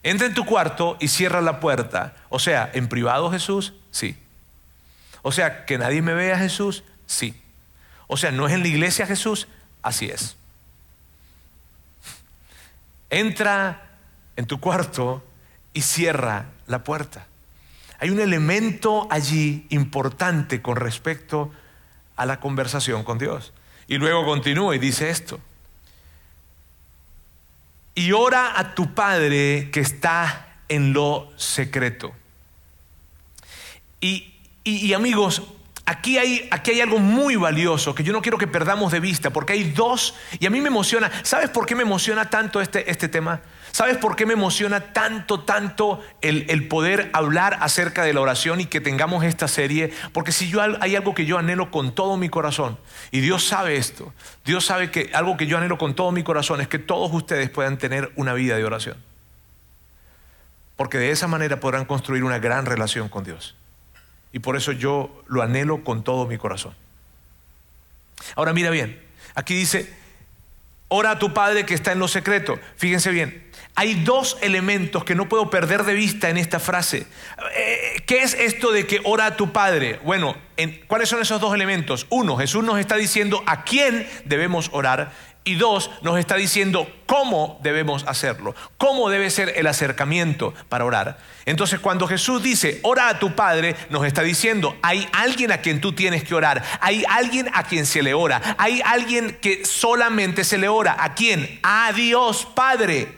Entra 0.01 0.27
en 0.27 0.34
tu 0.34 0.45
cuarto 0.45 0.97
y 0.99 1.10
cierra 1.10 1.41
la 1.41 1.60
puerta. 1.60 2.15
O 2.29 2.39
sea, 2.39 2.69
¿en 2.73 2.88
privado 2.88 3.29
Jesús? 3.29 3.73
Sí. 3.91 4.17
O 5.21 5.32
sea, 5.32 5.65
¿que 5.65 5.77
nadie 5.77 6.01
me 6.01 6.13
vea 6.13 6.38
Jesús? 6.38 6.84
Sí. 7.05 7.39
O 8.08 8.17
sea, 8.17 8.32
¿no 8.32 8.47
es 8.47 8.53
en 8.53 8.62
la 8.62 8.69
iglesia 8.69 9.05
Jesús? 9.05 9.47
Así 9.84 10.08
es. 10.08 10.36
Entra 13.12 13.89
en 14.36 14.47
tu 14.47 14.60
cuarto 14.60 15.23
y 15.73 15.82
cierra 15.82 16.45
la 16.65 16.84
puerta. 16.84 17.27
Hay 17.99 18.10
un 18.10 18.19
elemento 18.19 19.08
allí 19.12 19.67
importante 19.69 20.62
con 20.62 20.77
respecto 20.77 21.51
a 22.15 22.25
la 22.25 22.39
conversación 22.39 23.03
con 23.03 23.19
Dios. 23.19 23.53
Y 23.88 23.97
luego 23.97 24.25
continúa 24.25 24.75
y 24.75 24.79
dice 24.79 25.10
esto 25.10 25.39
y 27.99 28.13
ora 28.13 28.57
a 28.57 28.75
tu 28.75 28.93
Padre 28.93 29.71
que 29.73 29.81
está 29.81 30.53
en 30.69 30.93
lo 30.93 31.33
secreto. 31.35 32.13
Y, 33.99 34.33
y, 34.63 34.93
amigos, 34.93 35.43
aquí 35.85 36.17
hay, 36.17 36.47
aquí 36.49 36.71
hay 36.71 36.79
algo 36.79 36.99
muy 36.99 37.35
valioso 37.35 37.93
que 37.93 38.05
yo 38.05 38.13
no 38.13 38.21
quiero 38.21 38.38
que 38.38 38.47
perdamos 38.47 38.93
de 38.93 39.01
vista, 39.01 39.31
porque 39.31 39.51
hay 39.51 39.71
dos, 39.71 40.15
y 40.39 40.45
a 40.45 40.49
mí 40.49 40.62
me 40.62 40.69
emociona, 40.69 41.12
¿sabes 41.23 41.49
por 41.49 41.65
qué 41.65 41.75
me 41.75 41.81
emociona 41.81 42.29
tanto 42.29 42.62
este, 42.62 42.89
este 42.89 43.09
tema? 43.09 43.41
¿Sabes 43.71 43.97
por 43.97 44.15
qué 44.15 44.25
me 44.25 44.34
emociona 44.34 44.93
tanto, 44.93 45.41
tanto 45.41 46.03
el, 46.21 46.67
poder 46.67 47.10
hablar 47.13 47.58
acerca 47.62 48.03
de 48.03 48.13
la 48.13 48.21
oración 48.21 48.62
y 48.62 48.65
que 48.65 48.82
tengamos 48.82 49.23
esta 49.23 49.47
serie? 49.47 49.93
Porque 50.13 50.32
si 50.32 50.49
yo 50.49 50.62
hay 50.62 50.95
algo 50.95 51.13
que 51.13 51.25
yo 51.25 51.38
anhelo 51.38 51.71
con 51.71 51.93
todo 51.93 52.17
mi 52.17 52.29
corazón, 52.29 52.77
y 53.12 53.19
Dios 53.19 53.45
sabe 53.45 53.77
esto, 53.77 54.13
Dios 54.45 54.65
sabe 54.65 54.91
que 54.91 55.12
algo 55.13 55.38
que 55.38 55.47
yo 55.47 55.58
anhelo 55.58 55.77
con 55.77 55.95
todo 55.95 56.12
mi 56.12 56.23
corazón 56.23 56.62
es 56.62 56.67
que 56.67 56.79
todos 56.79 57.13
ustedes 57.13 57.49
puedan 57.49 57.77
tener 57.77 58.12
una 58.15 58.34
vida 58.34 58.55
de 58.58 58.65
oración. 58.65 58.97
Porque 60.75 60.97
de 60.97 61.12
esa 61.12 61.27
manera 61.27 61.60
podrán 61.60 61.86
construir 61.86 62.23
una 62.23 62.39
gran 62.39 62.65
relación 62.65 63.10
con 63.10 63.23
Dios. 63.23 63.55
Y 64.32 64.39
por 64.39 64.55
eso 64.55 64.71
yo 64.71 65.23
lo 65.27 65.41
anhelo 65.41 65.84
con 65.84 66.03
todo 66.03 66.25
mi 66.25 66.38
corazón. 66.38 66.73
Ahora 68.36 68.53
mira 68.53 68.69
bien, 68.69 69.01
aquí 69.36 69.55
dice, 69.55 69.93
ora 70.89 71.12
a 71.12 71.19
tu 71.19 71.34
Padre 71.34 71.65
que 71.65 71.73
está 71.73 71.93
en 71.93 71.99
lo 71.99 72.08
secreto. 72.08 72.60
Fíjense 72.75 73.12
bien, 73.12 73.49
hay 73.75 73.95
dos 73.95 74.38
elementos 74.41 75.06
que 75.06 75.15
no 75.15 75.30
puedo 75.30 75.49
perder 75.49 75.84
de 75.84 75.93
vista 75.93 76.30
en 76.30 76.38
esta 76.38 76.60
frase. 76.60 77.08
Eh, 77.56 78.04
¿Qué 78.06 78.23
es 78.23 78.34
esto 78.34 78.71
de 78.73 78.86
que 78.86 78.99
ora 79.06 79.28
a 79.28 79.38
tu 79.38 79.54
Padre? 79.54 79.99
Bueno, 80.04 80.36
¿cuáles 80.88 81.08
son 81.08 81.21
esos 81.21 81.39
dos 81.39 81.54
elementos? 81.54 82.06
Uno, 82.10 82.36
Jesús 82.36 82.63
nos 82.63 82.78
está 82.78 82.97
diciendo 82.97 83.41
a 83.45 83.63
quién 83.63 84.06
debemos 84.25 84.69
orar 84.73 85.13
y 85.49 85.55
dos, 85.55 85.89
nos 86.03 86.19
está 86.19 86.35
diciendo 86.35 86.88
cómo 87.07 87.59
debemos 87.63 88.05
hacerlo, 88.07 88.53
cómo 88.77 89.09
debe 89.09 89.31
ser 89.31 89.53
el 89.55 89.65
acercamiento 89.65 90.53
para 90.69 90.85
orar. 90.85 91.17
Entonces, 91.45 91.79
cuando 91.79 92.07
Jesús 92.07 92.43
dice, 92.43 92.79
ora 92.83 93.09
a 93.09 93.17
tu 93.17 93.33
Padre, 93.33 93.75
nos 93.89 94.05
está 94.05 94.21
diciendo, 94.21 94.77
hay 94.83 95.09
alguien 95.12 95.51
a 95.51 95.57
quien 95.57 95.81
tú 95.81 95.93
tienes 95.93 96.23
que 96.23 96.35
orar, 96.35 96.63
hay 96.81 97.03
alguien 97.09 97.49
a 97.55 97.63
quien 97.63 97.88
se 97.88 98.03
le 98.03 98.13
ora, 98.13 98.55
hay 98.59 98.83
alguien 98.85 99.39
que 99.41 99.65
solamente 99.65 100.43
se 100.43 100.59
le 100.59 100.69
ora. 100.69 100.95
¿A 100.99 101.15
quién? 101.15 101.59
A 101.63 101.91
Dios 101.93 102.47
Padre. 102.53 103.17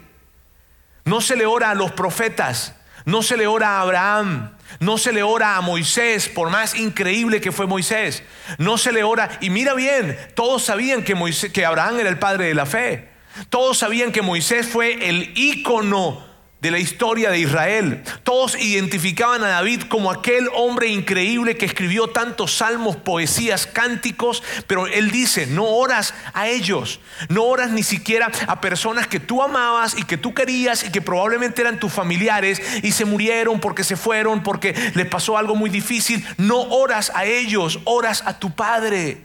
No 1.04 1.20
se 1.20 1.36
le 1.36 1.44
ora 1.44 1.70
a 1.70 1.74
los 1.74 1.92
profetas, 1.92 2.74
no 3.04 3.22
se 3.22 3.36
le 3.36 3.46
ora 3.46 3.76
a 3.76 3.80
Abraham, 3.82 4.56
no 4.80 4.98
se 4.98 5.12
le 5.12 5.22
ora 5.22 5.56
a 5.56 5.60
Moisés, 5.60 6.28
por 6.28 6.50
más 6.50 6.74
increíble 6.74 7.40
que 7.40 7.52
fue 7.52 7.66
Moisés. 7.66 8.22
No 8.58 8.78
se 8.78 8.92
le 8.92 9.02
ora, 9.02 9.30
y 9.40 9.50
mira 9.50 9.74
bien, 9.74 10.18
todos 10.34 10.64
sabían 10.64 11.04
que, 11.04 11.14
que 11.52 11.64
Abraham 11.64 12.00
era 12.00 12.08
el 12.08 12.18
padre 12.18 12.46
de 12.46 12.54
la 12.54 12.66
fe. 12.66 13.08
Todos 13.48 13.78
sabían 13.78 14.12
que 14.12 14.22
Moisés 14.22 14.66
fue 14.66 15.08
el 15.08 15.32
ícono 15.36 16.31
de 16.62 16.70
la 16.70 16.78
historia 16.78 17.30
de 17.30 17.40
Israel. 17.40 18.04
Todos 18.22 18.54
identificaban 18.54 19.42
a 19.42 19.48
David 19.48 19.82
como 19.88 20.12
aquel 20.12 20.48
hombre 20.54 20.86
increíble 20.86 21.56
que 21.56 21.66
escribió 21.66 22.06
tantos 22.06 22.56
salmos, 22.56 22.94
poesías, 22.94 23.66
cánticos, 23.66 24.44
pero 24.68 24.86
él 24.86 25.10
dice, 25.10 25.48
no 25.48 25.64
oras 25.64 26.14
a 26.34 26.46
ellos, 26.46 27.00
no 27.28 27.42
oras 27.42 27.72
ni 27.72 27.82
siquiera 27.82 28.30
a 28.46 28.60
personas 28.60 29.08
que 29.08 29.18
tú 29.18 29.42
amabas 29.42 29.98
y 29.98 30.04
que 30.04 30.16
tú 30.16 30.34
querías 30.34 30.84
y 30.84 30.92
que 30.92 31.02
probablemente 31.02 31.62
eran 31.62 31.80
tus 31.80 31.92
familiares 31.92 32.62
y 32.84 32.92
se 32.92 33.06
murieron 33.06 33.58
porque 33.58 33.82
se 33.82 33.96
fueron, 33.96 34.44
porque 34.44 34.72
les 34.94 35.06
pasó 35.08 35.36
algo 35.36 35.56
muy 35.56 35.68
difícil. 35.68 36.24
No 36.36 36.60
oras 36.60 37.10
a 37.16 37.24
ellos, 37.24 37.80
oras 37.82 38.22
a 38.24 38.38
tu 38.38 38.54
Padre. 38.54 39.20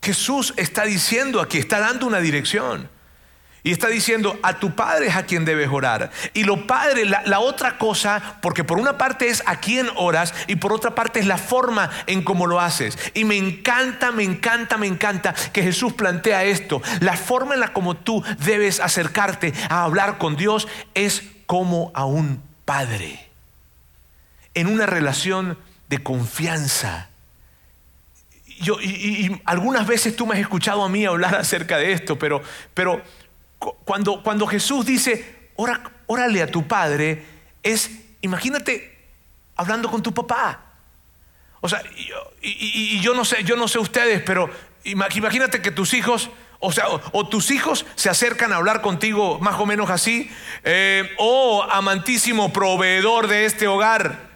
Jesús 0.00 0.54
está 0.56 0.84
diciendo 0.84 1.38
aquí, 1.38 1.58
está 1.58 1.80
dando 1.80 2.06
una 2.06 2.20
dirección. 2.20 2.88
Y 3.64 3.70
está 3.70 3.86
diciendo, 3.88 4.38
a 4.42 4.58
tu 4.58 4.74
padre 4.74 5.06
es 5.06 5.14
a 5.14 5.24
quien 5.24 5.44
debes 5.44 5.68
orar. 5.70 6.10
Y 6.34 6.42
lo 6.42 6.66
padre, 6.66 7.04
la, 7.04 7.38
otra 7.38 7.78
cosa, 7.78 8.38
porque 8.42 8.64
por 8.64 8.78
una 8.78 8.98
parte 8.98 9.28
es 9.28 9.42
a 9.46 9.60
quien 9.60 9.88
oras 9.94 10.34
y 10.48 10.56
por 10.56 10.72
otra 10.72 10.96
parte 10.96 11.20
es 11.20 11.26
la 11.26 11.38
forma 11.38 11.88
en 12.06 12.22
cómo 12.22 12.46
lo 12.46 12.60
haces. 12.60 12.98
Y 13.14 13.24
me 13.24 13.36
encanta, 13.36 14.10
me 14.10 14.24
encanta, 14.24 14.76
me 14.78 14.88
encanta 14.88 15.32
que 15.52 15.62
Jesús 15.62 15.92
plantea 15.92 16.42
esto. 16.42 16.82
La 17.00 17.16
forma 17.16 17.54
en 17.54 17.60
la 17.60 17.72
como 17.72 17.96
tú 17.96 18.24
debes 18.40 18.80
acercarte 18.80 19.52
a 19.68 19.84
hablar 19.84 20.18
con 20.18 20.34
Dios 20.34 20.66
es 20.94 21.22
como 21.46 21.92
a 21.94 22.04
un 22.04 22.42
padre. 22.64 23.28
En 24.54 24.66
una 24.66 24.86
relación 24.86 25.56
de 25.88 26.02
confianza. 26.02 27.10
Yo, 28.60 28.80
y, 28.80 29.40
algunas 29.44 29.86
veces 29.86 30.16
tú 30.16 30.26
me 30.26 30.34
has 30.34 30.40
escuchado 30.40 30.82
a 30.82 30.88
mí 30.88 31.04
hablar 31.04 31.34
acerca 31.36 31.76
de 31.76 31.92
esto, 31.92 32.18
pero, 32.18 32.42
pero 32.74 33.02
cuando, 33.84 34.22
cuando 34.22 34.46
Jesús 34.46 34.84
dice, 34.84 35.50
órale 36.06 36.42
a 36.42 36.46
tu 36.46 36.66
padre, 36.66 37.24
es, 37.62 37.90
imagínate 38.20 38.92
hablando 39.56 39.90
con 39.90 40.02
tu 40.02 40.12
papá. 40.12 40.60
O 41.60 41.68
sea, 41.68 41.82
y, 42.40 43.00
yo 43.00 43.14
no 43.14 43.24
sé, 43.24 43.44
yo 43.44 43.56
no 43.56 43.68
sé 43.68 43.78
ustedes, 43.78 44.22
pero 44.22 44.50
imagínate 44.84 45.62
que 45.62 45.70
tus 45.70 45.94
hijos, 45.94 46.30
o 46.58 46.72
sea, 46.72 46.86
o, 46.88 47.28
tus 47.28 47.50
hijos 47.52 47.86
se 47.94 48.10
acercan 48.10 48.52
a 48.52 48.56
hablar 48.56 48.82
contigo 48.82 49.38
más 49.38 49.60
o 49.60 49.66
menos 49.66 49.88
así, 49.90 50.30
eh, 50.64 51.08
oh 51.18 51.64
amantísimo 51.70 52.52
proveedor 52.52 53.28
de 53.28 53.46
este 53.46 53.66
hogar. 53.68 54.32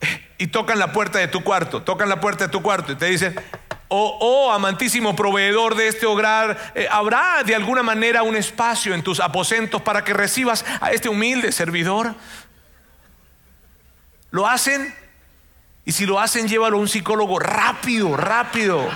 Y 0.36 0.48
tocan 0.48 0.80
la 0.80 0.90
puerta 0.92 1.20
de 1.20 1.28
tu 1.28 1.44
cuarto, 1.44 1.82
tocan 1.82 2.08
la 2.08 2.20
puerta 2.20 2.46
de 2.46 2.50
tu 2.50 2.60
cuarto 2.60 2.90
y 2.90 2.96
te 2.96 3.06
dicen, 3.06 3.40
Oh, 3.88 4.18
oh, 4.20 4.52
amantísimo 4.52 5.14
proveedor 5.14 5.74
de 5.74 5.88
este 5.88 6.06
hogar, 6.06 6.72
eh, 6.74 6.88
¿habrá 6.90 7.42
de 7.44 7.54
alguna 7.54 7.82
manera 7.82 8.22
un 8.22 8.34
espacio 8.34 8.94
en 8.94 9.02
tus 9.02 9.20
aposentos 9.20 9.82
para 9.82 10.02
que 10.02 10.14
recibas 10.14 10.64
a 10.80 10.90
este 10.92 11.08
humilde 11.08 11.52
servidor? 11.52 12.14
¿Lo 14.30 14.48
hacen? 14.48 14.94
Y 15.84 15.92
si 15.92 16.06
lo 16.06 16.18
hacen, 16.18 16.48
llévalo 16.48 16.78
a 16.78 16.80
un 16.80 16.88
psicólogo 16.88 17.38
rápido, 17.38 18.16
rápido. 18.16 18.88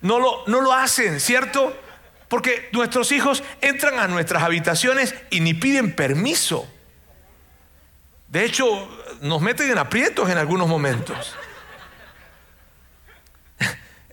No 0.00 0.18
lo, 0.18 0.44
no 0.46 0.60
lo 0.60 0.72
hacen, 0.72 1.20
¿cierto? 1.20 1.76
Porque 2.28 2.68
nuestros 2.72 3.12
hijos 3.12 3.42
entran 3.60 3.98
a 3.98 4.08
nuestras 4.08 4.42
habitaciones 4.42 5.14
y 5.30 5.40
ni 5.40 5.52
piden 5.52 5.94
permiso. 5.94 6.66
De 8.28 8.44
hecho, 8.44 8.88
nos 9.20 9.42
meten 9.42 9.70
en 9.70 9.78
aprietos 9.78 10.30
en 10.30 10.38
algunos 10.38 10.68
momentos. 10.68 11.36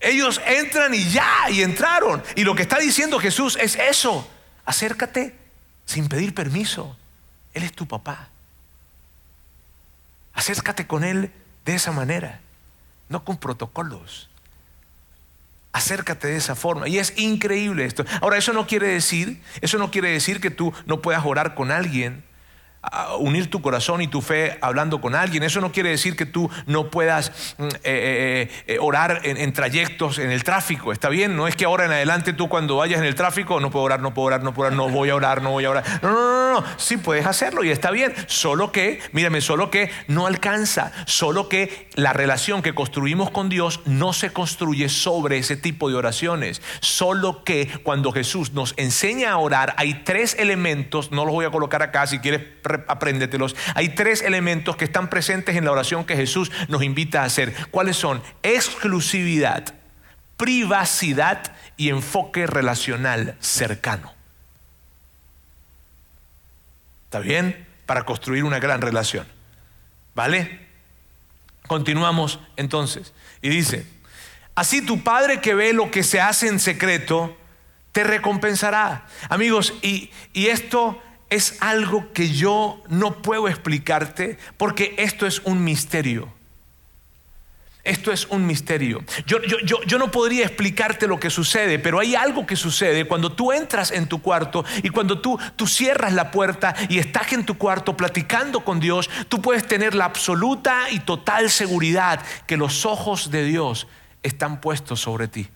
Ellos 0.02 0.42
entran 0.46 0.94
y 0.94 1.10
ya, 1.10 1.50
y 1.50 1.62
entraron. 1.62 2.24
Y 2.36 2.44
lo 2.44 2.56
que 2.56 2.62
está 2.62 2.78
diciendo 2.78 3.20
Jesús 3.20 3.58
es 3.60 3.76
eso. 3.76 4.30
Acércate 4.66 5.36
sin 5.86 6.08
pedir 6.08 6.34
permiso. 6.34 6.98
Él 7.54 7.64
es 7.64 7.74
tu 7.74 7.88
papá. 7.88 8.30
Acércate 10.34 10.88
con 10.88 11.04
Él 11.04 11.32
de 11.66 11.76
esa 11.76 11.92
manera, 11.92 12.40
no 13.10 13.26
con 13.26 13.38
protocolos. 13.38 14.30
Acércate 15.72 16.28
de 16.28 16.38
esa 16.38 16.56
forma. 16.56 16.88
Y 16.88 16.98
es 16.98 17.14
increíble 17.18 17.86
esto. 17.86 18.06
Ahora, 18.22 18.38
eso 18.38 18.54
no 18.54 18.66
quiere 18.66 18.88
decir, 18.88 19.42
eso 19.62 19.78
no 19.78 19.92
quiere 19.92 20.12
decir 20.12 20.40
que 20.40 20.50
tú 20.50 20.74
no 20.86 21.02
puedas 21.02 21.26
orar 21.26 21.56
con 21.56 21.72
alguien 21.72 22.24
unir 23.20 23.50
tu 23.50 23.62
corazón 23.62 24.02
y 24.02 24.08
tu 24.08 24.22
fe 24.22 24.58
hablando 24.62 25.02
con 25.02 25.16
alguien. 25.16 25.44
Eso 25.44 25.60
no 25.62 25.72
quiere 25.72 25.90
decir 25.90 26.16
que 26.16 26.26
tú 26.26 26.50
no 26.66 26.90
puedas 26.90 27.56
mm, 27.58 27.64
eh, 27.64 27.70
eh, 27.84 28.50
eh, 28.68 28.78
orar 28.80 29.22
en, 29.24 29.54
trayectos 29.54 30.20
en 30.20 30.32
el 30.32 30.44
tráfico. 30.44 30.92
Está 30.92 31.10
bien, 31.10 31.36
no 31.36 31.48
es 31.48 31.56
que 31.56 31.66
ahora 31.66 31.86
en 31.86 31.92
adelante 31.92 32.34
tú 32.34 32.48
cuando 32.48 32.78
vayas 32.78 33.00
en 33.00 33.06
el 33.06 33.16
tráfico 33.16 33.60
no 33.60 33.70
puedo 33.70 33.86
orar, 33.86 34.00
no 34.00 34.14
puedo 34.14 34.28
orar, 34.28 34.44
no 34.44 34.54
puedo 34.54 34.68
orar, 34.68 34.78
no 34.78 34.90
voy 34.90 35.10
a 35.10 35.16
orar, 35.16 35.42
no 35.42 35.52
voy 35.52 35.66
a 35.66 35.72
orar. 35.72 35.84
No, 36.02 36.12
no, 36.12 36.22
no, 36.22 36.62
no, 36.62 36.64
sí 36.78 36.98
puedes 36.98 37.26
hacerlo 37.26 37.64
y 37.64 37.70
está 37.70 37.92
bien. 37.92 38.14
Solo 38.28 38.72
que, 38.72 39.02
mírame, 39.12 39.42
solo 39.42 39.70
que 39.70 39.92
no 40.08 40.26
alcanza. 40.26 40.92
Solo 41.06 41.50
que 41.50 41.90
la 41.96 42.14
relación 42.14 42.62
que 42.62 42.74
construimos 42.74 43.30
con 43.30 43.50
Dios 43.50 43.82
no 43.86 44.14
se 44.14 44.32
construye 44.32 44.90
sobre 44.90 45.38
ese 45.38 45.58
tipo 45.58 45.90
de 45.90 45.96
oraciones. 45.96 46.62
Solo 46.80 47.44
que 47.44 47.68
cuando 47.84 48.12
Jesús 48.12 48.54
nos 48.54 48.74
enseña 48.78 49.32
a 49.32 49.38
orar 49.38 49.74
hay 49.78 49.96
tres 50.06 50.36
elementos, 50.40 51.12
no 51.12 51.26
los 51.26 51.34
voy 51.34 51.46
a 51.46 51.52
colocar 51.52 51.84
acá 51.84 52.08
si 52.08 52.20
quieres 52.20 52.42
apréndetelos. 52.88 53.56
Hay 53.76 53.90
tres 53.90 54.22
elementos 54.22 54.76
que 54.76 54.86
están 54.86 55.10
presentes 55.10 55.56
en 55.56 55.66
la 55.66 55.72
oración 55.72 56.06
que 56.06 56.16
Jesús 56.16 56.52
nos 56.68 56.84
invita 56.84 57.22
a 57.22 57.26
hacer. 57.26 57.54
¿Cuáles 57.72 57.98
son? 57.98 58.22
Exclusividad, 58.44 59.74
privacidad 60.38 61.56
y 61.78 61.90
enfoque 61.90 62.48
relacional 62.48 63.36
cercano. 63.40 64.14
¿Está 67.06 67.20
bien? 67.20 67.68
Para 67.86 68.04
construir 68.04 68.44
una 68.44 68.60
gran 68.60 68.82
relación. 68.82 69.26
¿Vale? 70.16 70.68
Continuamos 71.68 72.40
entonces. 72.56 73.14
Y 73.42 73.50
dice, 73.50 73.86
así 74.56 74.82
tu 74.82 75.04
Padre 75.04 75.42
que 75.42 75.56
ve 75.56 75.74
lo 75.74 75.92
que 75.92 76.04
se 76.04 76.20
hace 76.22 76.48
en 76.48 76.60
secreto, 76.60 77.36
te 77.92 78.04
recompensará. 78.04 79.06
Amigos, 79.30 79.74
y, 79.82 80.12
y 80.34 80.48
esto 80.48 81.02
es 81.30 81.58
algo 81.62 82.12
que 82.14 82.32
yo 82.32 82.82
no 82.88 83.22
puedo 83.22 83.48
explicarte 83.48 84.38
porque 84.58 84.96
esto 84.98 85.26
es 85.26 85.40
un 85.40 85.64
misterio. 85.64 86.34
Esto 87.84 88.12
es 88.12 88.28
un 88.28 88.46
misterio. 88.46 89.04
Yo, 89.26 89.40
yo, 89.42 89.98
no 89.98 90.12
podría 90.12 90.46
explicarte 90.46 91.08
lo 91.08 91.20
que 91.20 91.30
sucede, 91.30 91.80
pero 91.80 92.00
hay 92.00 92.14
algo 92.14 92.46
que 92.46 92.56
sucede 92.56 93.06
cuando 93.06 93.32
tú 93.32 93.52
entras 93.52 93.92
en 93.92 94.08
tu 94.08 94.22
cuarto 94.22 94.66
y 94.84 94.90
cuando 94.90 95.22
tú, 95.22 95.40
tú 95.56 95.66
cierras 95.66 96.14
la 96.14 96.30
puerta 96.30 96.76
y 96.90 97.00
estás 97.00 97.32
en 97.32 97.46
tu 97.46 97.58
cuarto 97.58 97.96
platicando 97.96 98.66
con 98.66 98.80
Dios, 98.80 99.10
tú 99.30 99.42
puedes 99.42 99.66
tener 99.66 99.96
la 99.96 100.06
absoluta 100.06 100.90
y 100.92 101.00
total 101.00 101.50
seguridad 101.50 102.22
que 102.46 102.58
los 102.58 102.86
ojos 102.86 103.32
de 103.32 103.46
Dios 103.46 103.88
están 104.24 104.60
puestos 104.60 105.00
sobre 105.00 105.28
ti. 105.28 105.48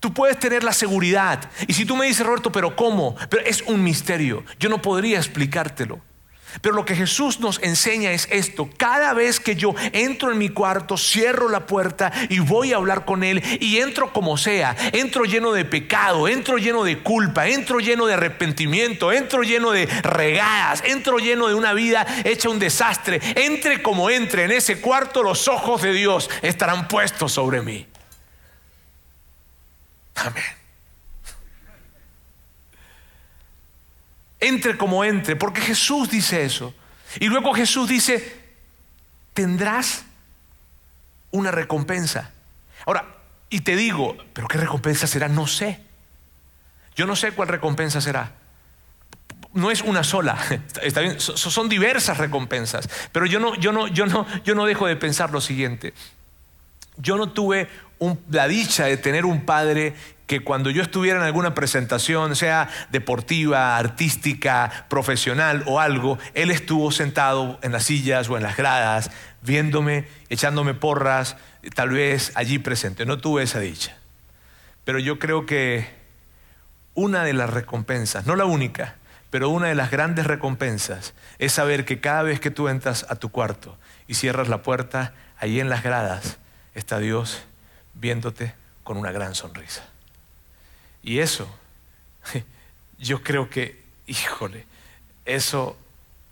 Tú 0.00 0.12
puedes 0.12 0.38
tener 0.38 0.62
la 0.62 0.72
seguridad. 0.72 1.50
Y 1.66 1.72
si 1.72 1.84
tú 1.84 1.96
me 1.96 2.06
dices, 2.06 2.26
Roberto, 2.26 2.52
pero 2.52 2.76
¿cómo? 2.76 3.16
Pero 3.30 3.44
es 3.44 3.62
un 3.62 3.82
misterio. 3.82 4.44
Yo 4.58 4.68
no 4.68 4.82
podría 4.82 5.18
explicártelo. 5.18 6.00
Pero 6.60 6.74
lo 6.74 6.84
que 6.84 6.96
Jesús 6.96 7.40
nos 7.40 7.62
enseña 7.62 8.12
es 8.12 8.28
esto. 8.30 8.68
Cada 8.76 9.12
vez 9.12 9.40
que 9.40 9.56
yo 9.56 9.74
entro 9.92 10.32
en 10.32 10.38
mi 10.38 10.48
cuarto, 10.48 10.96
cierro 10.96 11.48
la 11.48 11.66
puerta 11.66 12.12
y 12.28 12.38
voy 12.38 12.72
a 12.72 12.76
hablar 12.76 13.04
con 13.04 13.24
Él 13.24 13.42
y 13.60 13.78
entro 13.78 14.12
como 14.12 14.36
sea, 14.36 14.74
entro 14.92 15.24
lleno 15.24 15.52
de 15.52 15.64
pecado, 15.64 16.28
entro 16.28 16.58
lleno 16.58 16.84
de 16.84 16.98
culpa, 16.98 17.48
entro 17.48 17.80
lleno 17.80 18.06
de 18.06 18.14
arrepentimiento, 18.14 19.12
entro 19.12 19.42
lleno 19.42 19.70
de 19.70 19.86
regadas, 19.86 20.82
entro 20.86 21.18
lleno 21.18 21.48
de 21.48 21.54
una 21.54 21.72
vida 21.74 22.06
hecha 22.24 22.48
un 22.48 22.58
desastre, 22.58 23.20
entre 23.34 23.82
como 23.82 24.08
entre 24.10 24.44
en 24.44 24.52
ese 24.52 24.80
cuarto, 24.80 25.22
los 25.22 25.48
ojos 25.48 25.82
de 25.82 25.92
Dios 25.92 26.30
estarán 26.42 26.88
puestos 26.88 27.32
sobre 27.32 27.60
mí. 27.60 27.86
Amén. 30.16 30.44
Entre 34.40 34.76
como 34.76 35.04
entre, 35.04 35.36
porque 35.36 35.60
Jesús 35.60 36.10
dice 36.10 36.44
eso. 36.44 36.74
Y 37.20 37.26
luego 37.26 37.54
Jesús 37.54 37.88
dice, 37.88 38.44
tendrás 39.32 40.04
una 41.30 41.50
recompensa. 41.50 42.30
Ahora, 42.84 43.06
y 43.50 43.60
te 43.60 43.76
digo, 43.76 44.16
pero 44.32 44.48
¿qué 44.48 44.58
recompensa 44.58 45.06
será? 45.06 45.28
No 45.28 45.46
sé. 45.46 45.80
Yo 46.94 47.06
no 47.06 47.16
sé 47.16 47.32
cuál 47.32 47.48
recompensa 47.48 48.00
será. 48.00 48.32
No 49.52 49.70
es 49.70 49.82
una 49.82 50.04
sola, 50.04 50.38
está 50.82 51.00
bien, 51.00 51.18
son 51.20 51.68
diversas 51.68 52.18
recompensas. 52.18 52.88
Pero 53.12 53.26
yo 53.26 53.40
no, 53.40 53.54
yo 53.54 53.72
no, 53.72 53.88
yo 53.88 54.06
no, 54.06 54.26
yo 54.44 54.54
no 54.54 54.66
dejo 54.66 54.86
de 54.86 54.96
pensar 54.96 55.30
lo 55.30 55.40
siguiente. 55.40 55.94
Yo 56.98 57.16
no 57.16 57.30
tuve 57.30 57.68
la 58.30 58.48
dicha 58.48 58.86
de 58.86 58.96
tener 58.96 59.24
un 59.24 59.44
padre 59.44 59.94
que 60.26 60.40
cuando 60.40 60.70
yo 60.70 60.82
estuviera 60.82 61.18
en 61.18 61.24
alguna 61.24 61.54
presentación, 61.54 62.34
sea 62.34 62.68
deportiva, 62.90 63.76
artística, 63.76 64.86
profesional 64.88 65.62
o 65.66 65.80
algo, 65.80 66.18
él 66.34 66.50
estuvo 66.50 66.90
sentado 66.90 67.58
en 67.62 67.72
las 67.72 67.84
sillas 67.84 68.28
o 68.28 68.36
en 68.36 68.42
las 68.42 68.56
gradas, 68.56 69.10
viéndome, 69.42 70.06
echándome 70.28 70.74
porras, 70.74 71.36
tal 71.74 71.90
vez 71.90 72.32
allí 72.34 72.58
presente. 72.58 73.06
No 73.06 73.18
tuve 73.18 73.44
esa 73.44 73.60
dicha. 73.60 73.96
Pero 74.84 74.98
yo 74.98 75.18
creo 75.18 75.46
que 75.46 75.88
una 76.94 77.22
de 77.22 77.32
las 77.32 77.50
recompensas, 77.50 78.26
no 78.26 78.34
la 78.34 78.46
única, 78.46 78.96
pero 79.30 79.48
una 79.48 79.68
de 79.68 79.74
las 79.74 79.90
grandes 79.90 80.26
recompensas 80.26 81.14
es 81.38 81.52
saber 81.52 81.84
que 81.84 82.00
cada 82.00 82.22
vez 82.22 82.40
que 82.40 82.50
tú 82.50 82.68
entras 82.68 83.06
a 83.08 83.16
tu 83.16 83.30
cuarto 83.30 83.76
y 84.08 84.14
cierras 84.14 84.48
la 84.48 84.62
puerta, 84.62 85.12
allí 85.38 85.60
en 85.60 85.68
las 85.68 85.82
gradas 85.82 86.38
está 86.74 86.98
Dios 86.98 87.44
viéndote 88.00 88.54
con 88.84 88.96
una 88.96 89.12
gran 89.12 89.34
sonrisa. 89.34 89.84
Y 91.02 91.18
eso, 91.18 91.48
yo 92.98 93.22
creo 93.22 93.50
que, 93.50 93.82
híjole, 94.06 94.66
eso 95.24 95.76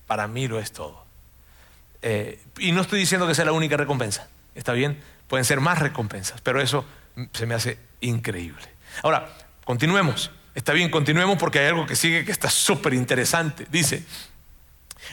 para 0.06 0.26
mí 0.28 0.48
lo 0.48 0.58
es 0.58 0.72
todo. 0.72 1.04
Eh, 2.02 2.40
y 2.58 2.72
no 2.72 2.82
estoy 2.82 2.98
diciendo 2.98 3.26
que 3.26 3.34
sea 3.34 3.44
la 3.46 3.52
única 3.52 3.76
recompensa, 3.76 4.28
¿está 4.54 4.72
bien? 4.72 5.00
Pueden 5.28 5.44
ser 5.44 5.60
más 5.60 5.78
recompensas, 5.78 6.40
pero 6.42 6.60
eso 6.60 6.84
se 7.32 7.46
me 7.46 7.54
hace 7.54 7.78
increíble. 8.00 8.68
Ahora, 9.02 9.28
continuemos. 9.64 10.30
Está 10.54 10.72
bien, 10.72 10.90
continuemos 10.90 11.38
porque 11.38 11.58
hay 11.58 11.66
algo 11.66 11.86
que 11.86 11.96
sigue 11.96 12.24
que 12.24 12.30
está 12.30 12.48
súper 12.48 12.94
interesante. 12.94 13.66
Dice, 13.70 14.04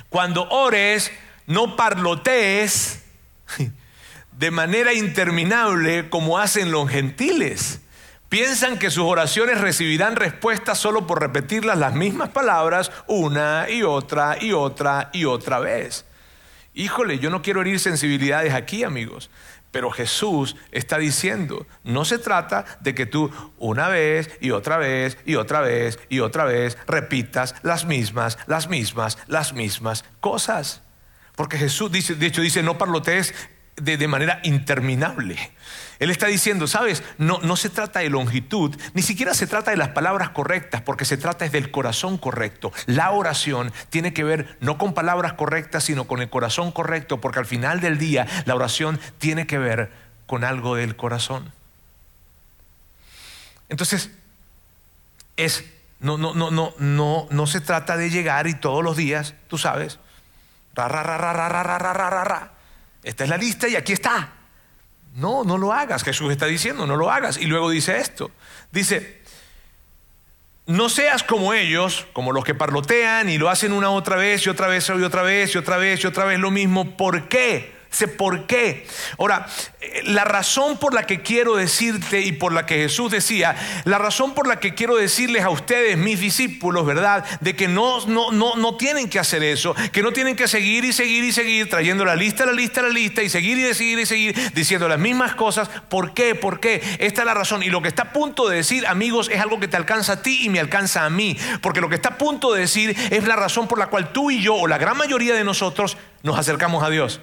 cuando 0.10 0.48
ores, 0.50 1.12
no 1.48 1.76
parlotees 1.76 3.04
de 4.32 4.52
manera 4.52 4.94
interminable 4.94 6.10
como 6.10 6.38
hacen 6.38 6.72
los 6.72 6.90
gentiles. 6.90 7.82
Piensan 8.30 8.80
que 8.80 8.90
sus 8.90 9.04
oraciones 9.04 9.60
recibirán 9.60 10.16
respuesta 10.16 10.74
solo 10.74 11.06
por 11.06 11.20
repetirlas 11.20 11.78
las 11.78 11.94
mismas 11.94 12.30
palabras 12.30 12.92
una 13.08 13.70
y 13.70 13.84
otra 13.84 14.38
y 14.42 14.54
otra 14.54 15.10
y 15.12 15.26
otra 15.26 15.60
vez. 15.60 16.06
Híjole, 16.74 17.20
yo 17.20 17.30
no 17.30 17.42
quiero 17.42 17.60
herir 17.60 17.80
sensibilidades 17.80 18.54
aquí, 18.54 18.86
amigos. 18.86 19.30
Pero 19.72 19.90
Jesús 19.90 20.56
está 20.72 20.98
diciendo, 20.98 21.66
no 21.84 22.04
se 22.04 22.18
trata 22.18 22.66
de 22.82 22.94
que 22.94 23.06
tú 23.06 23.32
una 23.58 23.88
vez 23.88 24.30
y 24.42 24.52
otra 24.52 24.78
vez 24.78 25.18
y 25.26 25.36
otra 25.36 25.62
vez 25.62 25.98
y 26.10 26.20
otra 26.20 26.44
vez 26.44 26.78
repitas 26.88 27.56
las 27.64 27.86
mismas, 27.86 28.38
las 28.48 28.68
mismas, 28.68 29.18
las 29.28 29.54
mismas 29.54 30.04
cosas. 30.20 30.82
Porque 31.36 31.58
Jesús 31.58 31.92
dice, 31.92 32.16
de 32.16 32.28
hecho 32.28 32.42
dice, 32.42 32.64
no 32.64 32.78
parlotees 32.78 33.34
de, 33.82 34.08
manera 34.08 34.40
interminable. 34.44 35.38
Él 36.00 36.10
está 36.10 36.28
diciendo, 36.28 36.68
sabes, 36.68 37.04
no, 37.18 37.40
no 37.44 37.56
se 37.56 37.70
trata 37.70 38.00
de 38.00 38.10
longitud, 38.10 38.76
ni 38.94 39.02
siquiera 39.02 39.34
se 39.34 39.48
trata 39.48 39.72
de 39.72 39.78
las 39.78 39.90
palabras 39.90 40.30
correctas, 40.30 40.82
porque 40.82 41.06
se 41.06 41.18
trata 41.18 41.48
del 41.48 41.72
corazón 41.72 42.18
correcto. 42.18 42.72
La 42.86 43.12
oración 43.12 43.72
tiene 43.90 44.14
que 44.14 44.24
ver 44.24 44.58
no 44.60 44.78
con 44.78 44.94
palabras 44.94 45.34
correctas, 45.34 45.84
sino 45.84 46.06
con 46.06 46.22
el 46.22 46.30
corazón 46.30 46.72
correcto, 46.72 47.22
porque 47.22 47.40
al 47.40 47.46
final 47.46 47.82
del 47.82 47.98
día 47.98 48.28
la 48.46 48.56
oración 48.56 49.00
tiene 49.20 49.46
que 49.46 49.58
ver 49.58 49.92
con 50.26 50.44
algo 50.44 50.76
del 50.76 50.96
corazón. 50.96 51.52
Entonces, 53.70 54.10
es, 55.38 55.64
no, 56.00 56.18
no, 56.18 56.34
no, 56.34 56.52
no, 56.52 56.74
no, 56.78 57.28
no 57.30 57.48
se 57.48 57.62
trata 57.62 57.96
de 57.96 58.10
llegar 58.10 58.48
y 58.48 58.54
todos 58.54 58.84
los 58.84 58.98
días, 58.98 59.34
tú 59.48 59.58
sabes, 59.58 60.00
ra, 60.74 60.88
ra, 60.88 61.04
ra, 61.04 61.18
ra, 61.18 61.34
ra, 61.34 61.64
ra, 61.64 61.78
ra, 61.78 61.94
ra, 61.94 62.24
ra, 62.24 62.51
esta 63.04 63.24
es 63.24 63.30
la 63.30 63.38
lista 63.38 63.68
y 63.68 63.76
aquí 63.76 63.94
está. 63.94 64.34
No, 65.16 65.44
no 65.44 65.58
lo 65.58 65.74
hagas. 65.74 66.04
Jesús 66.04 66.32
está 66.32 66.46
diciendo, 66.46 66.86
no 66.88 66.96
lo 66.96 67.12
hagas. 67.12 67.38
Y 67.38 67.46
luego 67.46 67.70
dice 67.70 67.98
esto. 67.98 68.32
Dice, 68.72 69.22
no 70.68 70.90
seas 70.90 71.24
como 71.24 71.54
ellos, 71.54 72.08
como 72.14 72.32
los 72.32 72.46
que 72.46 72.56
parlotean 72.56 73.30
y 73.30 73.38
lo 73.38 73.50
hacen 73.50 73.74
una 73.74 73.90
otra 73.90 74.16
vez 74.16 74.46
y 74.46 74.50
otra 74.50 74.68
vez 74.68 74.88
y 74.90 74.92
otra 74.92 75.24
vez 75.24 75.54
y 75.54 75.58
otra 75.58 75.78
vez 75.78 76.04
y 76.04 76.08
otra 76.08 76.26
vez 76.26 76.40
lo 76.40 76.52
mismo. 76.52 76.96
¿Por 76.96 77.28
qué? 77.28 77.81
Sé 77.92 78.08
por 78.08 78.48
qué. 78.48 78.88
Ahora, 79.20 79.46
eh, 79.82 80.04
la 80.06 80.24
razón 80.24 80.78
por 80.78 80.94
la 80.94 81.06
que 81.06 81.22
quiero 81.22 81.58
decirte 81.58 82.22
y 82.22 82.32
por 82.32 82.54
la 82.54 82.66
que 82.66 82.76
Jesús 82.76 83.12
decía, 83.12 83.54
la 83.84 83.98
razón 83.98 84.34
por 84.34 84.48
la 84.48 84.62
que 84.62 84.74
quiero 84.76 84.96
decirles 84.96 85.44
a 85.44 85.50
ustedes, 85.50 85.98
mis 85.98 86.18
discípulos, 86.22 86.86
¿verdad? 86.86 87.26
De 87.42 87.54
que 87.54 87.68
no, 87.68 88.06
no, 88.08 88.32
no, 88.32 88.56
no 88.56 88.78
tienen 88.78 89.10
que 89.10 89.20
hacer 89.20 89.44
eso, 89.44 89.76
que 89.92 90.02
no 90.02 90.14
tienen 90.14 90.38
que 90.38 90.48
seguir 90.48 90.86
y 90.86 90.94
seguir 90.94 91.26
y 91.26 91.34
seguir 91.34 91.70
trayendo 91.70 92.06
la 92.06 92.16
lista, 92.16 92.46
la 92.46 92.54
lista, 92.54 92.82
la 92.82 92.88
lista 92.88 93.24
y 93.24 93.30
seguir 93.30 93.58
y 93.58 93.74
seguir 93.74 94.00
y 94.00 94.06
seguir 94.06 94.52
diciendo 94.54 94.88
las 94.88 94.98
mismas 94.98 95.36
cosas. 95.36 95.68
¿Por 95.90 96.14
qué? 96.14 96.34
¿Por 96.34 96.62
qué? 96.62 96.82
Esta 96.98 97.22
es 97.24 97.26
la 97.26 97.34
razón. 97.34 97.62
Y 97.62 97.70
lo 97.70 97.82
que 97.82 97.90
está 97.90 98.04
a 98.04 98.14
punto 98.14 98.48
de 98.48 98.56
decir, 98.56 98.88
amigos, 98.88 99.30
es 99.30 99.42
algo 99.42 99.60
que 99.60 99.68
te 99.68 99.76
alcanza 99.76 100.14
a 100.14 100.22
ti 100.22 100.46
y 100.46 100.50
me 100.50 100.62
alcanza 100.62 101.04
a 101.04 101.10
mí. 101.10 101.38
Porque 101.62 101.82
lo 101.82 101.90
que 101.90 101.96
está 101.96 102.10
a 102.10 102.18
punto 102.18 102.54
de 102.54 102.62
decir 102.62 102.96
es 103.10 103.28
la 103.28 103.36
razón 103.36 103.68
por 103.68 103.78
la 103.78 103.88
cual 103.88 104.14
tú 104.14 104.32
y 104.32 104.42
yo, 104.42 104.56
o 104.56 104.68
la 104.68 104.78
gran 104.78 104.96
mayoría 104.96 105.36
de 105.36 105.44
nosotros, 105.44 105.98
nos 106.24 106.40
acercamos 106.40 106.86
a 106.86 106.90
Dios. 106.90 107.20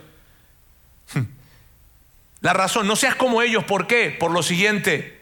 La 2.49 2.55
razón, 2.55 2.87
no 2.87 2.97
seas 2.97 3.15
como 3.15 3.43
ellos, 3.43 3.63
¿por 3.65 3.87
qué? 3.87 4.17
Por 4.19 4.31
lo 4.31 4.43
siguiente, 4.43 5.21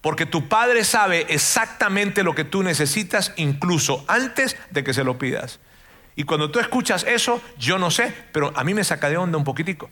porque 0.00 0.26
tu 0.26 0.46
Padre 0.46 0.84
sabe 0.84 1.26
exactamente 1.28 2.22
lo 2.22 2.36
que 2.36 2.44
tú 2.44 2.62
necesitas, 2.62 3.32
incluso 3.34 4.04
antes 4.06 4.56
de 4.70 4.84
que 4.84 4.94
se 4.94 5.02
lo 5.02 5.18
pidas. 5.18 5.58
Y 6.14 6.22
cuando 6.22 6.52
tú 6.52 6.60
escuchas 6.60 7.02
eso, 7.02 7.42
yo 7.58 7.80
no 7.80 7.90
sé, 7.90 8.14
pero 8.30 8.52
a 8.54 8.62
mí 8.62 8.74
me 8.74 8.84
saca 8.84 9.10
de 9.10 9.16
onda 9.16 9.36
un 9.36 9.42
poquitico. 9.42 9.90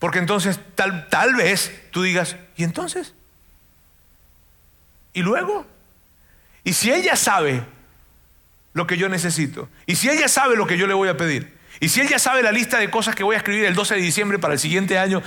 Porque 0.00 0.18
entonces 0.18 0.58
tal, 0.74 1.08
tal 1.08 1.36
vez 1.36 1.82
tú 1.92 2.02
digas, 2.02 2.34
¿y 2.56 2.64
entonces? 2.64 3.14
¿Y 5.12 5.22
luego? 5.22 5.64
¿Y 6.64 6.72
si 6.72 6.90
ella 6.90 7.14
sabe 7.14 7.62
lo 8.72 8.88
que 8.88 8.96
yo 8.96 9.08
necesito? 9.08 9.68
¿Y 9.86 9.94
si 9.94 10.10
ella 10.10 10.26
sabe 10.26 10.56
lo 10.56 10.66
que 10.66 10.76
yo 10.76 10.88
le 10.88 10.94
voy 10.94 11.08
a 11.08 11.16
pedir? 11.16 11.59
Y 11.80 11.88
si 11.88 12.00
él 12.00 12.08
ya 12.08 12.18
sabe 12.18 12.42
la 12.42 12.52
lista 12.52 12.78
de 12.78 12.90
cosas 12.90 13.14
que 13.14 13.24
voy 13.24 13.34
a 13.34 13.38
escribir 13.38 13.64
el 13.64 13.74
12 13.74 13.94
de 13.94 14.00
diciembre 14.02 14.38
para 14.38 14.52
el 14.52 14.60
siguiente 14.60 14.98
año, 14.98 15.22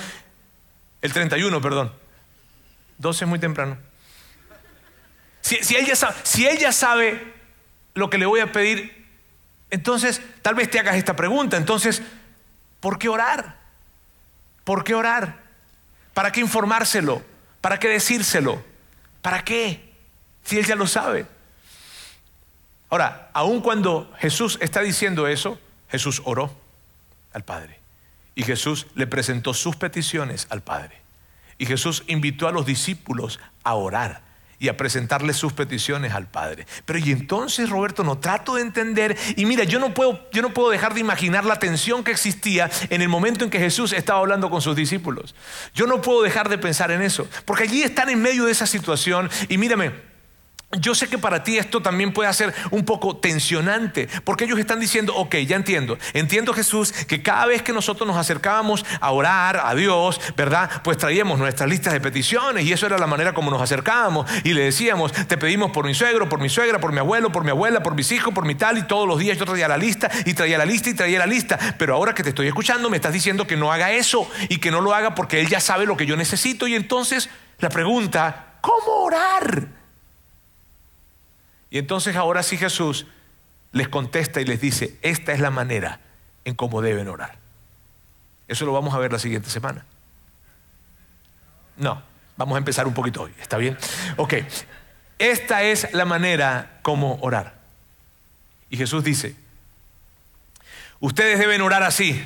el 1.01 1.11
31, 1.11 1.59
perdón. 1.61 1.91
12 2.99 3.25
es 3.25 3.29
muy 3.29 3.39
temprano. 3.39 3.77
Si, 5.41 5.55
si, 5.63 5.75
ella 5.75 5.95
sabe, 5.95 6.15
si 6.23 6.47
ella 6.47 6.71
sabe 6.71 7.33
lo 7.95 8.09
que 8.09 8.19
le 8.19 8.27
voy 8.27 8.39
a 8.39 8.51
pedir, 8.51 9.05
entonces 9.71 10.21
tal 10.43 10.53
vez 10.53 10.69
te 10.69 10.79
hagas 10.79 10.95
esta 10.95 11.15
pregunta. 11.15 11.57
Entonces, 11.57 12.03
¿por 12.79 12.99
qué 12.99 13.09
orar? 13.09 13.57
¿Por 14.63 14.83
qué 14.83 14.93
orar? 14.93 15.39
¿Para 16.13 16.31
qué 16.31 16.39
informárselo? 16.39 17.23
¿Para 17.61 17.79
qué 17.79 17.89
decírselo? 17.89 18.63
¿Para 19.23 19.43
qué? 19.43 19.93
Si 20.43 20.59
él 20.59 20.65
ya 20.65 20.75
lo 20.75 20.85
sabe. 20.85 21.25
Ahora, 22.89 23.31
aun 23.33 23.61
cuando 23.61 24.13
Jesús 24.19 24.59
está 24.61 24.81
diciendo 24.81 25.27
eso, 25.27 25.59
Jesús 25.93 26.23
oró 26.25 26.51
al 27.33 27.43
Padre 27.43 27.79
y 28.33 28.41
Jesús 28.41 28.87
le 28.95 29.05
presentó 29.05 29.53
sus 29.53 29.75
peticiones 29.75 30.47
al 30.49 30.63
Padre. 30.63 30.97
Y 31.59 31.67
Jesús 31.67 32.03
invitó 32.07 32.47
a 32.47 32.51
los 32.51 32.65
discípulos 32.65 33.39
a 33.63 33.75
orar 33.75 34.23
y 34.57 34.69
a 34.69 34.75
presentarle 34.75 35.33
sus 35.33 35.53
peticiones 35.53 36.13
al 36.13 36.25
Padre. 36.25 36.65
Pero 36.85 36.97
y 36.97 37.11
entonces, 37.11 37.69
Roberto, 37.69 38.03
no 38.03 38.17
trato 38.17 38.55
de 38.55 38.63
entender 38.63 39.15
y 39.35 39.45
mira, 39.45 39.65
yo 39.65 39.77
no 39.77 39.93
puedo 39.93 40.27
yo 40.31 40.41
no 40.41 40.51
puedo 40.51 40.71
dejar 40.71 40.95
de 40.95 41.01
imaginar 41.01 41.45
la 41.45 41.59
tensión 41.59 42.03
que 42.03 42.09
existía 42.09 42.71
en 42.89 43.03
el 43.03 43.07
momento 43.07 43.43
en 43.43 43.51
que 43.51 43.59
Jesús 43.59 43.93
estaba 43.93 44.17
hablando 44.17 44.49
con 44.49 44.63
sus 44.63 44.75
discípulos. 44.75 45.35
Yo 45.75 45.85
no 45.85 46.01
puedo 46.01 46.23
dejar 46.23 46.49
de 46.49 46.57
pensar 46.57 46.89
en 46.89 47.03
eso, 47.03 47.27
porque 47.45 47.65
allí 47.65 47.83
están 47.83 48.09
en 48.09 48.19
medio 48.19 48.45
de 48.45 48.51
esa 48.51 48.65
situación 48.65 49.29
y 49.47 49.59
mírame, 49.59 49.91
yo 50.79 50.95
sé 50.95 51.07
que 51.07 51.17
para 51.17 51.43
ti 51.43 51.57
esto 51.57 51.81
también 51.81 52.13
puede 52.13 52.31
ser 52.33 52.53
un 52.71 52.85
poco 52.85 53.17
tensionante, 53.17 54.07
porque 54.23 54.45
ellos 54.45 54.59
están 54.59 54.79
diciendo, 54.79 55.15
ok, 55.15 55.35
ya 55.47 55.55
entiendo, 55.55 55.97
entiendo 56.13 56.53
Jesús 56.53 56.91
que 56.91 57.21
cada 57.21 57.45
vez 57.45 57.61
que 57.61 57.73
nosotros 57.73 58.07
nos 58.07 58.17
acercábamos 58.17 58.85
a 58.99 59.11
orar 59.11 59.61
a 59.63 59.75
Dios, 59.75 60.19
¿verdad? 60.35 60.69
Pues 60.83 60.97
traíamos 60.97 61.39
nuestras 61.39 61.69
listas 61.69 61.93
de 61.93 62.01
peticiones 62.01 62.65
y 62.65 62.73
eso 62.73 62.85
era 62.85 62.97
la 62.97 63.07
manera 63.07 63.33
como 63.33 63.51
nos 63.51 63.61
acercábamos 63.61 64.29
y 64.43 64.53
le 64.53 64.61
decíamos, 64.61 65.11
te 65.11 65.37
pedimos 65.37 65.71
por 65.71 65.85
mi 65.85 65.93
suegro, 65.93 66.29
por 66.29 66.39
mi 66.39 66.49
suegra, 66.49 66.79
por 66.79 66.91
mi 66.91 66.99
abuelo, 66.99 67.31
por 67.31 67.43
mi 67.43 67.51
abuela, 67.51 67.83
por 67.83 67.95
mis 67.95 68.11
hijos, 68.11 68.33
por 68.33 68.45
mi 68.45 68.55
tal 68.55 68.77
y 68.77 68.83
todos 68.83 69.07
los 69.07 69.19
días 69.19 69.37
yo 69.37 69.45
traía 69.45 69.67
la 69.67 69.77
lista 69.77 70.09
y 70.25 70.33
traía 70.33 70.57
la 70.57 70.65
lista 70.65 70.89
y 70.89 70.93
traía 70.93 71.19
la 71.19 71.25
lista, 71.25 71.59
pero 71.77 71.95
ahora 71.95 72.13
que 72.13 72.23
te 72.23 72.29
estoy 72.29 72.47
escuchando 72.47 72.89
me 72.89 72.97
estás 72.97 73.13
diciendo 73.13 73.47
que 73.47 73.57
no 73.57 73.71
haga 73.71 73.91
eso 73.91 74.29
y 74.49 74.57
que 74.57 74.71
no 74.71 74.81
lo 74.81 74.93
haga 74.93 75.15
porque 75.15 75.39
Él 75.39 75.47
ya 75.47 75.59
sabe 75.59 75.85
lo 75.85 75.97
que 75.97 76.05
yo 76.05 76.17
necesito 76.17 76.67
y 76.67 76.75
entonces 76.75 77.29
la 77.59 77.69
pregunta, 77.69 78.57
¿cómo 78.61 79.03
orar? 79.03 79.82
Y 81.73 81.79
entonces 81.79 82.15
ahora 82.15 82.43
sí 82.43 82.55
Jesús 82.55 83.07
les 83.71 83.87
contesta 83.87 84.39
y 84.39 84.45
les 84.45 84.61
dice, 84.61 84.99
esta 85.01 85.33
es 85.33 85.39
la 85.39 85.49
manera 85.49 86.01
en 86.45 86.53
cómo 86.53 86.83
deben 86.83 87.07
orar. 87.07 87.39
Eso 88.47 88.67
lo 88.67 88.73
vamos 88.73 88.93
a 88.93 88.99
ver 88.99 89.11
la 89.11 89.17
siguiente 89.17 89.49
semana. 89.49 89.83
No, 91.75 92.03
vamos 92.37 92.53
a 92.53 92.59
empezar 92.59 92.85
un 92.85 92.93
poquito 92.93 93.23
hoy, 93.23 93.33
¿está 93.41 93.57
bien? 93.57 93.75
Ok, 94.17 94.35
esta 95.17 95.63
es 95.63 95.91
la 95.93 96.05
manera 96.05 96.77
como 96.83 97.17
orar. 97.21 97.55
Y 98.69 98.77
Jesús 98.77 99.03
dice, 99.03 99.35
ustedes 100.99 101.39
deben 101.39 101.61
orar 101.61 101.81
así, 101.81 102.23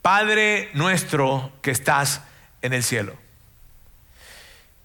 Padre 0.00 0.70
nuestro 0.74 1.50
que 1.60 1.72
estás 1.72 2.20
en 2.62 2.72
el 2.72 2.84
cielo. 2.84 3.16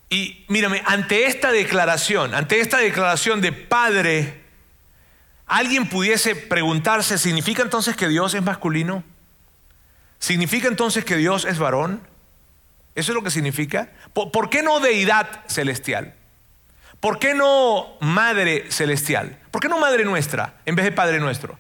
Y 0.10 0.44
mírame, 0.48 0.82
ante 0.86 1.28
esta 1.28 1.52
declaración, 1.52 2.34
ante 2.34 2.60
esta 2.60 2.80
declaración 2.80 3.42
de 3.42 3.52
Padre, 3.52 4.42
alguien 5.46 5.88
pudiese 5.88 6.36
preguntarse, 6.36 7.18
¿significa 7.18 7.62
entonces 7.62 7.96
que 7.96 8.08
Dios 8.08 8.34
es 8.34 8.42
masculino? 8.42 9.04
¿Significa 10.20 10.68
entonces 10.68 11.06
que 11.06 11.16
Dios 11.16 11.46
es 11.46 11.60
varón? 11.60 12.02
¿Eso 12.96 13.12
es 13.12 13.16
lo 13.16 13.24
que 13.24 13.32
significa? 13.32 13.90
¿Por, 14.14 14.50
qué 14.50 14.64
no 14.64 14.80
deidad 14.80 15.46
celestial? 15.48 16.16
¿Por 17.00 17.20
qué 17.20 17.34
no 17.34 17.88
madre 18.02 18.70
celestial? 18.72 19.38
¿Por 19.52 19.62
qué 19.62 19.70
no 19.70 19.80
madre 19.80 20.04
nuestra 20.04 20.56
en 20.66 20.76
vez 20.76 20.86
de 20.86 20.92
padre 20.92 21.20
nuestro? 21.20 21.58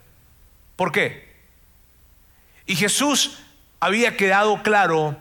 ¿Por 0.75 0.91
qué? 0.91 1.29
Y 2.65 2.75
Jesús 2.75 3.39
había 3.79 4.17
quedado 4.17 4.61
claro 4.63 5.17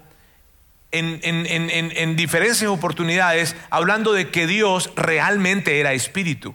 en, 0.90 2.16
diferentes 2.16 2.62
oportunidades 2.64 3.57
hablando 3.70 4.12
de 4.12 4.31
que 4.31 4.46
Dios 4.46 4.90
realmente 4.96 5.81
era 5.81 5.92
espíritu. 5.92 6.55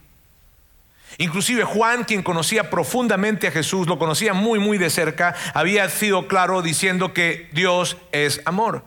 Inclusive 1.17 1.63
Juan, 1.63 2.06
quien 2.06 2.24
conocía 2.24 2.69
profundamente 2.69 3.48
a 3.48 3.52
Jesús, 3.52 3.88
lo 3.88 4.00
conocía 4.00 4.34
muy, 4.34 4.60
muy 4.60 4.78
de 4.78 4.89
cerca, 4.89 5.36
había 5.54 5.88
sido 5.89 6.28
claro 6.28 6.62
diciendo 6.62 7.13
que 7.13 7.50
Dios 7.54 7.98
es 8.12 8.41
amor. 8.46 8.84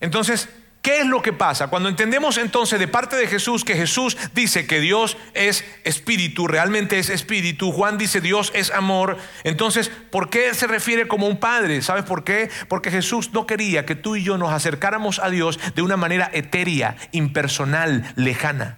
Entonces, 0.00 0.48
¿Qué 0.84 0.98
es 1.00 1.06
lo 1.06 1.22
que 1.22 1.32
pasa? 1.32 1.68
Cuando 1.68 1.88
entendemos 1.88 2.36
entonces 2.36 2.78
de 2.78 2.88
parte 2.88 3.16
de 3.16 3.26
Jesús 3.26 3.64
que 3.64 3.74
Jesús 3.74 4.18
dice 4.34 4.66
que 4.66 4.80
Dios 4.80 5.16
es 5.32 5.64
espíritu, 5.82 6.46
realmente 6.46 6.98
es 6.98 7.08
espíritu, 7.08 7.72
Juan 7.72 7.96
dice 7.96 8.20
Dios 8.20 8.52
es 8.54 8.70
amor, 8.70 9.16
entonces, 9.44 9.90
¿por 10.10 10.28
qué 10.28 10.52
se 10.52 10.66
refiere 10.66 11.08
como 11.08 11.26
un 11.26 11.40
padre? 11.40 11.80
¿Sabes 11.80 12.04
por 12.04 12.22
qué? 12.22 12.50
Porque 12.68 12.90
Jesús 12.90 13.32
no 13.32 13.46
quería 13.46 13.86
que 13.86 13.94
tú 13.94 14.14
y 14.14 14.24
yo 14.24 14.36
nos 14.36 14.52
acercáramos 14.52 15.20
a 15.20 15.30
Dios 15.30 15.58
de 15.74 15.80
una 15.80 15.96
manera 15.96 16.28
etérea, 16.34 16.96
impersonal, 17.12 18.12
lejana. 18.16 18.76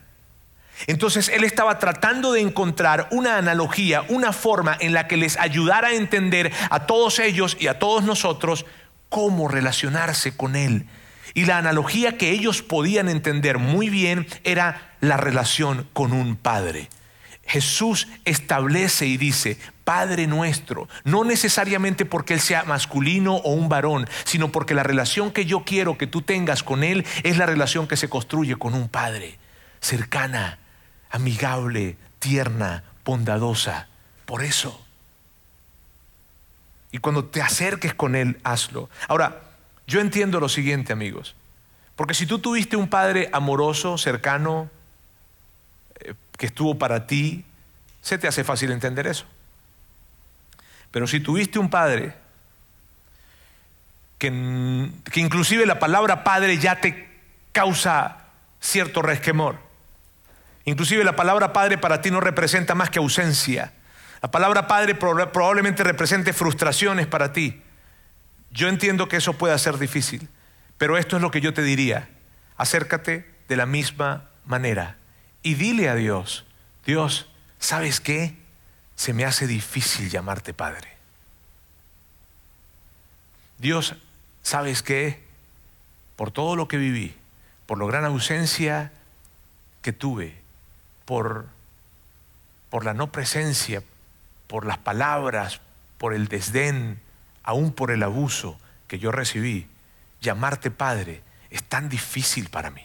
Entonces 0.87 1.29
él 1.29 1.43
estaba 1.43 1.81
tratando 1.81 2.31
de 2.31 2.41
encontrar 2.41 3.09
una 3.11 3.37
analogía, 3.37 4.05
una 4.11 4.33
forma 4.33 4.77
en 4.79 4.93
la 4.93 5.09
que 5.09 5.17
les 5.17 5.37
ayudara 5.39 5.89
a 5.89 5.95
entender 5.95 6.53
a 6.71 6.87
todos 6.87 7.19
ellos 7.19 7.57
y 7.59 7.67
a 7.67 7.81
todos 7.81 8.05
nosotros 8.05 8.65
cómo 9.09 9.49
relacionarse 9.49 10.37
con 10.37 10.55
Él 10.55 10.87
y 11.37 11.45
la 11.45 11.59
analogía 11.59 12.17
que 12.17 12.31
ellos 12.31 12.63
podían 12.63 13.11
entender 13.11 13.59
muy 13.59 13.91
bien 13.91 14.27
era 14.43 14.97
la 15.03 15.19
relación 15.19 15.87
con 15.93 16.15
un 16.15 16.35
padre. 16.35 16.89
Jesús 17.45 18.09
establece 18.25 19.05
y 19.07 19.19
dice, 19.19 19.59
Padre 19.85 20.27
nuestro, 20.29 20.89
no 21.05 21.25
necesariamente 21.25 22.07
porque 22.07 22.33
Él 22.33 22.41
sea 22.41 22.65
masculino 22.65 23.35
o 23.37 23.53
un 23.53 23.69
varón, 23.69 24.09
sino 24.25 24.51
porque 24.51 24.73
la 24.73 24.83
relación 24.83 25.31
que 25.31 25.45
yo 25.45 25.63
quiero 25.65 25.99
que 25.99 26.07
tú 26.07 26.23
tengas 26.23 26.63
con 26.63 26.83
Él 26.83 27.05
es 27.23 27.37
la 27.37 27.45
relación 27.45 27.87
que 27.87 27.99
se 27.99 28.09
construye 28.09 28.57
con 28.57 28.73
un 28.73 28.89
Padre, 28.89 29.39
cercana, 29.81 30.59
amigable, 31.11 31.99
tierna, 32.19 32.83
bondadosa. 33.05 33.89
Por 34.25 34.43
eso. 34.43 34.83
Y 36.93 36.99
cuando 36.99 37.27
te 37.27 37.43
acerques 37.43 37.93
con 37.93 38.17
Él, 38.17 38.41
hazlo. 38.43 38.89
Ahora, 39.07 39.46
yo 39.87 40.01
entiendo 40.01 40.41
lo 40.41 40.49
siguiente, 40.49 40.93
amigos. 40.93 41.35
Porque 41.95 42.15
si 42.15 42.27
tú 42.27 42.39
tuviste 42.39 42.77
un 42.77 42.89
padre 42.89 43.31
amoroso, 43.33 43.97
cercano, 43.99 44.71
eh, 46.01 46.15
que 46.37 46.47
estuvo 46.47 46.79
para 46.79 47.07
ti, 47.07 47.45
se 48.03 48.19
te 48.19 48.29
hace 48.29 48.45
fácil 48.45 48.71
entender 48.71 49.07
eso. 49.07 49.25
Pero 50.91 51.07
si 51.07 51.21
tuviste 51.21 51.59
un 51.59 51.71
padre 51.71 52.15
que, 54.19 54.91
que 55.11 55.21
inclusive 55.21 55.67
la 55.67 55.79
palabra 55.79 56.25
padre 56.25 56.59
ya 56.59 56.81
te 56.81 57.09
causa 57.53 58.27
cierto 58.61 59.03
resquemor, 59.03 59.59
inclusive 60.65 61.05
la 61.05 61.17
palabra 61.17 61.53
padre 61.53 61.79
para 61.79 62.01
ti 62.01 62.11
no 62.11 62.21
representa 62.21 62.75
más 62.75 62.91
que 62.91 62.99
ausencia, 62.99 63.73
La 64.23 64.31
palabra 64.31 64.67
padre 64.67 64.95
probablemente 64.95 65.85
represente 65.85 66.33
frustraciones 66.33 67.07
para 67.07 67.33
ti. 67.33 67.63
Yo 68.51 68.69
entiendo 68.69 69.09
que 69.09 69.17
eso 69.17 69.35
pueda 69.35 69.57
ser 69.59 69.79
difícil, 69.79 70.29
pero 70.79 70.97
esto 70.99 71.17
es 71.17 71.23
lo 71.23 71.31
que 71.31 71.41
yo 71.41 71.53
te 71.55 71.63
diría. 71.63 72.09
Acércate 72.57 73.29
de 73.49 73.57
la 73.57 73.67
misma 73.67 74.29
manera 74.45 74.97
y 75.43 75.55
dile 75.55 75.89
a 75.89 75.95
Dios, 75.95 76.45
Dios, 76.85 77.29
¿sabes 77.59 78.01
qué? 78.01 78.37
Se 78.97 79.13
me 79.13 79.25
hace 79.25 79.47
difícil 79.47 80.11
llamarte 80.11 80.55
Padre. 80.55 80.97
Dios, 83.59 83.95
¿sabes 84.43 84.83
qué? 84.83 85.23
Por 86.17 86.31
todo 86.31 86.57
lo 86.57 86.69
que 86.69 86.77
viví, 86.77 87.15
por 87.67 87.79
la 87.79 87.87
gran 87.87 88.05
ausencia 88.05 88.93
que 89.83 89.93
tuve, 89.93 90.37
por, 91.05 91.47
por 92.71 92.85
la 92.85 92.95
no 92.95 93.13
presencia, 93.13 93.83
por 94.47 94.67
las 94.67 94.79
palabras, 94.79 95.61
por 95.99 96.15
el 96.15 96.29
desdén, 96.29 97.01
aún 97.47 97.73
por 97.73 97.91
el 97.91 98.03
abuso 98.03 98.59
que 98.89 98.99
yo 98.99 99.11
recibí, 99.11 99.67
llamarte 100.21 100.71
Padre 100.71 101.23
es 101.49 101.63
tan 101.63 101.89
difícil 101.89 102.51
para 102.51 102.71
mí. 102.71 102.83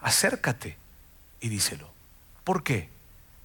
Acércate 0.00 0.76
y 1.40 1.48
díselo. 1.48 1.92
¿Por 2.42 2.64
qué? 2.64 2.88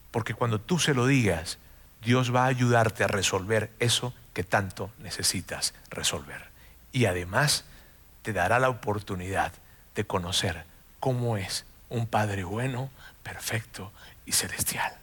Porque 0.09 0.33
cuando 0.33 0.59
tú 0.59 0.79
se 0.79 0.95
lo 0.95 1.05
digas, 1.05 1.59
Dios 2.01 2.33
va 2.33 2.45
a 2.45 2.47
ayudarte 2.47 3.03
a 3.03 3.07
resolver 3.07 3.71
eso 3.79 4.13
que 4.33 4.43
tanto 4.43 4.91
necesitas 4.99 5.73
resolver. 5.89 6.49
Y 6.91 7.05
además 7.05 7.65
te 8.23 8.33
dará 8.33 8.59
la 8.59 8.69
oportunidad 8.69 9.51
de 9.93 10.05
conocer 10.05 10.65
cómo 10.99 11.37
es 11.37 11.65
un 11.89 12.07
Padre 12.07 12.43
bueno, 12.43 12.89
perfecto 13.23 13.91
y 14.25 14.31
celestial. 14.31 14.97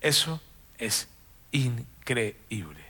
Eso 0.00 0.40
es 0.78 1.08
increíble. 1.50 2.81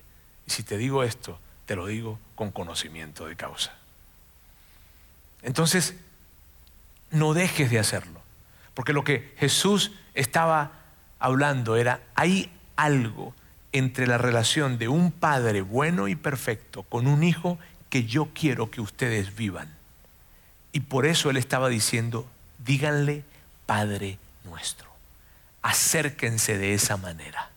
Si 0.53 0.63
te 0.63 0.77
digo 0.77 1.03
esto, 1.03 1.39
te 1.65 1.77
lo 1.77 1.87
digo 1.87 2.19
con 2.35 2.51
conocimiento 2.51 3.25
de 3.25 3.37
causa. 3.37 3.73
Entonces, 5.41 5.95
no 7.11 7.33
dejes 7.33 7.71
de 7.71 7.79
hacerlo. 7.79 8.21
Porque 8.75 8.93
lo 8.93 9.03
que 9.03 9.35
Jesús 9.39 9.93
estaba 10.13 10.73
hablando 11.19 11.77
era, 11.77 12.03
hay 12.15 12.53
algo 12.77 13.35
entre 13.73 14.07
la 14.07 14.19
relación 14.19 14.77
de 14.77 14.89
un 14.89 15.11
padre 15.11 15.63
bueno 15.63 16.07
y 16.07 16.17
perfecto 16.17 16.83
con 16.83 17.07
un 17.07 17.25
hijo 17.25 17.59
que 17.89 18.05
yo 18.05 18.29
quiero 18.35 18.71
que 18.71 18.83
ustedes 18.83 19.35
vivan. 19.35 19.75
Y 20.73 20.81
por 20.81 21.07
eso 21.07 21.31
él 21.31 21.39
estaba 21.39 21.71
diciendo, 21.71 22.27
díganle 22.59 23.25
Padre 23.65 24.19
nuestro. 24.45 24.91
Acérquense 25.63 26.59
de 26.59 26.75
esa 26.75 26.99
manera. 26.99 27.49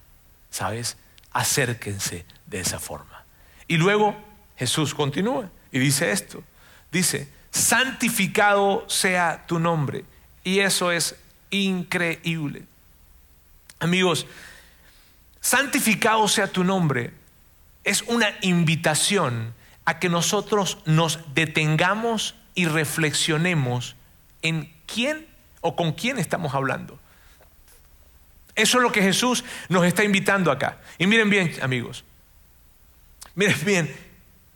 ¿Sabes? 0.49 0.95
Acérquense 1.33 2.23
de 2.47 2.59
esa 2.59 2.79
forma. 2.79 3.23
Y 3.67 3.77
luego 3.77 4.15
Jesús 4.57 4.93
continúa 4.93 5.49
y 5.71 5.79
dice 5.79 6.11
esto. 6.11 6.43
Dice, 6.91 7.29
santificado 7.51 8.85
sea 8.87 9.45
tu 9.47 9.59
nombre. 9.59 10.05
Y 10.43 10.59
eso 10.59 10.91
es 10.91 11.15
increíble. 11.49 12.63
Amigos, 13.79 14.27
santificado 15.41 16.27
sea 16.27 16.47
tu 16.47 16.63
nombre 16.63 17.11
es 17.83 18.01
una 18.03 18.29
invitación 18.41 19.53
a 19.85 19.99
que 19.99 20.09
nosotros 20.09 20.79
nos 20.85 21.19
detengamos 21.33 22.35
y 22.55 22.65
reflexionemos 22.65 23.95
en 24.41 24.73
quién 24.87 25.27
o 25.61 25.75
con 25.75 25.93
quién 25.93 26.17
estamos 26.17 26.55
hablando. 26.55 26.99
Eso 28.55 28.77
es 28.77 28.83
lo 28.83 28.91
que 28.91 29.01
Jesús 29.01 29.43
nos 29.69 29.85
está 29.85 30.03
invitando 30.03 30.51
acá. 30.51 30.77
Y 30.97 31.07
miren 31.07 31.29
bien, 31.29 31.53
amigos. 31.61 32.03
Miren 33.35 33.57
bien, 33.65 33.95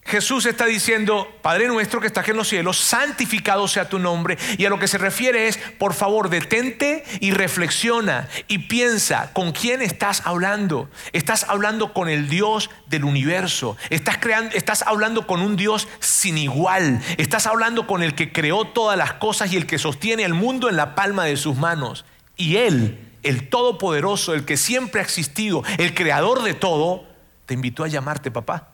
Jesús 0.10 0.48
está 0.48 0.66
diciendo, 0.66 1.28
Padre 1.44 1.68
nuestro 1.68 2.02
que 2.02 2.08
estás 2.08 2.28
en 2.30 2.38
los 2.38 2.48
cielos, 2.48 2.80
santificado 2.80 3.68
sea 3.68 3.90
tu 3.90 4.00
nombre. 4.00 4.40
Y 4.58 4.66
a 4.66 4.70
lo 4.70 4.80
que 4.80 4.88
se 4.88 4.98
refiere 4.98 5.48
es, 5.48 5.58
por 5.78 5.94
favor, 5.94 6.30
detente 6.30 7.04
y 7.20 7.32
reflexiona 7.32 8.28
y 8.48 8.60
piensa 8.60 9.32
con 9.34 9.52
quién 9.52 9.84
estás 9.84 10.24
hablando. 10.26 10.90
Estás 11.14 11.44
hablando 11.44 11.94
con 11.94 12.10
el 12.10 12.28
Dios 12.28 12.72
del 12.88 13.04
universo. 13.04 13.78
Estás, 13.92 14.18
creando, 14.18 14.56
estás 14.56 14.82
hablando 14.82 15.28
con 15.28 15.42
un 15.42 15.56
Dios 15.56 15.88
sin 16.00 16.40
igual. 16.40 17.02
Estás 17.18 17.46
hablando 17.46 17.86
con 17.86 18.02
el 18.02 18.16
que 18.16 18.32
creó 18.32 18.66
todas 18.66 18.98
las 18.98 19.14
cosas 19.14 19.54
y 19.54 19.58
el 19.58 19.68
que 19.68 19.78
sostiene 19.78 20.24
el 20.24 20.34
mundo 20.34 20.70
en 20.70 20.76
la 20.76 20.96
palma 20.96 21.26
de 21.26 21.38
sus 21.38 21.56
manos. 21.56 22.04
Y 22.36 22.56
Él, 22.56 22.98
el 23.22 23.50
Todopoderoso, 23.50 24.34
el 24.34 24.46
que 24.46 24.58
siempre 24.58 25.02
ha 25.02 25.04
existido, 25.04 25.64
el 25.78 25.94
creador 25.94 26.42
de 26.42 26.56
todo, 26.56 27.09
te 27.50 27.56
invitó 27.56 27.84
a 27.84 27.88
llamarte 27.88 28.30
papá. 28.30 28.68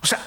O 0.00 0.06
sea, 0.06 0.18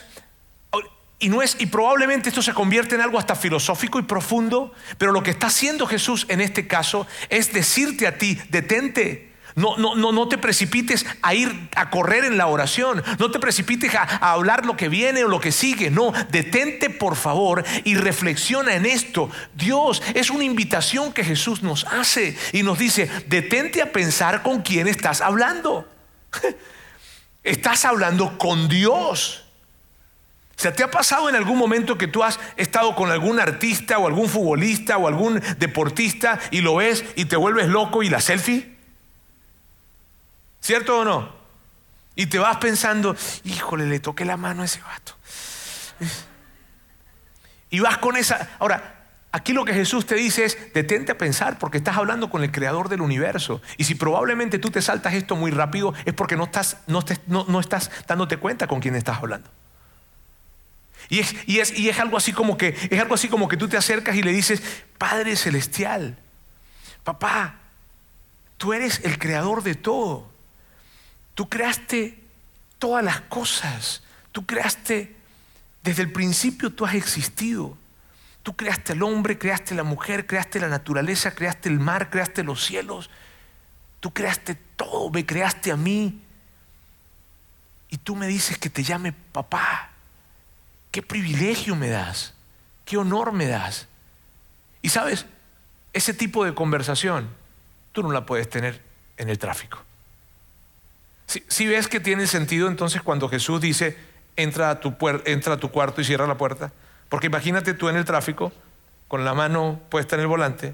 y 1.18 1.30
no 1.30 1.42
es 1.42 1.56
y 1.58 1.66
probablemente 1.66 2.30
esto 2.30 2.44
se 2.44 2.54
convierte 2.54 2.94
en 2.94 3.02
algo 3.02 3.18
hasta 3.18 3.36
filosófico 3.36 3.98
y 3.98 4.04
profundo, 4.04 4.72
pero 5.00 5.14
lo 5.14 5.24
que 5.24 5.32
está 5.32 5.48
haciendo 5.48 5.88
Jesús 5.88 6.28
en 6.30 6.40
este 6.40 6.68
caso 6.68 7.08
es 7.30 7.52
decirte 7.52 8.06
a 8.06 8.20
ti, 8.20 8.40
detente. 8.52 9.32
No, 9.56 9.78
no, 9.78 9.96
no, 9.96 10.12
no 10.12 10.30
te 10.30 10.38
precipites 10.38 11.06
a 11.24 11.34
ir 11.34 11.70
a 11.76 11.90
correr 11.90 12.24
en 12.24 12.38
la 12.38 12.46
oración. 12.48 13.04
No 13.18 13.32
te 13.32 13.40
precipites 13.40 13.96
a, 13.96 14.04
a, 14.04 14.32
hablar 14.34 14.66
lo 14.66 14.78
que 14.78 14.90
viene 14.90 15.24
o 15.24 15.28
lo 15.28 15.42
que 15.42 15.52
sigue. 15.52 15.90
No, 15.90 16.14
detente 16.30 16.92
por 16.92 17.16
favor 17.16 17.66
y 17.84 17.96
reflexiona 17.96 18.76
en 18.76 18.86
esto. 18.86 19.30
Dios 19.56 20.04
es 20.14 20.30
una 20.30 20.44
invitación 20.44 21.12
que 21.12 21.26
Jesús 21.26 21.64
nos 21.64 21.84
hace 21.86 22.38
y 22.54 22.64
nos 22.64 22.78
dice, 22.78 23.10
detente 23.28 23.82
a 23.82 23.92
pensar 23.92 24.44
con 24.44 24.62
quién 24.62 24.88
estás 24.88 25.20
hablando. 25.20 25.86
Estás 27.44 27.86
hablando 27.86 28.38
con 28.38 28.68
Dios. 28.68 29.46
¿Se 30.56 30.72
te 30.72 30.84
ha 30.84 30.92
pasado 30.92 31.28
en 31.28 31.36
algún 31.36 31.58
momento 31.58 31.98
que 31.98 32.08
tú 32.08 32.24
has 32.24 32.40
estado 32.56 32.94
con 32.96 33.10
algún 33.10 33.40
artista 33.40 33.98
o 33.98 34.06
algún 34.06 34.30
futbolista 34.30 34.98
o 34.98 35.08
algún 35.08 35.42
deportista 35.58 36.40
y 36.52 36.62
lo 36.62 36.76
ves 36.76 37.04
y 37.16 37.26
te 37.26 37.36
vuelves 37.36 37.68
loco 37.68 38.04
y 38.04 38.10
la 38.10 38.22
selfie? 38.22 38.78
¿Cierto 40.60 41.00
o 41.00 41.06
no? 41.06 41.34
Y 42.16 42.28
te 42.28 42.38
vas 42.38 42.58
pensando, 42.58 43.16
híjole, 43.44 43.88
le 43.88 44.00
toqué 44.00 44.24
la 44.24 44.38
mano 44.38 44.62
a 44.62 44.66
ese 44.66 44.82
vato. 44.82 45.16
Y 47.72 47.80
vas 47.80 47.98
con 47.98 48.16
esa... 48.16 48.50
Ahora, 48.60 49.01
aquí 49.32 49.54
lo 49.54 49.66
que 49.66 49.74
Jesús 49.74 50.06
te 50.06 50.16
dice 50.16 50.46
es, 50.46 50.58
detente 50.74 51.12
a 51.12 51.18
pensar 51.18 51.58
porque 51.60 51.78
estás 51.78 51.98
hablando 51.98 52.30
con 52.30 52.44
el 52.44 52.52
creador 52.52 52.90
del 52.90 53.02
universo. 53.02 53.62
Y 53.78 53.86
si 53.86 53.96
probablemente 53.96 54.60
tú 54.60 54.70
te 54.72 54.82
saltas 54.82 55.14
esto 55.14 55.36
muy 55.36 55.52
rápido 55.52 55.94
es 56.06 56.14
porque 56.14 56.38
no 56.38 56.46
estás, 56.46 56.78
no, 56.88 57.04
no 57.28 57.60
estás 57.60 57.92
dándote 58.08 58.38
cuenta 58.38 58.68
con 58.68 58.80
quién 58.80 58.96
estás 58.96 59.18
hablando. 59.18 59.50
Y 61.12 61.20
es, 61.20 61.74
es, 61.76 62.00
algo 62.00 62.16
así 62.16 62.32
como 62.32 62.58
que, 62.58 62.70
es 62.90 63.00
algo 63.00 63.16
así 63.16 63.28
como 63.28 63.50
que 63.50 63.58
tú 63.58 63.68
te 63.68 63.76
acercas 63.76 64.16
y 64.16 64.24
le 64.24 64.32
dices, 64.32 64.62
Padre 64.98 65.36
Celestial, 65.36 66.18
papá, 67.04 67.56
tú 68.58 68.72
eres 68.72 69.02
el 69.04 69.20
creador 69.20 69.62
de 69.62 69.76
todo. 69.76 70.30
Tú 71.36 71.50
creaste 71.50 72.18
todas 72.80 73.04
las 73.04 73.20
cosas. 73.22 74.04
Tú 74.32 74.46
creaste, 74.46 75.14
desde 75.84 76.04
el 76.04 76.14
principio 76.14 76.72
tú 76.72 76.86
has 76.86 76.96
existido. 76.96 77.78
Tú 78.44 78.56
creaste 78.56 78.94
al 78.94 79.04
hombre, 79.04 79.38
creaste 79.38 79.76
la 79.76 79.84
mujer, 79.84 80.26
creaste 80.26 80.60
la 80.60 80.68
naturaleza, 80.68 81.32
creaste 81.32 81.70
el 81.70 81.80
mar, 81.80 82.10
creaste 82.10 82.44
los 82.44 82.64
cielos. 82.66 83.10
Tú 84.00 84.12
creaste 84.14 84.56
todo, 84.76 85.10
me 85.10 85.26
creaste 85.26 85.72
a 85.72 85.78
mí. 85.78 86.22
Y 87.90 87.98
tú 87.98 88.16
me 88.16 88.28
dices 88.28 88.58
que 88.58 88.70
te 88.70 88.84
llame 88.84 89.12
papá 89.12 89.92
qué 90.92 91.02
privilegio 91.02 91.76
me 91.76 91.90
das, 91.90 92.34
qué 92.86 92.98
honor 92.98 93.32
me 93.32 93.48
das. 93.48 93.88
Y 94.82 94.90
sabes, 94.90 95.26
ese 95.94 96.14
tipo 96.14 96.46
de 96.46 96.54
conversación 96.54 97.30
tú 97.94 98.04
no 98.04 98.12
la 98.12 98.26
puedes 98.26 98.50
tener 98.50 98.82
en 99.18 99.30
el 99.30 99.40
tráfico. 99.40 99.82
Si, 101.48 101.66
ves 101.66 101.88
que 101.88 102.02
tiene 102.02 102.28
sentido 102.28 102.68
entonces 102.68 103.02
cuando 103.02 103.30
Jesús 103.30 103.62
dice, 103.62 103.98
entra 104.36 104.70
a, 104.70 104.80
tu 104.82 104.94
entra 105.24 105.54
a 105.54 105.58
tu 105.58 105.72
cuarto 105.72 106.02
y 106.02 106.04
cierra 106.04 106.28
la 106.28 106.38
puerta, 106.38 106.74
porque 107.12 107.28
imagínate 107.28 107.74
tú 107.74 107.90
en 107.90 107.98
el 107.98 108.06
tráfico, 108.06 108.54
con 109.10 109.26
la 109.26 109.34
mano 109.34 109.82
puesta 109.90 110.16
en 110.16 110.22
el 110.22 110.28
volante, 110.28 110.74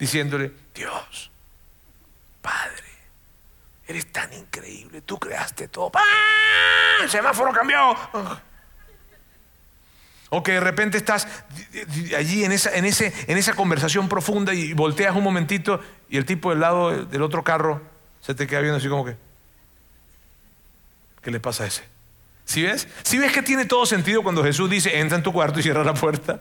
diciéndole, 0.00 0.50
Dios, 0.74 1.30
Padre, 2.42 2.90
eres 3.86 4.10
tan 4.10 4.32
increíble, 4.32 5.00
tú 5.02 5.16
creaste 5.20 5.68
todo. 5.68 5.92
¡Ah! 5.94 7.04
El 7.04 7.08
semáforo 7.08 7.52
cambió. 7.52 7.96
O 10.30 10.42
que 10.42 10.54
de 10.54 10.60
repente 10.60 10.98
estás 10.98 11.28
allí 12.18 12.42
en 12.42 12.50
esa, 12.50 12.74
en, 12.74 12.84
ese, 12.84 13.14
en 13.28 13.38
esa 13.38 13.54
conversación 13.54 14.08
profunda 14.08 14.52
y 14.52 14.72
volteas 14.72 15.14
un 15.14 15.22
momentito 15.22 15.80
y 16.08 16.16
el 16.16 16.24
tipo 16.24 16.50
del 16.50 16.58
lado 16.58 17.04
del 17.04 17.22
otro 17.22 17.44
carro 17.44 17.80
se 18.20 18.34
te 18.34 18.48
queda 18.48 18.58
viendo 18.58 18.78
así 18.78 18.88
como 18.88 19.04
que, 19.04 19.16
¿qué 21.22 21.30
le 21.30 21.38
pasa 21.38 21.62
a 21.62 21.66
ese? 21.68 21.89
¿Sí 22.44 22.62
ves? 22.62 22.88
¿Sí 23.02 23.18
ves 23.18 23.32
que 23.32 23.42
tiene 23.42 23.64
todo 23.64 23.86
sentido 23.86 24.22
cuando 24.22 24.42
Jesús 24.42 24.68
dice, 24.68 24.98
entra 24.98 25.16
en 25.16 25.22
tu 25.22 25.32
cuarto 25.32 25.60
y 25.60 25.62
cierra 25.62 25.84
la 25.84 25.94
puerta? 25.94 26.40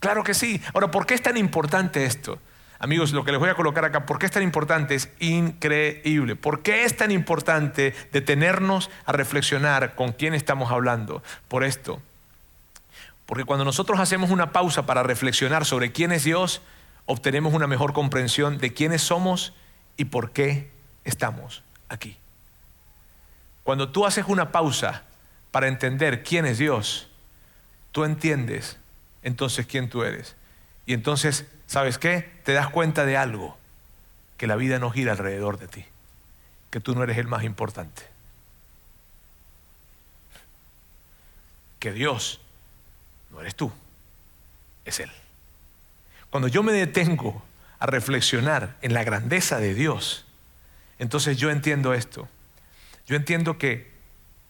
Claro 0.00 0.24
que 0.24 0.34
sí. 0.34 0.60
Ahora, 0.72 0.90
¿por 0.90 1.06
qué 1.06 1.14
es 1.14 1.22
tan 1.22 1.36
importante 1.36 2.04
esto? 2.04 2.38
Amigos, 2.78 3.12
lo 3.12 3.24
que 3.24 3.32
les 3.32 3.38
voy 3.38 3.50
a 3.50 3.54
colocar 3.54 3.84
acá, 3.84 4.06
¿por 4.06 4.18
qué 4.18 4.24
es 4.24 4.32
tan 4.32 4.42
importante? 4.42 4.94
Es 4.94 5.10
increíble. 5.18 6.34
¿Por 6.34 6.62
qué 6.62 6.84
es 6.84 6.96
tan 6.96 7.10
importante 7.10 7.94
detenernos 8.10 8.90
a 9.04 9.12
reflexionar 9.12 9.94
con 9.94 10.12
quién 10.12 10.32
estamos 10.32 10.70
hablando? 10.70 11.22
Por 11.48 11.62
esto. 11.62 12.00
Porque 13.26 13.44
cuando 13.44 13.66
nosotros 13.66 14.00
hacemos 14.00 14.30
una 14.30 14.50
pausa 14.52 14.86
para 14.86 15.02
reflexionar 15.02 15.66
sobre 15.66 15.92
quién 15.92 16.10
es 16.10 16.24
Dios, 16.24 16.62
obtenemos 17.04 17.52
una 17.52 17.66
mejor 17.66 17.92
comprensión 17.92 18.56
de 18.56 18.72
quiénes 18.72 19.02
somos 19.02 19.52
y 19.98 20.06
por 20.06 20.30
qué 20.30 20.70
estamos 21.04 21.62
aquí. 21.90 22.19
Cuando 23.70 23.90
tú 23.90 24.04
haces 24.04 24.24
una 24.26 24.50
pausa 24.50 25.04
para 25.52 25.68
entender 25.68 26.24
quién 26.24 26.44
es 26.44 26.58
Dios, 26.58 27.06
tú 27.92 28.02
entiendes 28.02 28.78
entonces 29.22 29.64
quién 29.64 29.88
tú 29.88 30.02
eres. 30.02 30.34
Y 30.86 30.92
entonces, 30.92 31.44
¿sabes 31.68 31.96
qué? 31.96 32.28
Te 32.42 32.52
das 32.52 32.68
cuenta 32.68 33.04
de 33.06 33.16
algo, 33.16 33.56
que 34.38 34.48
la 34.48 34.56
vida 34.56 34.80
no 34.80 34.90
gira 34.90 35.12
alrededor 35.12 35.56
de 35.60 35.68
ti, 35.68 35.84
que 36.70 36.80
tú 36.80 36.96
no 36.96 37.04
eres 37.04 37.16
el 37.16 37.28
más 37.28 37.44
importante. 37.44 38.02
Que 41.78 41.92
Dios 41.92 42.40
no 43.30 43.40
eres 43.40 43.54
tú, 43.54 43.70
es 44.84 44.98
Él. 44.98 45.12
Cuando 46.30 46.48
yo 46.48 46.64
me 46.64 46.72
detengo 46.72 47.40
a 47.78 47.86
reflexionar 47.86 48.76
en 48.82 48.94
la 48.94 49.04
grandeza 49.04 49.58
de 49.58 49.74
Dios, 49.74 50.24
entonces 50.98 51.36
yo 51.36 51.52
entiendo 51.52 51.94
esto. 51.94 52.28
Yo 53.10 53.16
entiendo 53.16 53.58
que, 53.58 53.90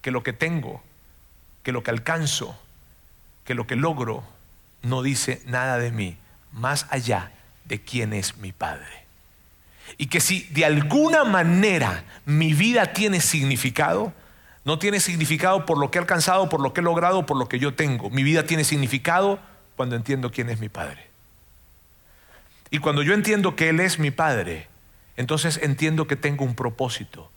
que 0.03 0.11
lo 0.11 0.23
que 0.23 0.35
tengo, 0.35 0.83
que 1.63 1.73
lo 1.73 1.83
que 1.83 1.93
alcanzo, 1.93 2.61
que 3.47 3.55
lo 3.55 3.67
que 3.67 3.75
logro, 3.75 4.23
no 4.83 5.01
dice 5.01 5.41
nada 5.47 5.79
de 5.79 5.91
mí, 5.91 6.19
más 6.53 6.87
allá 6.91 7.33
de 7.65 7.81
quién 7.81 8.13
es 8.13 8.37
mi 8.37 8.53
Padre. 8.53 9.07
Y 9.97 10.09
que 10.09 10.21
si 10.21 10.43
de 10.51 10.67
alguna 10.67 11.25
manera 11.25 12.05
mi 12.27 12.53
vida 12.53 12.93
tiene 12.93 13.23
significado, 13.23 14.13
no 14.67 14.79
tiene 14.79 15.01
significado 15.01 15.65
por 15.65 15.79
lo 15.79 15.91
que 15.91 15.97
he 15.97 16.03
alcanzado, 16.03 16.51
por 16.51 16.61
lo 16.61 16.75
que 16.75 16.83
he 16.83 16.85
logrado, 16.85 17.25
por 17.25 17.39
lo 17.39 17.49
que 17.49 17.59
yo 17.59 17.73
tengo. 17.73 18.11
Mi 18.11 18.23
vida 18.23 18.45
tiene 18.45 18.65
significado 18.65 19.41
cuando 19.75 19.97
entiendo 19.97 20.31
quién 20.31 20.51
es 20.51 20.61
mi 20.61 20.69
Padre. 20.69 21.07
Y 22.71 22.77
cuando 22.81 23.03
yo 23.03 23.15
entiendo 23.15 23.57
que 23.57 23.71
Él 23.71 23.81
es 23.81 23.99
mi 23.99 24.11
Padre, 24.11 24.69
entonces 25.17 25.59
entiendo 25.63 26.07
que 26.07 26.17
tengo 26.17 26.45
un 26.45 26.55
propósito. 26.55 27.31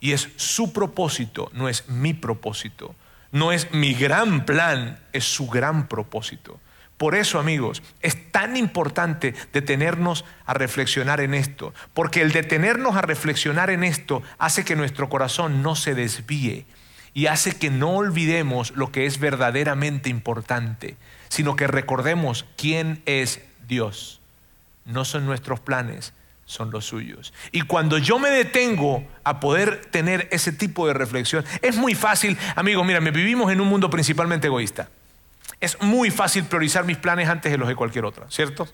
Y 0.00 0.12
es 0.12 0.30
su 0.36 0.72
propósito, 0.72 1.50
no 1.52 1.68
es 1.68 1.88
mi 1.88 2.14
propósito. 2.14 2.94
No 3.32 3.52
es 3.52 3.72
mi 3.72 3.94
gran 3.94 4.44
plan, 4.44 4.98
es 5.12 5.24
su 5.24 5.46
gran 5.46 5.86
propósito. 5.86 6.58
Por 6.96 7.14
eso, 7.14 7.38
amigos, 7.38 7.82
es 8.02 8.30
tan 8.30 8.56
importante 8.56 9.34
detenernos 9.52 10.24
a 10.44 10.52
reflexionar 10.52 11.20
en 11.20 11.32
esto, 11.32 11.72
porque 11.94 12.20
el 12.20 12.32
detenernos 12.32 12.96
a 12.96 13.02
reflexionar 13.02 13.70
en 13.70 13.84
esto 13.84 14.22
hace 14.38 14.64
que 14.64 14.76
nuestro 14.76 15.08
corazón 15.08 15.62
no 15.62 15.76
se 15.76 15.94
desvíe 15.94 16.66
y 17.14 17.26
hace 17.26 17.56
que 17.56 17.70
no 17.70 17.92
olvidemos 17.92 18.72
lo 18.72 18.92
que 18.92 19.06
es 19.06 19.18
verdaderamente 19.18 20.10
importante, 20.10 20.96
sino 21.28 21.56
que 21.56 21.66
recordemos 21.66 22.44
quién 22.56 23.00
es 23.06 23.40
Dios. 23.66 24.20
No 24.84 25.04
son 25.04 25.24
nuestros 25.24 25.60
planes, 25.60 26.12
son 26.50 26.72
los 26.72 26.84
suyos. 26.84 27.32
Y 27.52 27.62
cuando 27.62 27.96
yo 27.96 28.18
me 28.18 28.28
detengo 28.28 29.04
a 29.22 29.38
poder 29.38 29.86
tener 29.86 30.28
ese 30.32 30.50
tipo 30.50 30.86
de 30.88 30.94
reflexión, 30.94 31.44
es 31.62 31.76
muy 31.76 31.94
fácil, 31.94 32.36
amigos, 32.56 32.84
mira, 32.84 32.98
vivimos 32.98 33.52
en 33.52 33.60
un 33.60 33.68
mundo 33.68 33.88
principalmente 33.88 34.48
egoísta. 34.48 34.88
Es 35.60 35.80
muy 35.80 36.10
fácil 36.10 36.44
priorizar 36.44 36.84
mis 36.84 36.96
planes 36.96 37.28
antes 37.28 37.52
de 37.52 37.58
los 37.58 37.68
de 37.68 37.76
cualquier 37.76 38.04
otra, 38.04 38.28
¿cierto? 38.30 38.66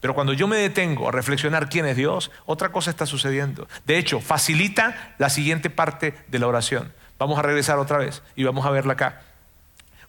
Pero 0.00 0.14
cuando 0.14 0.32
yo 0.32 0.48
me 0.48 0.56
detengo 0.56 1.08
a 1.08 1.12
reflexionar 1.12 1.68
quién 1.68 1.86
es 1.86 1.96
Dios, 1.96 2.32
otra 2.46 2.72
cosa 2.72 2.90
está 2.90 3.06
sucediendo. 3.06 3.68
De 3.84 3.96
hecho, 3.96 4.20
facilita 4.20 5.14
la 5.18 5.30
siguiente 5.30 5.70
parte 5.70 6.14
de 6.26 6.38
la 6.40 6.48
oración. 6.48 6.92
Vamos 7.18 7.38
a 7.38 7.42
regresar 7.42 7.78
otra 7.78 7.98
vez 7.98 8.22
y 8.34 8.42
vamos 8.42 8.66
a 8.66 8.70
verla 8.70 8.94
acá. 8.94 9.22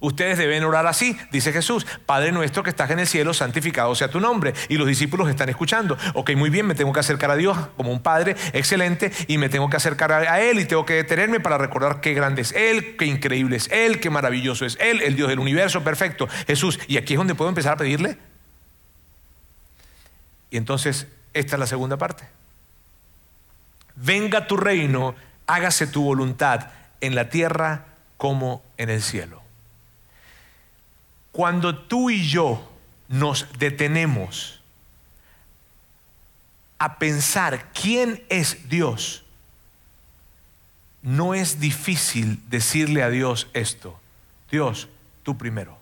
Ustedes 0.01 0.39
deben 0.39 0.63
orar 0.63 0.87
así, 0.87 1.15
dice 1.31 1.53
Jesús, 1.53 1.85
Padre 2.07 2.31
nuestro 2.31 2.63
que 2.63 2.71
estás 2.71 2.89
en 2.89 2.97
el 2.97 3.05
cielo, 3.05 3.35
santificado 3.35 3.93
sea 3.93 4.09
tu 4.09 4.19
nombre. 4.19 4.53
Y 4.67 4.77
los 4.77 4.87
discípulos 4.87 5.29
están 5.29 5.47
escuchando. 5.49 5.95
Ok, 6.15 6.31
muy 6.35 6.49
bien, 6.49 6.65
me 6.65 6.73
tengo 6.73 6.91
que 6.91 6.99
acercar 6.99 7.29
a 7.29 7.35
Dios 7.35 7.55
como 7.77 7.91
un 7.91 8.01
Padre 8.01 8.35
excelente 8.53 9.11
y 9.27 9.37
me 9.37 9.47
tengo 9.47 9.69
que 9.69 9.77
acercar 9.77 10.11
a 10.11 10.41
Él 10.41 10.59
y 10.59 10.65
tengo 10.65 10.87
que 10.87 10.95
detenerme 10.95 11.39
para 11.39 11.59
recordar 11.59 12.01
qué 12.01 12.15
grande 12.15 12.41
es 12.41 12.51
Él, 12.51 12.97
qué 12.97 13.05
increíble 13.05 13.57
es 13.57 13.69
Él, 13.71 13.99
qué 13.99 14.09
maravilloso 14.09 14.65
es 14.65 14.75
Él, 14.81 15.01
el 15.03 15.15
Dios 15.15 15.29
del 15.29 15.37
universo, 15.37 15.83
perfecto, 15.83 16.27
Jesús. 16.47 16.79
Y 16.87 16.97
aquí 16.97 17.13
es 17.13 17.17
donde 17.19 17.35
puedo 17.35 17.49
empezar 17.49 17.73
a 17.73 17.77
pedirle. 17.77 18.17
Y 20.49 20.57
entonces, 20.57 21.05
esta 21.35 21.55
es 21.55 21.59
la 21.59 21.67
segunda 21.67 21.97
parte. 21.97 22.23
Venga 23.95 24.47
tu 24.47 24.57
reino, 24.57 25.13
hágase 25.45 25.85
tu 25.85 26.03
voluntad 26.03 26.69
en 27.01 27.13
la 27.13 27.29
tierra 27.29 27.85
como 28.17 28.63
en 28.77 28.89
el 28.89 29.03
cielo. 29.03 29.40
Cuando 31.31 31.77
tú 31.77 32.09
y 32.09 32.27
yo 32.27 32.69
nos 33.07 33.47
detenemos 33.57 34.61
a 36.77 36.97
pensar 36.97 37.71
quién 37.73 38.23
es 38.29 38.67
Dios, 38.69 39.23
no 41.01 41.33
es 41.33 41.59
difícil 41.59 42.39
decirle 42.49 43.03
a 43.03 43.09
Dios 43.09 43.47
esto. 43.53 43.99
Dios, 44.49 44.87
tú 45.23 45.37
primero. 45.37 45.77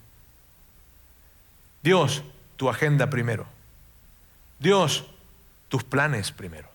Dios, 1.82 2.24
tu 2.58 2.70
agenda 2.70 3.10
primero. 3.10 3.48
Dios, 4.60 5.06
tus 5.70 5.84
planes 5.84 6.32
primero. 6.32 6.70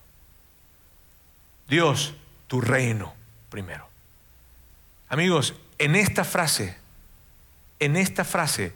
Dios, 1.67 2.13
tu 2.47 2.61
reino 2.61 3.13
primero. 3.49 3.87
Amigos, 5.09 5.53
en 5.77 5.95
esta 5.95 6.23
frase 6.23 6.77
en 7.79 7.95
esta 7.95 8.23
frase 8.23 8.73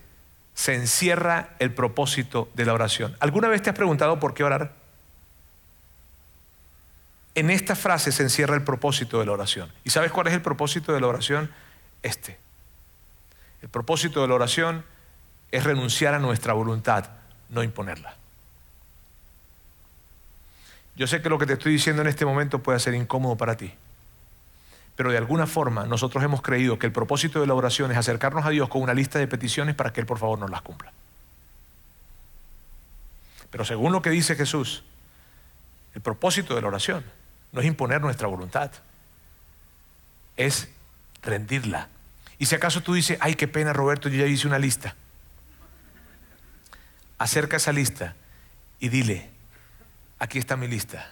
se 0.53 0.75
encierra 0.75 1.51
el 1.59 1.73
propósito 1.73 2.49
de 2.53 2.65
la 2.65 2.73
oración. 2.73 3.15
¿Alguna 3.19 3.47
vez 3.47 3.61
te 3.61 3.69
has 3.69 3.75
preguntado 3.75 4.19
por 4.19 4.33
qué 4.33 4.43
orar? 4.43 4.73
En 7.35 7.49
esta 7.49 7.75
frase 7.75 8.11
se 8.11 8.23
encierra 8.23 8.55
el 8.55 8.63
propósito 8.63 9.19
de 9.19 9.25
la 9.25 9.31
oración. 9.31 9.71
¿Y 9.83 9.91
sabes 9.91 10.11
cuál 10.11 10.27
es 10.27 10.33
el 10.33 10.41
propósito 10.41 10.93
de 10.93 10.99
la 10.99 11.07
oración? 11.07 11.49
Este. 12.03 12.37
El 13.61 13.69
propósito 13.69 14.21
de 14.21 14.27
la 14.27 14.35
oración 14.35 14.83
es 15.51 15.63
renunciar 15.63 16.13
a 16.13 16.19
nuestra 16.19 16.53
voluntad, 16.53 17.09
no 17.49 17.63
imponerla. 17.63 18.15
Yo 20.95 21.07
sé 21.07 21.21
que 21.21 21.29
lo 21.29 21.39
que 21.39 21.45
te 21.45 21.53
estoy 21.53 21.71
diciendo 21.71 22.01
en 22.01 22.09
este 22.09 22.25
momento 22.25 22.59
puede 22.59 22.79
ser 22.79 22.93
incómodo 22.93 23.37
para 23.37 23.55
ti. 23.55 23.73
Pero 24.99 25.11
de 25.11 25.17
alguna 25.17 25.47
forma 25.47 25.85
nosotros 25.85 26.21
hemos 26.25 26.41
creído 26.41 26.77
que 26.77 26.85
el 26.85 26.91
propósito 26.91 27.39
de 27.39 27.47
la 27.47 27.53
oración 27.53 27.89
es 27.89 27.97
acercarnos 27.97 28.45
a 28.45 28.49
Dios 28.49 28.67
con 28.67 28.81
una 28.81 28.93
lista 28.93 29.17
de 29.17 29.29
peticiones 29.29 29.73
para 29.73 29.93
que 29.93 30.01
Él 30.01 30.05
por 30.05 30.19
favor 30.19 30.37
nos 30.37 30.49
las 30.49 30.61
cumpla. 30.61 30.91
Pero 33.49 33.63
según 33.63 33.93
lo 33.93 34.01
que 34.01 34.09
dice 34.09 34.35
Jesús, 34.35 34.83
el 35.95 36.01
propósito 36.01 36.53
de 36.53 36.59
la 36.59 36.67
oración 36.67 37.05
no 37.53 37.61
es 37.61 37.67
imponer 37.67 38.01
nuestra 38.01 38.27
voluntad, 38.27 38.71
es 40.35 40.67
rendirla. 41.21 41.87
Y 42.37 42.47
si 42.47 42.55
acaso 42.55 42.83
tú 42.83 42.93
dices, 42.93 43.17
ay, 43.21 43.35
qué 43.35 43.47
pena 43.47 43.71
Roberto, 43.71 44.09
yo 44.09 44.19
ya 44.19 44.25
hice 44.25 44.47
una 44.47 44.59
lista, 44.59 44.95
acerca 47.17 47.55
esa 47.55 47.71
lista 47.71 48.15
y 48.81 48.89
dile, 48.89 49.29
aquí 50.19 50.39
está 50.39 50.57
mi 50.57 50.67
lista 50.67 51.09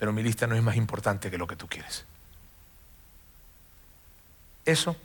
pero 0.00 0.14
mi 0.14 0.22
lista 0.22 0.46
no 0.46 0.56
es 0.56 0.62
más 0.62 0.76
importante 0.76 1.30
que 1.30 1.36
lo 1.36 1.46
que 1.46 1.56
tú 1.56 1.68
quieres. 1.68 2.06
Eso 4.64 4.96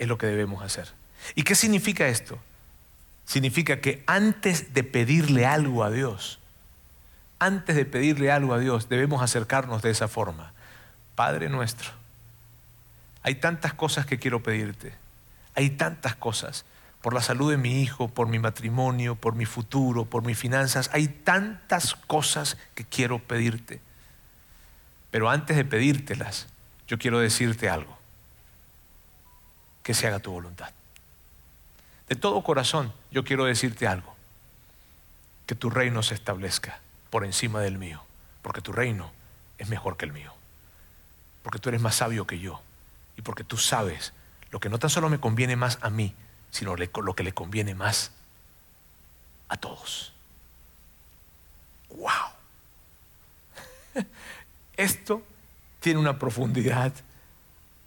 es 0.00 0.08
lo 0.08 0.18
que 0.18 0.26
debemos 0.26 0.64
hacer. 0.64 0.92
¿Y 1.36 1.44
qué 1.44 1.54
significa 1.54 2.08
esto? 2.08 2.40
Significa 3.24 3.80
que 3.80 4.02
antes 4.08 4.74
de 4.74 4.82
pedirle 4.82 5.46
algo 5.46 5.84
a 5.84 5.90
Dios, 5.90 6.40
antes 7.38 7.76
de 7.76 7.84
pedirle 7.84 8.32
algo 8.32 8.52
a 8.52 8.58
Dios, 8.58 8.88
debemos 8.88 9.22
acercarnos 9.22 9.80
de 9.80 9.90
esa 9.90 10.08
forma. 10.08 10.52
Padre 11.14 11.48
nuestro, 11.48 11.90
hay 13.22 13.36
tantas 13.36 13.74
cosas 13.74 14.06
que 14.06 14.18
quiero 14.18 14.42
pedirte, 14.42 14.92
hay 15.54 15.70
tantas 15.70 16.16
cosas, 16.16 16.64
por 17.00 17.14
la 17.14 17.22
salud 17.22 17.52
de 17.52 17.58
mi 17.58 17.80
hijo, 17.80 18.08
por 18.08 18.26
mi 18.26 18.40
matrimonio, 18.40 19.14
por 19.14 19.36
mi 19.36 19.46
futuro, 19.46 20.04
por 20.04 20.24
mis 20.24 20.36
finanzas, 20.36 20.90
hay 20.92 21.06
tantas 21.06 21.94
cosas 21.94 22.56
que 22.74 22.84
quiero 22.84 23.20
pedirte. 23.20 23.80
Pero 25.12 25.30
antes 25.30 25.56
de 25.56 25.64
pedírtelas, 25.64 26.48
yo 26.88 26.98
quiero 26.98 27.20
decirte 27.20 27.68
algo. 27.68 27.96
Que 29.84 29.94
se 29.94 30.08
haga 30.08 30.18
tu 30.18 30.32
voluntad. 30.32 30.70
De 32.08 32.16
todo 32.16 32.42
corazón, 32.42 32.92
yo 33.10 33.22
quiero 33.22 33.44
decirte 33.44 33.86
algo. 33.86 34.16
Que 35.46 35.54
tu 35.54 35.70
reino 35.70 36.02
se 36.02 36.14
establezca 36.14 36.80
por 37.10 37.24
encima 37.24 37.60
del 37.60 37.78
mío. 37.78 38.02
Porque 38.40 38.62
tu 38.62 38.72
reino 38.72 39.12
es 39.58 39.68
mejor 39.68 39.98
que 39.98 40.06
el 40.06 40.12
mío. 40.12 40.32
Porque 41.42 41.58
tú 41.58 41.68
eres 41.68 41.82
más 41.82 41.96
sabio 41.96 42.26
que 42.26 42.38
yo. 42.38 42.62
Y 43.18 43.22
porque 43.22 43.44
tú 43.44 43.58
sabes 43.58 44.14
lo 44.50 44.60
que 44.60 44.70
no 44.70 44.78
tan 44.78 44.90
solo 44.90 45.10
me 45.10 45.20
conviene 45.20 45.56
más 45.56 45.78
a 45.82 45.90
mí, 45.90 46.14
sino 46.50 46.74
lo 46.74 47.14
que 47.14 47.22
le 47.22 47.32
conviene 47.34 47.74
más 47.74 48.12
a 49.48 49.58
todos. 49.58 50.14
wow. 51.90 52.08
Esto 54.82 55.22
tiene 55.80 56.00
una 56.00 56.18
profundidad 56.18 56.92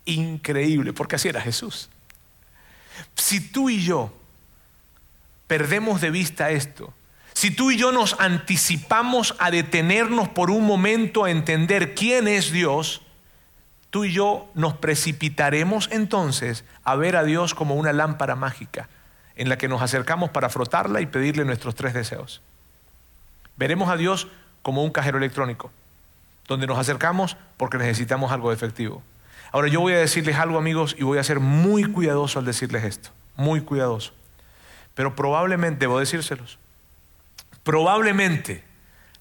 increíble, 0.05 0.93
porque 0.93 1.15
así 1.15 1.27
era 1.27 1.41
Jesús. 1.41 1.89
Si 3.15 3.39
tú 3.39 3.69
y 3.69 3.83
yo 3.83 4.13
perdemos 5.47 6.01
de 6.01 6.09
vista 6.09 6.51
esto, 6.51 6.93
si 7.33 7.51
tú 7.51 7.71
y 7.71 7.77
yo 7.77 7.91
nos 7.91 8.17
anticipamos 8.19 9.35
a 9.39 9.51
detenernos 9.51 10.29
por 10.29 10.49
un 10.49 10.65
momento 10.65 11.25
a 11.25 11.31
entender 11.31 11.95
quién 11.95 12.29
es 12.29 12.51
Dios, 12.51 13.01
tú 13.89 14.05
y 14.05 14.13
yo 14.13 14.49
nos 14.53 14.75
precipitaremos 14.75 15.89
entonces 15.91 16.63
a 16.85 16.95
ver 16.95 17.17
a 17.17 17.25
Dios 17.25 17.53
como 17.53 17.75
una 17.75 17.91
lámpara 17.91 18.35
mágica 18.35 18.87
en 19.35 19.49
la 19.49 19.57
que 19.57 19.67
nos 19.67 19.81
acercamos 19.81 20.29
para 20.29 20.49
frotarla 20.49 21.01
y 21.01 21.07
pedirle 21.07 21.43
nuestros 21.43 21.75
tres 21.75 21.93
deseos. 21.93 22.41
Veremos 23.57 23.89
a 23.89 23.97
Dios 23.97 24.29
como 24.61 24.83
un 24.83 24.91
cajero 24.91 25.17
electrónico, 25.17 25.71
donde 26.47 26.67
nos 26.67 26.77
acercamos 26.77 27.37
porque 27.57 27.77
necesitamos 27.77 28.31
algo 28.31 28.51
efectivo. 28.51 29.01
Ahora 29.51 29.67
yo 29.67 29.79
voy 29.79 29.93
a 29.93 29.97
decirles 29.97 30.35
algo 30.35 30.57
amigos 30.57 30.95
y 30.97 31.03
voy 31.03 31.17
a 31.17 31.23
ser 31.23 31.39
muy 31.39 31.85
cuidadoso 31.85 32.39
al 32.39 32.45
decirles 32.45 32.83
esto, 32.83 33.09
muy 33.35 33.61
cuidadoso. 33.61 34.13
Pero 34.93 35.15
probablemente, 35.15 35.79
debo 35.81 35.99
decírselos, 35.99 36.59
probablemente 37.63 38.63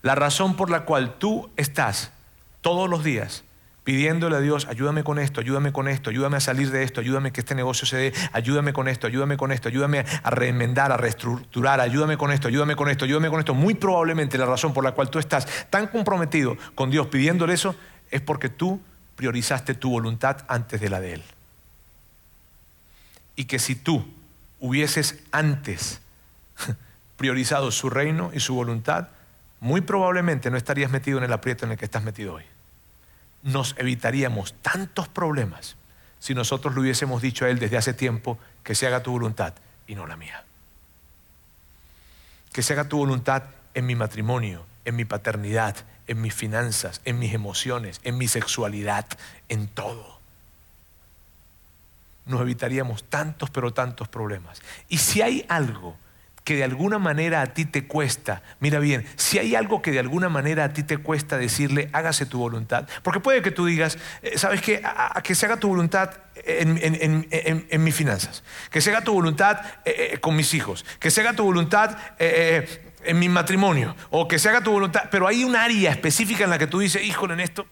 la 0.02 0.14
razón 0.14 0.56
por 0.56 0.70
la 0.70 0.84
cual 0.84 1.14
tú 1.18 1.50
estás 1.56 2.12
todos 2.60 2.88
los 2.90 3.04
días 3.04 3.44
pidiéndole 3.84 4.36
a 4.36 4.40
Dios, 4.40 4.66
ayúdame 4.66 5.04
con 5.04 5.18
esto, 5.18 5.42
ayúdame 5.42 5.70
con 5.70 5.88
esto, 5.88 6.08
ayúdame 6.08 6.38
a 6.38 6.40
salir 6.40 6.70
de 6.70 6.82
esto, 6.82 7.02
ayúdame 7.02 7.32
que 7.32 7.40
este 7.40 7.54
negocio 7.54 7.86
se 7.86 7.96
dé, 7.98 8.14
ayúdame 8.32 8.72
con 8.72 8.88
esto, 8.88 9.06
ayúdame 9.06 9.36
con 9.36 9.52
esto, 9.52 9.68
ayúdame 9.68 9.98
a 10.22 10.30
reenmendar, 10.30 10.90
a 10.90 10.96
reestructurar, 10.96 11.80
ayúdame 11.80 12.16
con 12.16 12.32
esto, 12.32 12.48
ayúdame 12.48 12.76
con 12.76 12.88
esto, 12.88 13.04
ayúdame 13.04 13.28
con 13.28 13.40
esto. 13.40 13.54
Muy 13.54 13.74
probablemente 13.74 14.38
la 14.38 14.46
razón 14.46 14.72
por 14.72 14.82
la 14.82 14.92
cual 14.92 15.10
tú 15.10 15.18
estás 15.18 15.46
tan 15.68 15.86
comprometido 15.88 16.56
con 16.74 16.90
Dios 16.90 17.08
pidiéndole 17.08 17.52
eso 17.52 17.76
es 18.10 18.22
porque 18.22 18.48
tú 18.48 18.80
priorizaste 19.16 19.74
tu 19.74 19.90
voluntad 19.90 20.38
antes 20.48 20.80
de 20.80 20.88
la 20.88 21.00
de 21.00 21.14
Él. 21.14 21.22
Y 23.36 23.44
que 23.44 23.58
si 23.58 23.74
tú 23.74 24.06
hubieses 24.60 25.20
antes 25.30 26.00
priorizado 27.18 27.70
su 27.70 27.90
reino 27.90 28.30
y 28.32 28.40
su 28.40 28.54
voluntad, 28.54 29.08
muy 29.60 29.82
probablemente 29.82 30.50
no 30.50 30.56
estarías 30.56 30.90
metido 30.90 31.18
en 31.18 31.24
el 31.24 31.32
aprieto 31.34 31.66
en 31.66 31.72
el 31.72 31.78
que 31.78 31.84
estás 31.84 32.02
metido 32.02 32.34
hoy 32.34 32.44
nos 33.44 33.74
evitaríamos 33.78 34.54
tantos 34.62 35.06
problemas 35.06 35.76
si 36.18 36.34
nosotros 36.34 36.74
le 36.74 36.80
hubiésemos 36.80 37.22
dicho 37.22 37.44
a 37.44 37.50
Él 37.50 37.58
desde 37.58 37.76
hace 37.76 37.92
tiempo 37.92 38.38
que 38.64 38.74
se 38.74 38.86
haga 38.86 39.02
tu 39.02 39.12
voluntad 39.12 39.54
y 39.86 39.94
no 39.94 40.06
la 40.06 40.16
mía. 40.16 40.42
Que 42.52 42.62
se 42.62 42.72
haga 42.72 42.88
tu 42.88 42.96
voluntad 42.96 43.42
en 43.74 43.84
mi 43.84 43.94
matrimonio, 43.94 44.64
en 44.86 44.96
mi 44.96 45.04
paternidad, 45.04 45.76
en 46.06 46.22
mis 46.22 46.34
finanzas, 46.34 47.02
en 47.04 47.18
mis 47.18 47.34
emociones, 47.34 48.00
en 48.04 48.16
mi 48.16 48.26
sexualidad, 48.26 49.06
en 49.50 49.68
todo. 49.68 50.18
Nos 52.24 52.40
evitaríamos 52.40 53.04
tantos, 53.04 53.50
pero 53.50 53.74
tantos 53.74 54.08
problemas. 54.08 54.62
Y 54.88 54.98
si 54.98 55.20
hay 55.20 55.44
algo 55.50 55.96
que 56.44 56.56
de 56.56 56.64
alguna 56.64 56.98
manera 56.98 57.40
a 57.40 57.46
ti 57.46 57.64
te 57.64 57.86
cuesta, 57.86 58.42
mira 58.60 58.78
bien, 58.78 59.06
si 59.16 59.38
hay 59.38 59.54
algo 59.54 59.80
que 59.80 59.90
de 59.90 59.98
alguna 59.98 60.28
manera 60.28 60.64
a 60.64 60.72
ti 60.74 60.82
te 60.82 60.98
cuesta 60.98 61.38
decirle, 61.38 61.88
hágase 61.94 62.26
tu 62.26 62.38
voluntad, 62.38 62.86
porque 63.02 63.18
puede 63.18 63.40
que 63.40 63.50
tú 63.50 63.64
digas, 63.64 63.96
eh, 64.20 64.36
¿sabes 64.36 64.60
qué? 64.60 64.82
Que 65.22 65.34
se 65.34 65.46
haga 65.46 65.56
tu 65.56 65.68
voluntad 65.68 66.10
en, 66.34 67.82
mis 67.82 67.94
finanzas, 67.94 68.44
que 68.70 68.82
se 68.82 68.90
haga 68.90 69.02
tu 69.02 69.14
voluntad 69.14 69.58
eh, 69.86 70.10
eh, 70.12 70.20
con 70.20 70.36
mis 70.36 70.52
hijos, 70.52 70.84
que 71.00 71.10
se 71.10 71.22
haga 71.22 71.32
tu 71.32 71.44
voluntad 71.44 71.96
en 72.18 73.18
mi 73.18 73.30
matrimonio, 73.30 73.96
o 74.10 74.28
que 74.28 74.38
se 74.38 74.50
haga 74.50 74.60
tu 74.60 74.70
voluntad, 74.70 75.04
pero 75.10 75.26
hay 75.26 75.44
un 75.44 75.56
área 75.56 75.92
específica 75.92 76.44
en 76.44 76.50
la 76.50 76.58
que 76.58 76.66
tú 76.66 76.78
dices, 76.78 77.02
híjole, 77.02 77.32
en 77.32 77.40
esto, 77.40 77.66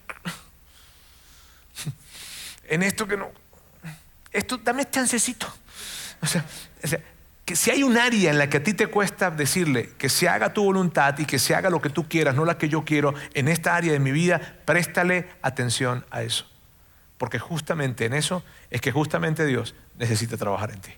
en 2.70 2.82
esto 2.82 3.06
que 3.06 3.18
no, 3.18 3.30
esto, 4.30 4.56
dame 4.56 4.88
chancecito. 4.88 5.46
O 6.22 6.26
sea, 6.26 6.46
o 6.82 6.86
sea 6.86 7.00
que 7.44 7.56
si 7.56 7.70
hay 7.70 7.82
un 7.82 7.98
área 7.98 8.30
en 8.30 8.38
la 8.38 8.48
que 8.48 8.58
a 8.58 8.62
ti 8.62 8.72
te 8.72 8.86
cuesta 8.86 9.30
decirle 9.30 9.90
que 9.98 10.08
se 10.08 10.28
haga 10.28 10.52
tu 10.52 10.62
voluntad 10.64 11.18
y 11.18 11.24
que 11.24 11.38
se 11.38 11.54
haga 11.54 11.70
lo 11.70 11.80
que 11.80 11.90
tú 11.90 12.08
quieras, 12.08 12.34
no 12.34 12.44
la 12.44 12.56
que 12.56 12.68
yo 12.68 12.84
quiero, 12.84 13.14
en 13.34 13.48
esta 13.48 13.74
área 13.74 13.92
de 13.92 13.98
mi 13.98 14.12
vida, 14.12 14.58
préstale 14.64 15.28
atención 15.42 16.06
a 16.10 16.22
eso. 16.22 16.46
Porque 17.18 17.38
justamente 17.38 18.04
en 18.04 18.14
eso 18.14 18.44
es 18.70 18.80
que 18.80 18.92
justamente 18.92 19.44
Dios 19.44 19.74
necesita 19.98 20.36
trabajar 20.36 20.70
en 20.70 20.80
ti. 20.80 20.92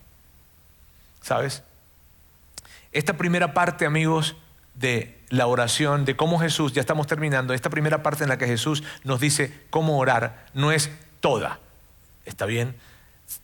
¿Sabes? 1.21 1.63
Esta 2.91 3.17
primera 3.17 3.53
parte, 3.53 3.85
amigos, 3.85 4.35
de 4.75 5.17
la 5.29 5.47
oración, 5.47 6.05
de 6.05 6.15
cómo 6.15 6.39
Jesús, 6.39 6.73
ya 6.73 6.81
estamos 6.81 7.07
terminando, 7.07 7.53
esta 7.53 7.69
primera 7.69 8.03
parte 8.03 8.23
en 8.23 8.29
la 8.29 8.37
que 8.37 8.45
Jesús 8.45 8.83
nos 9.03 9.19
dice 9.19 9.53
cómo 9.69 9.97
orar, 9.97 10.45
no 10.53 10.71
es 10.71 10.91
toda. 11.21 11.59
¿Está 12.25 12.45
bien? 12.45 12.75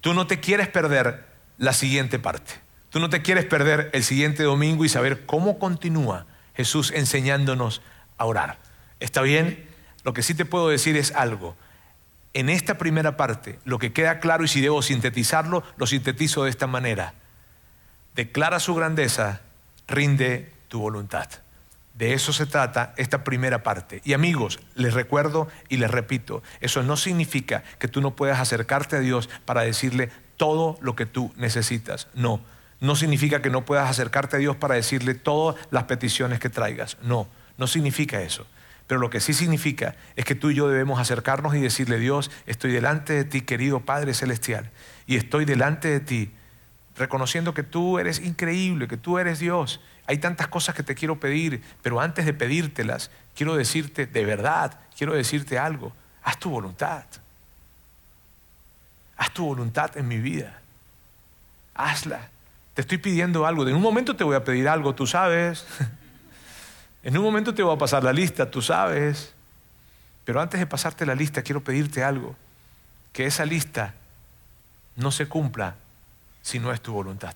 Tú 0.02 0.14
no 0.14 0.28
te 0.28 0.39
quieres 0.39 0.68
perder 0.68 1.26
la 1.58 1.74
siguiente 1.74 2.20
parte. 2.20 2.54
Tú 2.92 3.00
no 3.00 3.10
te 3.10 3.22
quieres 3.22 3.46
perder 3.46 3.89
el 3.94 4.04
siguiente 4.04 4.44
domingo 4.44 4.84
y 4.84 4.89
saber 4.89 5.26
cómo 5.26 5.58
continúa 5.60 6.26
Jesús 6.54 6.92
enseñándonos 6.92 7.82
a 8.18 8.26
orar. 8.26 8.60
¿Está 9.00 9.22
bien? 9.22 9.66
Lo 10.04 10.14
que 10.14 10.22
sí 10.22 10.36
te 10.36 10.44
puedo 10.44 10.68
decir 10.68 10.98
es 10.98 11.14
algo. 11.16 11.56
En 12.34 12.50
esta 12.50 12.78
primera 12.78 13.16
parte, 13.16 13.60
lo 13.64 13.80
que 13.80 13.94
queda 13.94 14.20
claro 14.20 14.44
y 14.44 14.50
si 14.50 14.60
debo 14.60 14.82
sintetizarlo, 14.82 15.64
lo 15.78 15.88
sintetizo 15.88 16.44
de 16.44 16.50
esta 16.50 16.68
manera. 16.68 17.14
Declara 18.14 18.60
su 18.60 18.76
grandeza, 18.76 19.39
rinde 19.88 20.52
tu 20.68 20.82
voluntad. 20.82 21.30
De 21.94 22.14
eso 22.14 22.34
se 22.34 22.46
trata 22.46 22.94
esta 22.98 23.24
primera 23.24 23.64
parte. 23.64 24.02
Y 24.04 24.12
amigos, 24.12 24.60
les 24.76 24.94
recuerdo 24.94 25.48
y 25.70 25.78
les 25.78 25.92
repito, 25.92 26.44
eso 26.60 26.84
no 26.84 26.98
significa 26.98 27.64
que 27.80 27.88
tú 27.88 28.02
no 28.02 28.18
puedas 28.18 28.39
acercarte 28.39 28.98
a 28.98 29.00
Dios 29.00 29.30
para 29.46 29.62
decirle 29.62 30.10
todo 30.36 30.78
lo 30.82 30.98
que 30.98 31.06
tú 31.06 31.34
necesitas. 31.38 32.10
No 32.14 32.42
no 32.82 32.96
significa 32.96 33.42
que 33.42 33.52
no 33.52 33.64
puedas 33.64 33.90
acercarte 33.90 34.36
a 34.36 34.40
Dios 34.40 34.58
para 34.58 34.76
decirle 34.76 35.14
todas 35.14 35.56
las 35.70 35.84
peticiones 35.84 36.40
que 36.40 36.50
traigas. 36.50 36.98
No, 37.04 37.28
no 37.58 37.68
significa 37.68 38.22
eso. 38.22 38.46
Pero 38.88 39.00
lo 39.00 39.12
que 39.12 39.22
sí 39.22 39.34
significa 39.34 39.96
es 40.16 40.26
que 40.26 40.36
tú 40.36 40.50
y 40.50 40.56
yo 40.56 40.68
debemos 40.68 41.00
acercarnos 41.00 41.56
y 41.56 41.62
decirle, 41.62 42.00
Dios, 42.00 42.32
estoy 42.48 42.72
delante 42.72 43.14
de 43.14 43.24
ti, 43.24 43.42
querido 43.42 43.82
Padre 43.82 44.16
Celestial, 44.16 44.70
y 45.06 45.16
estoy 45.16 45.46
delante 45.46 45.90
de 45.90 46.00
ti, 46.00 46.32
reconociendo 46.98 47.54
que 47.54 47.64
tú 47.64 48.00
eres 48.00 48.20
increíble, 48.20 48.88
que 48.88 48.98
tú 48.98 49.20
eres 49.20 49.38
Dios. 49.38 49.80
Hay 50.08 50.18
tantas 50.18 50.48
cosas 50.48 50.74
que 50.74 50.84
te 50.84 50.96
quiero 50.96 51.20
pedir, 51.20 51.62
pero 51.84 52.02
antes 52.02 52.26
de 52.26 52.34
pedírtelas, 52.34 53.12
quiero 53.36 53.56
decirte 53.56 54.08
de 54.08 54.26
verdad, 54.26 54.78
quiero 54.98 55.14
decirte 55.14 55.60
algo. 55.60 55.94
Haz 56.24 56.40
tu 56.40 56.50
voluntad. 56.50 57.06
Haz 59.18 59.32
tu 59.32 59.46
voluntad 59.46 59.96
en 59.98 60.08
mi 60.08 60.18
vida. 60.18 60.60
Hazla. 61.76 62.31
Te 62.74 62.82
estoy 62.82 62.97
pidiendo 62.97 63.45
algo. 63.45 63.67
En 63.67 63.76
un 63.76 63.82
momento 63.82 64.15
te 64.15 64.24
voy 64.24 64.36
a 64.36 64.43
pedir 64.43 64.67
algo, 64.67 64.95
tú 64.95 65.07
sabes. 65.07 65.65
En 67.03 67.17
un 67.17 67.24
momento 67.24 67.51
te 67.51 67.63
voy 67.63 67.76
a 67.76 67.80
pasar 67.80 68.03
la 68.03 68.13
lista, 68.13 68.51
tú 68.51 68.61
sabes. 68.61 69.34
Pero 70.24 70.39
antes 70.39 70.59
de 70.59 70.67
pasarte 70.67 71.03
la 71.03 71.15
lista, 71.15 71.41
quiero 71.41 71.63
pedirte 71.63 72.03
algo. 72.03 72.36
Que 73.11 73.26
esa 73.26 73.43
lista 73.43 73.95
no 74.95 75.11
se 75.11 75.28
cumpla 75.28 75.76
si 76.43 76.59
no 76.59 76.72
es 76.72 76.80
tu 76.80 76.93
voluntad. 76.93 77.34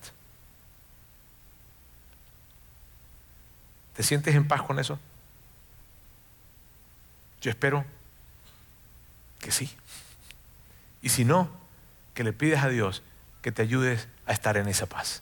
¿Te 3.96 4.04
sientes 4.04 4.36
en 4.36 4.48
paz 4.48 4.62
con 4.62 4.78
eso? 4.78 5.00
Yo 7.42 7.50
espero 7.50 7.86
que 9.40 9.52
sí. 9.52 9.76
Y 11.02 11.10
si 11.10 11.26
no, 11.26 11.50
que 12.14 12.24
le 12.24 12.34
pides 12.34 12.62
a 12.62 12.70
Dios 12.70 13.02
que 13.46 13.52
te 13.52 13.62
ayudes 13.62 14.08
a 14.26 14.34
estar 14.34 14.58
en 14.58 14.68
esa 14.68 14.88
paz. 14.88 15.22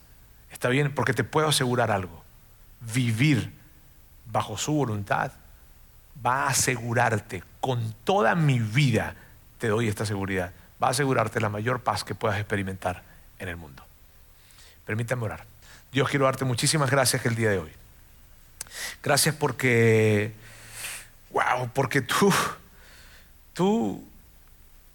Está 0.49 0.69
bien, 0.69 0.95
porque 0.95 1.13
te 1.13 1.25
puedo 1.25 1.49
asegurar 1.49 1.91
algo. 1.91 2.23
Vivir 2.79 3.51
bajo 4.31 4.57
su 4.57 4.71
voluntad 4.71 5.33
va 6.25 6.45
a 6.45 6.47
asegurarte, 6.51 7.43
con 7.59 7.93
toda 8.05 8.33
mi 8.35 8.59
vida 8.59 9.13
te 9.57 9.67
doy 9.67 9.89
esta 9.89 10.05
seguridad, 10.05 10.53
va 10.81 10.87
a 10.87 10.91
asegurarte 10.91 11.41
la 11.41 11.49
mayor 11.49 11.81
paz 11.81 12.05
que 12.05 12.15
puedas 12.15 12.39
experimentar 12.39 13.03
en 13.39 13.49
el 13.49 13.57
mundo. 13.57 13.83
Permítame 14.85 15.23
orar. 15.23 15.43
Dios, 15.91 16.07
quiero 16.07 16.23
darte 16.23 16.45
muchísimas 16.45 16.89
gracias 16.89 17.25
el 17.25 17.35
día 17.35 17.49
de 17.49 17.57
hoy. 17.57 17.71
Gracias 19.03 19.35
porque, 19.35 20.31
wow, 21.31 21.69
porque 21.73 22.01
tú, 22.01 22.33
tú, 23.51 24.01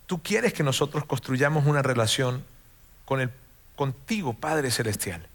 tú 0.06 0.22
quieres 0.22 0.54
que 0.54 0.62
nosotros 0.62 1.04
construyamos 1.04 1.66
una 1.66 1.82
relación 1.82 2.42
con 3.08 3.22
el, 3.22 3.30
contigo, 3.74 4.34
Padre 4.34 4.70
Celestial. 4.70 5.26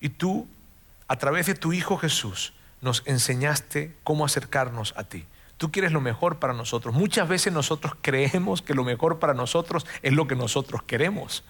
Y 0.00 0.08
tú, 0.08 0.48
a 1.08 1.16
través 1.16 1.44
de 1.44 1.54
tu 1.54 1.74
Hijo 1.74 1.98
Jesús, 1.98 2.54
nos 2.80 3.02
enseñaste 3.04 3.94
cómo 4.02 4.24
acercarnos 4.24 4.94
a 4.96 5.04
ti. 5.04 5.26
Tú 5.58 5.70
quieres 5.70 5.92
lo 5.92 6.00
mejor 6.00 6.38
para 6.38 6.54
nosotros. 6.54 6.94
Muchas 6.94 7.28
veces 7.28 7.52
nosotros 7.52 7.92
creemos 8.00 8.62
que 8.62 8.72
lo 8.72 8.82
mejor 8.82 9.18
para 9.18 9.34
nosotros 9.34 9.86
es 10.00 10.14
lo 10.14 10.26
que 10.26 10.36
nosotros 10.36 10.84
queremos. 10.84 11.44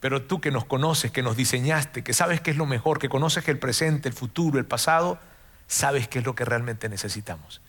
Pero 0.00 0.22
tú 0.22 0.40
que 0.40 0.50
nos 0.50 0.64
conoces, 0.64 1.12
que 1.12 1.22
nos 1.22 1.36
diseñaste, 1.36 2.02
que 2.02 2.12
sabes 2.12 2.40
qué 2.40 2.50
es 2.50 2.56
lo 2.56 2.66
mejor, 2.66 2.98
que 2.98 3.08
conoces 3.08 3.46
el 3.46 3.60
presente, 3.60 4.08
el 4.08 4.14
futuro, 4.16 4.58
el 4.58 4.66
pasado, 4.66 5.20
sabes 5.68 6.08
qué 6.08 6.18
es 6.18 6.24
lo 6.24 6.34
que 6.34 6.44
realmente 6.44 6.88
necesitamos. 6.88 7.60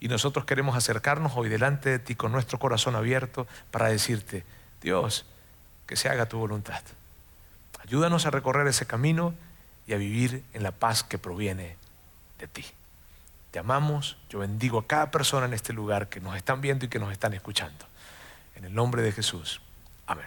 Y 0.00 0.08
nosotros 0.08 0.46
queremos 0.46 0.78
acercarnos 0.78 1.32
hoy 1.36 1.50
delante 1.50 1.90
de 1.90 1.98
ti 1.98 2.14
con 2.14 2.32
nuestro 2.32 2.58
corazón 2.58 2.96
abierto 2.96 3.46
para 3.70 3.88
decirte, 3.88 4.46
Dios, 4.80 5.26
que 5.86 5.96
se 5.96 6.08
haga 6.08 6.26
tu 6.26 6.38
voluntad. 6.38 6.82
Ayúdanos 7.82 8.26
a 8.26 8.30
recorrer 8.30 8.66
ese 8.66 8.86
camino 8.86 9.34
y 9.86 9.92
a 9.92 9.96
vivir 9.96 10.42
en 10.54 10.62
la 10.62 10.72
paz 10.72 11.02
que 11.02 11.18
proviene 11.18 11.76
de 12.38 12.48
ti. 12.48 12.64
Te 13.50 13.58
amamos, 13.58 14.16
yo 14.30 14.40
bendigo 14.40 14.78
a 14.78 14.86
cada 14.86 15.10
persona 15.10 15.46
en 15.46 15.52
este 15.52 15.72
lugar 15.72 16.08
que 16.08 16.20
nos 16.20 16.36
están 16.36 16.60
viendo 16.60 16.86
y 16.86 16.88
que 16.88 16.98
nos 16.98 17.12
están 17.12 17.34
escuchando. 17.34 17.86
En 18.56 18.64
el 18.64 18.74
nombre 18.74 19.02
de 19.02 19.12
Jesús. 19.12 19.60
Amén. 20.06 20.26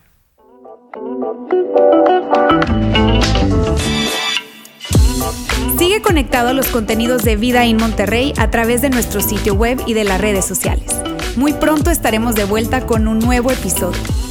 Sigue 5.78 6.02
conectado 6.02 6.50
a 6.50 6.54
los 6.54 6.68
contenidos 6.68 7.24
de 7.24 7.36
Vida 7.36 7.66
en 7.66 7.78
Monterrey 7.78 8.34
a 8.38 8.50
través 8.50 8.82
de 8.82 8.90
nuestro 8.90 9.22
sitio 9.22 9.56
web 9.56 9.82
y 9.86 9.94
de 9.94 10.04
las 10.04 10.22
redes 10.22 10.46
sociales. 10.46 10.96
Muy 11.36 11.54
pronto 11.54 11.92
estaremos 11.92 12.36
de 12.36 12.46
vuelta 12.46 12.86
con 12.86 13.08
un 13.08 13.20
nuevo 13.20 13.52
episodio. 13.52 14.27